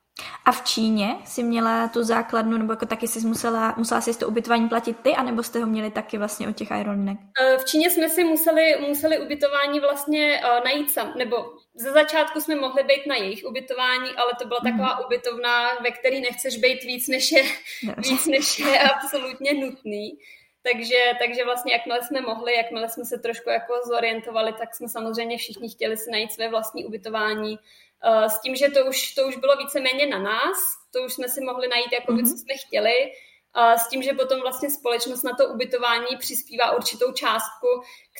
A 0.45 0.51
v 0.51 0.63
Číně 0.63 1.15
si 1.25 1.43
měla 1.43 1.87
tu 1.87 2.03
základnu, 2.03 2.57
nebo 2.57 2.73
jako 2.73 2.85
taky 2.85 3.07
si 3.07 3.27
musela, 3.27 3.73
musela 3.77 4.01
si 4.01 4.17
to 4.17 4.27
ubytování 4.27 4.69
platit 4.69 4.97
ty, 4.99 5.15
anebo 5.15 5.43
jste 5.43 5.59
ho 5.59 5.65
měli 5.65 5.91
taky 5.91 6.17
vlastně 6.17 6.47
od 6.47 6.55
těch 6.55 6.71
aerolinek? 6.71 7.17
E, 7.41 7.57
v 7.57 7.65
Číně 7.65 7.89
jsme 7.89 8.09
si 8.09 8.23
museli, 8.23 8.77
museli 8.87 9.19
ubytování 9.19 9.79
vlastně 9.79 10.41
uh, 10.43 10.63
najít 10.63 10.91
sam, 10.91 11.13
nebo 11.17 11.35
ze 11.75 11.91
začátku 11.91 12.41
jsme 12.41 12.55
mohli 12.55 12.83
být 12.83 13.07
na 13.07 13.15
jejich 13.15 13.43
ubytování, 13.45 14.09
ale 14.09 14.31
to 14.41 14.47
byla 14.47 14.59
taková 14.59 14.95
mm. 14.95 15.05
ubytovna, 15.05 15.69
ve 15.83 15.91
které 15.91 16.19
nechceš 16.19 16.57
být 16.57 16.83
víc, 16.83 17.07
než 17.07 17.31
je, 17.31 17.43
víc, 17.97 18.25
než 18.25 18.59
je 18.59 18.79
absolutně 18.79 19.53
nutný. 19.53 20.17
Takže, 20.71 21.11
takže 21.19 21.45
vlastně 21.45 21.73
jakmile 21.73 22.03
jsme 22.03 22.21
mohli, 22.21 22.55
jakmile 22.55 22.89
jsme 22.89 23.05
se 23.05 23.17
trošku 23.17 23.49
jako 23.49 23.73
zorientovali, 23.85 24.53
tak 24.53 24.75
jsme 24.75 24.89
samozřejmě 24.89 25.37
všichni 25.37 25.69
chtěli 25.69 25.97
si 25.97 26.11
najít 26.11 26.31
své 26.31 26.49
vlastní 26.49 26.85
ubytování. 26.85 27.59
Uh, 28.05 28.25
s 28.25 28.41
tím, 28.41 28.55
že 28.55 28.69
to 28.69 28.85
už, 28.85 29.13
to 29.13 29.27
už 29.27 29.37
bylo 29.37 29.55
víceméně 29.55 30.05
na 30.05 30.19
nás, 30.19 30.57
to 30.93 31.03
už 31.03 31.13
jsme 31.13 31.29
si 31.29 31.41
mohli 31.41 31.67
najít, 31.67 31.91
jako 31.91 32.11
mm-hmm. 32.11 32.31
co 32.31 32.37
jsme 32.37 32.53
chtěli, 32.67 33.11
uh, 33.57 33.73
s 33.73 33.87
tím, 33.89 34.03
že 34.03 34.13
potom 34.13 34.41
vlastně 34.41 34.69
společnost 34.69 35.23
na 35.23 35.35
to 35.35 35.47
ubytování 35.47 36.17
přispívá 36.19 36.71
určitou 36.71 37.11
částku, 37.11 37.67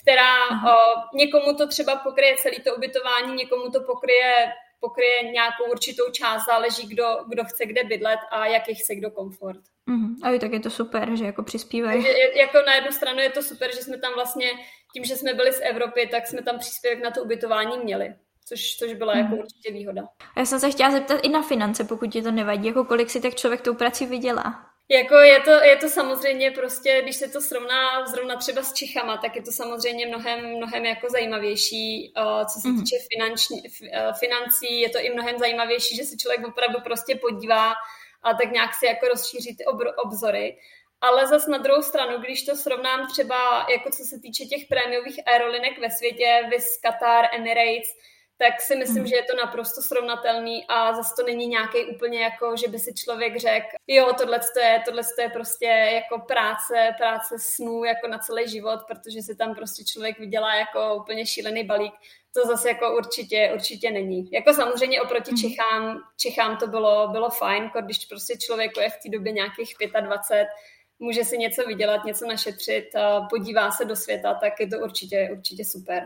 která 0.02 0.48
uh, 0.48 0.64
někomu 1.14 1.54
to 1.54 1.68
třeba 1.68 1.96
pokryje 1.96 2.36
celý 2.36 2.56
to 2.60 2.74
ubytování, 2.76 3.34
někomu 3.34 3.70
to 3.70 3.80
pokryje 3.80 4.52
pokryje 4.80 5.22
nějakou 5.22 5.64
určitou 5.70 6.10
část, 6.12 6.46
záleží, 6.46 6.88
kdo, 6.88 7.04
kdo 7.28 7.44
chce 7.44 7.66
kde 7.66 7.84
bydlet 7.84 8.18
a 8.30 8.46
jaký 8.46 8.74
chce 8.74 8.94
kdo 8.94 9.10
komfort. 9.10 9.60
Mm, 9.86 10.16
a 10.22 10.38
tak 10.38 10.52
je 10.52 10.60
to 10.60 10.70
super, 10.70 11.16
že 11.16 11.24
jako 11.24 11.42
přispívají. 11.42 12.04
Takže 12.04 12.18
jako 12.36 12.58
na 12.66 12.74
jednu 12.74 12.92
stranu 12.92 13.20
je 13.20 13.30
to 13.30 13.42
super, 13.42 13.74
že 13.74 13.82
jsme 13.82 13.98
tam 13.98 14.14
vlastně, 14.14 14.50
tím, 14.92 15.04
že 15.04 15.16
jsme 15.16 15.34
byli 15.34 15.52
z 15.52 15.60
Evropy, 15.62 16.08
tak 16.10 16.26
jsme 16.26 16.42
tam 16.42 16.58
příspěvek 16.58 17.04
na 17.04 17.10
to 17.10 17.22
ubytování 17.22 17.78
měli 17.78 18.14
což, 18.48 18.76
což 18.76 18.94
byla 18.94 19.12
hmm. 19.12 19.22
jako 19.22 19.34
mhm. 19.34 19.40
určitě 19.40 19.72
výhoda. 19.72 20.02
Já 20.36 20.44
jsem 20.44 20.60
se 20.60 20.70
chtěla 20.70 20.90
zeptat 20.90 21.20
i 21.22 21.28
na 21.28 21.42
finance, 21.42 21.84
pokud 21.84 22.06
ti 22.12 22.22
to 22.22 22.30
nevadí, 22.30 22.66
jako 22.66 22.84
kolik 22.84 23.10
si 23.10 23.20
tak 23.20 23.34
člověk 23.34 23.60
tou 23.60 23.74
prací 23.74 24.06
vydělá? 24.06 24.67
Jako 24.90 25.14
je 25.14 25.40
to, 25.40 25.50
je 25.50 25.76
to 25.76 25.88
samozřejmě 25.88 26.50
prostě, 26.50 27.00
když 27.02 27.16
se 27.16 27.28
to 27.28 27.40
srovná 27.40 28.06
zrovna 28.06 28.36
třeba 28.36 28.62
s 28.62 28.72
Čechama, 28.72 29.16
tak 29.16 29.36
je 29.36 29.42
to 29.42 29.52
samozřejmě 29.52 30.06
mnohem, 30.06 30.56
mnohem 30.56 30.84
jako 30.84 31.06
zajímavější, 31.10 32.12
co 32.52 32.60
se 32.60 32.68
mhm. 32.68 32.80
týče 32.80 32.96
finanční, 33.12 33.62
financí, 34.18 34.80
je 34.80 34.90
to 34.90 34.98
i 34.98 35.10
mnohem 35.10 35.38
zajímavější, 35.38 35.96
že 35.96 36.04
se 36.04 36.16
člověk 36.16 36.46
opravdu 36.46 36.80
prostě 36.80 37.16
podívá 37.16 37.72
a 38.22 38.34
tak 38.34 38.52
nějak 38.52 38.74
si 38.74 38.86
jako 38.86 39.08
rozšíří 39.08 39.56
ty 39.56 39.64
obzory. 40.04 40.58
Ale 41.00 41.26
zas 41.26 41.46
na 41.46 41.58
druhou 41.58 41.82
stranu, 41.82 42.18
když 42.18 42.44
to 42.44 42.56
srovnám 42.56 43.06
třeba 43.06 43.66
jako 43.70 43.90
co 43.90 44.04
se 44.04 44.20
týče 44.20 44.44
těch 44.44 44.66
prémiových 44.68 45.28
aerolinek 45.28 45.78
ve 45.78 45.90
světě, 45.90 46.48
Vis, 46.50 46.76
Qatar, 46.76 47.24
Emirates, 47.32 47.88
tak 48.38 48.60
si 48.60 48.76
myslím, 48.76 48.98
hmm. 48.98 49.06
že 49.06 49.16
je 49.16 49.22
to 49.22 49.36
naprosto 49.36 49.82
srovnatelný 49.82 50.64
a 50.68 50.94
zase 50.94 51.14
to 51.16 51.22
není 51.26 51.46
nějaký 51.46 51.84
úplně 51.84 52.20
jako, 52.22 52.56
že 52.56 52.68
by 52.68 52.78
si 52.78 52.94
člověk 52.94 53.36
řekl, 53.36 53.66
jo, 53.86 54.12
tohle 54.18 54.40
je, 54.56 54.82
tohle 54.86 55.02
je 55.18 55.28
prostě 55.28 55.66
jako 55.66 56.18
práce, 56.18 56.94
práce 56.98 57.34
snů 57.38 57.84
jako 57.84 58.08
na 58.08 58.18
celý 58.18 58.48
život, 58.48 58.80
protože 58.86 59.22
si 59.22 59.36
tam 59.36 59.54
prostě 59.54 59.84
člověk 59.84 60.18
vydělá 60.18 60.54
jako 60.54 60.94
úplně 60.94 61.26
šílený 61.26 61.64
balík. 61.64 61.94
To 62.34 62.46
zase 62.46 62.68
jako 62.68 62.96
určitě, 62.96 63.50
určitě 63.54 63.90
není. 63.90 64.30
Jako 64.32 64.54
samozřejmě 64.54 65.02
oproti 65.02 65.30
hmm. 65.30 65.40
Čechám, 65.40 65.98
Čechám 66.16 66.56
to 66.56 66.66
bylo, 66.66 67.08
bylo 67.08 67.30
fajn, 67.30 67.62
jako 67.64 67.80
když 67.80 68.04
prostě 68.04 68.36
člověk 68.36 68.76
je 68.76 68.90
v 68.90 69.02
té 69.02 69.08
době 69.08 69.32
nějakých 69.32 69.74
25, 70.00 70.48
může 70.98 71.24
si 71.24 71.38
něco 71.38 71.62
vydělat, 71.62 72.04
něco 72.04 72.26
našetřit, 72.26 72.84
podívá 73.30 73.70
se 73.70 73.84
do 73.84 73.96
světa, 73.96 74.34
tak 74.34 74.60
je 74.60 74.66
to 74.66 74.78
určitě, 74.78 75.28
určitě 75.32 75.64
super. 75.64 76.02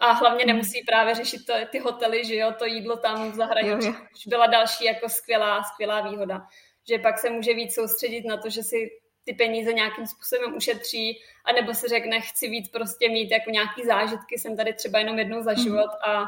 A 0.00 0.12
hlavně 0.12 0.44
hmm. 0.44 0.46
nemusí 0.46 0.82
právě 0.86 1.14
řešit 1.14 1.46
to, 1.46 1.52
ty 1.70 1.78
hotely, 1.78 2.24
že 2.24 2.36
jo, 2.36 2.52
to 2.58 2.64
jídlo 2.64 2.96
tam 2.96 3.32
v 3.32 3.34
zahraničí, 3.34 3.88
už 3.88 4.26
byla 4.26 4.46
další 4.46 4.84
jako 4.84 5.08
skvělá, 5.08 5.62
skvělá 5.62 6.00
výhoda. 6.00 6.46
Že 6.88 6.98
pak 6.98 7.18
se 7.18 7.30
může 7.30 7.54
víc 7.54 7.74
soustředit 7.74 8.24
na 8.24 8.36
to, 8.36 8.50
že 8.50 8.62
si 8.62 8.90
ty 9.24 9.34
peníze 9.34 9.72
nějakým 9.72 10.06
způsobem 10.06 10.56
ušetří, 10.56 11.18
anebo 11.44 11.74
si 11.74 11.88
řekne, 11.88 12.20
chci 12.20 12.48
víc 12.48 12.68
prostě 12.68 13.08
mít 13.08 13.30
jako 13.30 13.50
nějaký 13.50 13.84
zážitky, 13.86 14.38
jsem 14.38 14.56
tady 14.56 14.74
třeba 14.74 14.98
jenom 14.98 15.18
jednou 15.18 15.42
za 15.42 15.52
hmm. 15.52 15.62
život 15.62 15.90
a, 16.06 16.24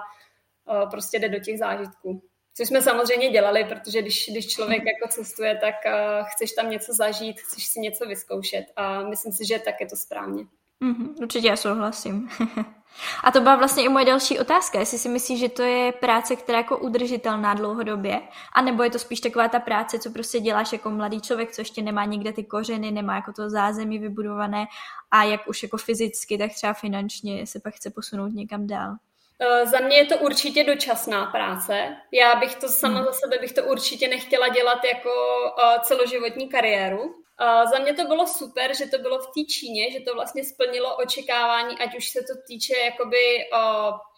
prostě 0.90 1.18
jde 1.18 1.28
do 1.28 1.38
těch 1.38 1.58
zážitků. 1.58 2.22
Což 2.54 2.68
jsme 2.68 2.82
samozřejmě 2.82 3.28
dělali, 3.28 3.64
protože 3.64 4.02
když, 4.02 4.28
když 4.30 4.48
člověk 4.48 4.78
hmm. 4.78 4.88
jako 4.88 5.08
cestuje, 5.08 5.58
tak 5.58 5.74
uh, 5.86 6.26
chceš 6.26 6.52
tam 6.52 6.70
něco 6.70 6.92
zažít, 6.92 7.40
chceš 7.40 7.66
si 7.66 7.80
něco 7.80 8.06
vyzkoušet 8.06 8.64
a 8.76 9.02
myslím 9.02 9.32
si, 9.32 9.46
že 9.46 9.58
tak 9.58 9.80
je 9.80 9.86
to 9.86 9.96
správně. 9.96 10.44
Mm-hmm, 10.80 11.14
určitě 11.22 11.48
já 11.48 11.56
souhlasím. 11.56 12.28
A 13.24 13.30
to 13.30 13.40
byla 13.40 13.56
vlastně 13.56 13.84
i 13.84 13.88
moje 13.88 14.04
další 14.04 14.38
otázka, 14.38 14.78
jestli 14.78 14.98
si 14.98 15.08
myslíš, 15.08 15.40
že 15.40 15.48
to 15.48 15.62
je 15.62 15.92
práce, 15.92 16.36
která 16.36 16.58
je 16.58 16.62
jako 16.62 16.78
udržitelná 16.78 17.54
dlouhodobě, 17.54 18.20
anebo 18.52 18.82
je 18.82 18.90
to 18.90 18.98
spíš 18.98 19.20
taková 19.20 19.48
ta 19.48 19.60
práce, 19.60 19.98
co 19.98 20.10
prostě 20.10 20.40
děláš 20.40 20.72
jako 20.72 20.90
mladý 20.90 21.20
člověk, 21.20 21.52
co 21.52 21.60
ještě 21.60 21.82
nemá 21.82 22.04
nikde 22.04 22.32
ty 22.32 22.44
kořeny, 22.44 22.90
nemá 22.90 23.14
jako 23.14 23.32
to 23.32 23.50
zázemí 23.50 23.98
vybudované 23.98 24.66
a 25.10 25.24
jak 25.24 25.48
už 25.48 25.62
jako 25.62 25.76
fyzicky, 25.76 26.38
tak 26.38 26.52
třeba 26.54 26.72
finančně 26.72 27.46
se 27.46 27.60
pak 27.60 27.74
chce 27.74 27.90
posunout 27.90 28.32
někam 28.32 28.66
dál. 28.66 28.96
Eh, 29.40 29.66
za 29.66 29.80
mě 29.80 29.96
je 29.96 30.06
to 30.06 30.18
určitě 30.18 30.64
dočasná 30.64 31.26
práce. 31.26 31.96
Já 32.12 32.34
bych 32.34 32.54
to 32.54 32.68
sama 32.68 32.94
hmm. 32.94 33.04
za 33.04 33.12
sebe 33.12 33.38
bych 33.38 33.52
to 33.52 33.64
určitě 33.64 34.08
nechtěla 34.08 34.48
dělat 34.48 34.84
jako 34.84 35.10
eh, 35.58 35.80
celoživotní 35.82 36.48
kariéru. 36.48 37.02
Uh, 37.02 37.70
za 37.70 37.78
mě 37.78 37.94
to 37.94 38.04
bylo 38.04 38.26
super, 38.26 38.76
že 38.76 38.86
to 38.86 38.98
bylo 38.98 39.18
v 39.18 39.26
té 39.26 39.44
Číně, 39.48 39.90
že 39.90 40.00
to 40.00 40.14
vlastně 40.14 40.44
splnilo 40.44 40.96
očekávání, 40.96 41.78
ať 41.78 41.96
už 41.96 42.08
se 42.08 42.20
to 42.20 42.32
týče 42.46 42.74
jakoby 42.78 43.38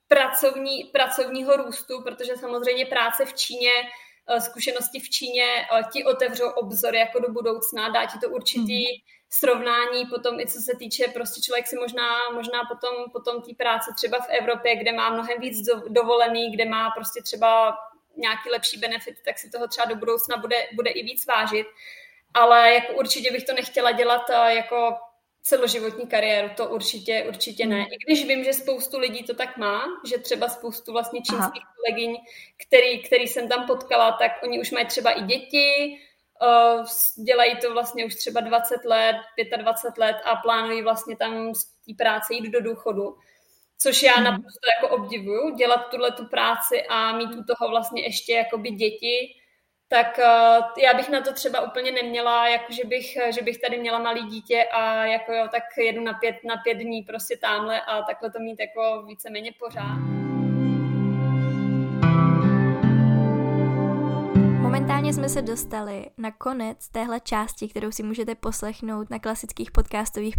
pracovní, 0.09 0.85
pracovního 0.85 1.57
růstu, 1.57 2.03
protože 2.03 2.37
samozřejmě 2.37 2.87
práce 2.87 3.25
v 3.25 3.35
Číně, 3.35 3.71
zkušenosti 4.41 5.01
v 5.01 5.11
Číně 5.11 5.47
uh, 5.73 5.91
ti 5.91 6.05
otevřou 6.05 6.49
obzory 6.49 6.99
jako 6.99 7.19
do 7.19 7.33
budoucna, 7.33 7.89
dá 7.89 8.07
ti 8.07 8.19
to 8.19 8.29
určitý 8.29 8.81
mm. 8.85 9.01
srovnání 9.31 10.07
potom 10.07 10.41
i 10.41 10.47
co 10.47 10.61
se 10.61 10.73
týče, 10.79 11.05
prostě 11.09 11.41
člověk 11.41 11.67
si 11.67 11.77
možná, 11.77 12.09
možná 12.35 12.65
potom, 12.65 13.11
potom 13.13 13.43
té 13.43 13.55
práce 13.55 13.91
třeba 13.97 14.19
v 14.19 14.29
Evropě, 14.29 14.77
kde 14.77 14.93
má 14.93 15.11
mnohem 15.11 15.41
víc 15.41 15.69
dovolený, 15.89 16.53
kde 16.53 16.65
má 16.65 16.91
prostě 16.91 17.23
třeba 17.23 17.77
nějaký 18.17 18.51
lepší 18.51 18.79
benefit, 18.79 19.15
tak 19.25 19.39
si 19.39 19.51
toho 19.51 19.69
třeba 19.69 19.85
do 19.85 19.97
budoucna 19.97 20.37
bude, 20.37 20.57
bude 20.75 20.91
i 20.91 21.03
víc 21.03 21.27
vážit 21.27 21.67
ale 22.35 22.75
jako 22.75 22.93
určitě 22.93 23.33
bych 23.33 23.45
to 23.45 23.53
nechtěla 23.53 23.93
dělat 23.93 24.31
eh, 24.31 24.55
jako 24.55 24.97
celoživotní 25.45 26.07
kariéru, 26.07 26.49
to 26.57 26.69
určitě, 26.69 27.25
určitě 27.29 27.67
ne. 27.67 27.77
Hmm. 27.77 27.93
I 27.93 27.97
když 28.07 28.25
vím, 28.25 28.45
že 28.45 28.53
spoustu 28.53 28.99
lidí 28.99 29.25
to 29.25 29.35
tak 29.35 29.57
má, 29.57 29.85
že 30.09 30.19
třeba 30.19 30.49
spoustu 30.49 30.93
vlastně 30.93 31.21
čínských 31.21 31.63
Aha. 31.65 31.75
kolegyň, 31.77 32.17
který, 32.67 33.03
který 33.03 33.29
jsem 33.29 33.49
tam 33.49 33.67
potkala, 33.67 34.13
tak 34.13 34.33
oni 34.43 34.61
už 34.61 34.71
mají 34.71 34.87
třeba 34.87 35.11
i 35.11 35.23
děti, 35.23 35.99
uh, 36.43 36.87
dělají 37.25 37.57
to 37.57 37.73
vlastně 37.73 38.07
už 38.07 38.15
třeba 38.15 38.41
20 38.41 38.85
let, 38.85 39.17
25 39.57 39.99
let 39.99 40.17
a 40.25 40.37
plánují 40.37 40.83
vlastně 40.83 41.17
tam 41.17 41.55
z 41.55 41.65
té 41.65 41.95
práce 41.99 42.35
jít 42.35 42.51
do 42.51 42.61
důchodu. 42.61 43.17
Což 43.79 44.03
já 44.03 44.15
hmm. 44.15 44.25
naprosto 44.25 44.69
jako 44.77 44.97
obdivuju, 44.97 45.55
dělat 45.57 45.91
tuhle 45.91 46.13
tu 46.13 46.27
práci 46.27 46.83
a 46.89 47.17
mít 47.17 47.35
u 47.35 47.45
toho 47.45 47.71
vlastně 47.71 48.03
ještě 48.03 48.33
jakoby 48.33 48.71
děti, 48.71 49.35
tak 49.89 50.19
uh, 50.19 50.65
já 50.85 50.95
bych 50.95 51.09
na 51.09 51.21
to 51.21 51.33
třeba 51.33 51.61
úplně 51.61 51.93
neměla, 51.93 52.49
jako 52.49 52.73
že 52.73 52.85
bych, 52.85 53.19
že 53.35 53.43
bych 53.43 53.59
tady 53.59 53.79
měla 53.79 53.99
malý 53.99 54.23
dítě 54.23 54.65
a 54.73 55.05
jako 55.05 55.33
jo, 55.33 55.49
tak 55.51 55.63
jedu 55.79 56.01
na 56.01 56.13
pět, 56.15 56.37
na 56.45 56.57
pět 56.57 56.75
dní 56.75 57.03
prostě 57.03 57.37
tamhle 57.37 57.81
a 57.81 58.03
takhle 58.03 58.31
to 58.31 58.39
mít 58.39 58.61
jako 58.61 59.03
víceméně 59.03 59.53
pořád. 59.59 60.15
Momentálně 64.85 65.13
jsme 65.13 65.29
se 65.29 65.43
dostali 65.43 66.07
na 66.19 66.31
konec 66.31 66.89
téhle 66.89 67.21
části, 67.21 67.69
kterou 67.69 67.91
si 67.91 68.03
můžete 68.03 68.35
poslechnout 68.35 69.11
na 69.11 69.19
klasických 69.19 69.71
podcastových 69.71 70.35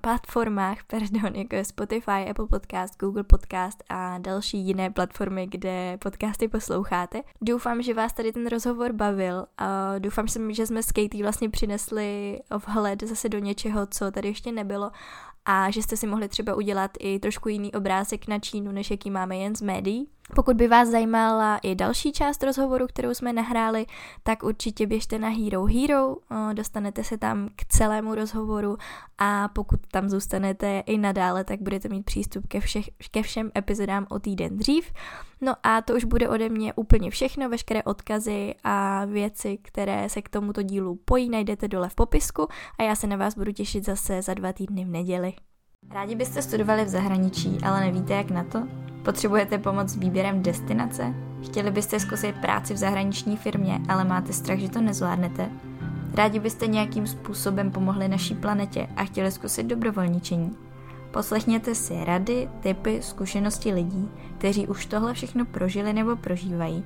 platformách, 0.00 0.78
pardon, 0.86 1.36
jako 1.36 1.56
je 1.56 1.64
Spotify, 1.64 2.30
Apple 2.30 2.46
Podcast, 2.46 3.00
Google 3.00 3.24
Podcast 3.24 3.84
a 3.88 4.18
další 4.18 4.58
jiné 4.58 4.90
platformy, 4.90 5.46
kde 5.46 5.98
podcasty 6.00 6.48
posloucháte. 6.48 7.22
Doufám, 7.40 7.82
že 7.82 7.94
vás 7.94 8.12
tady 8.12 8.32
ten 8.32 8.46
rozhovor 8.46 8.92
bavil 8.92 9.46
a 9.58 9.98
doufám, 9.98 10.26
že 10.50 10.66
jsme 10.66 10.82
s 10.82 10.92
Katie 10.92 11.22
vlastně 11.22 11.50
přinesli 11.50 12.40
vhled 12.66 13.02
zase 13.02 13.28
do 13.28 13.38
něčeho, 13.38 13.86
co 13.86 14.10
tady 14.10 14.28
ještě 14.28 14.52
nebylo 14.52 14.90
a 15.46 15.70
že 15.70 15.82
jste 15.82 15.96
si 15.96 16.06
mohli 16.06 16.28
třeba 16.28 16.54
udělat 16.54 16.90
i 16.98 17.18
trošku 17.18 17.48
jiný 17.48 17.72
obrázek 17.72 18.28
na 18.28 18.38
Čínu, 18.38 18.72
než 18.72 18.90
jaký 18.90 19.10
máme 19.10 19.36
jen 19.36 19.56
z 19.56 19.62
médií. 19.62 20.08
Pokud 20.34 20.56
by 20.56 20.68
vás 20.68 20.88
zajímala 20.88 21.58
i 21.58 21.74
další 21.74 22.12
část 22.12 22.42
rozhovoru, 22.42 22.86
kterou 22.86 23.14
jsme 23.14 23.32
nahráli, 23.32 23.86
tak 24.22 24.42
určitě 24.42 24.86
běžte 24.86 25.18
na 25.18 25.28
Hero 25.28 25.64
Hero, 25.64 26.16
dostanete 26.52 27.04
se 27.04 27.18
tam 27.18 27.48
k 27.56 27.64
celému 27.64 28.14
rozhovoru 28.14 28.76
a 29.18 29.48
pokud 29.48 29.80
tam 29.90 30.08
zůstanete 30.08 30.82
i 30.86 30.98
nadále, 30.98 31.44
tak 31.44 31.60
budete 31.60 31.88
mít 31.88 32.04
přístup 32.04 32.46
ke, 32.46 32.60
všech, 32.60 32.90
ke 33.10 33.22
všem 33.22 33.50
epizodám 33.58 34.06
o 34.10 34.18
týden 34.18 34.56
dřív. 34.56 34.92
No 35.40 35.54
a 35.62 35.82
to 35.82 35.94
už 35.94 36.04
bude 36.04 36.28
ode 36.28 36.48
mě 36.48 36.74
úplně 36.74 37.10
všechno, 37.10 37.48
veškeré 37.48 37.82
odkazy 37.82 38.54
a 38.64 39.04
věci, 39.04 39.58
které 39.62 40.08
se 40.08 40.22
k 40.22 40.28
tomuto 40.28 40.62
dílu 40.62 40.98
pojí, 41.04 41.30
najdete 41.30 41.68
dole 41.68 41.88
v 41.88 41.94
popisku 41.94 42.48
a 42.78 42.82
já 42.82 42.94
se 42.94 43.06
na 43.06 43.16
vás 43.16 43.34
budu 43.34 43.52
těšit 43.52 43.84
zase 43.84 44.22
za 44.22 44.34
dva 44.34 44.52
týdny 44.52 44.84
v 44.84 44.88
neděli. 44.88 45.34
Rádi 45.90 46.14
byste 46.14 46.42
studovali 46.42 46.84
v 46.84 46.88
zahraničí, 46.88 47.58
ale 47.62 47.80
nevíte 47.80 48.14
jak 48.14 48.30
na 48.30 48.44
to? 48.44 48.62
Potřebujete 49.04 49.58
pomoc 49.58 49.88
s 49.88 49.96
výběrem 49.96 50.42
destinace? 50.42 51.14
Chtěli 51.44 51.70
byste 51.70 52.00
zkusit 52.00 52.36
práci 52.40 52.74
v 52.74 52.76
zahraniční 52.76 53.36
firmě, 53.36 53.80
ale 53.88 54.04
máte 54.04 54.32
strach, 54.32 54.58
že 54.58 54.68
to 54.68 54.80
nezvládnete? 54.80 55.50
Rádi 56.14 56.38
byste 56.40 56.66
nějakým 56.66 57.06
způsobem 57.06 57.70
pomohli 57.70 58.08
naší 58.08 58.34
planetě 58.34 58.88
a 58.96 59.04
chtěli 59.04 59.32
zkusit 59.32 59.66
dobrovolničení? 59.66 60.56
Poslechněte 61.10 61.74
si 61.74 62.04
rady, 62.04 62.48
typy, 62.60 63.02
zkušenosti 63.02 63.72
lidí, 63.72 64.10
kteří 64.38 64.66
už 64.66 64.86
tohle 64.86 65.14
všechno 65.14 65.44
prožili 65.44 65.92
nebo 65.92 66.16
prožívají 66.16 66.84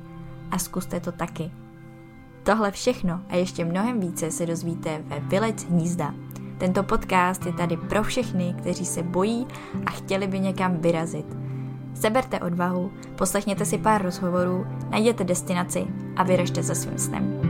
a 0.51 0.59
zkuste 0.59 1.01
to 1.01 1.13
taky. 1.13 1.51
Tohle 2.43 2.71
všechno 2.71 3.21
a 3.29 3.37
ještě 3.37 3.65
mnohem 3.65 4.01
více 4.01 4.31
se 4.31 4.47
dozvíte 4.47 5.03
ve 5.05 5.21
Vylec 5.21 5.65
hnízda. 5.65 6.15
Tento 6.61 6.83
podcast 6.83 7.47
je 7.47 7.53
tady 7.53 7.77
pro 7.77 8.03
všechny, 8.03 8.55
kteří 8.59 8.85
se 8.87 9.03
bojí 9.03 9.47
a 9.87 9.91
chtěli 9.91 10.27
by 10.27 10.41
někam 10.41 10.77
vyrazit. 10.77 11.27
Seberte 11.95 12.41
odvahu, 12.41 12.93
poslechněte 13.17 13.65
si 13.65 13.79
pár 13.79 14.03
rozhovorů, 14.03 14.67
najděte 14.91 15.25
destinaci 15.25 15.87
a 16.17 16.23
vyražte 16.23 16.63
za 16.63 16.75
svým 16.75 16.99
snem. 16.99 17.50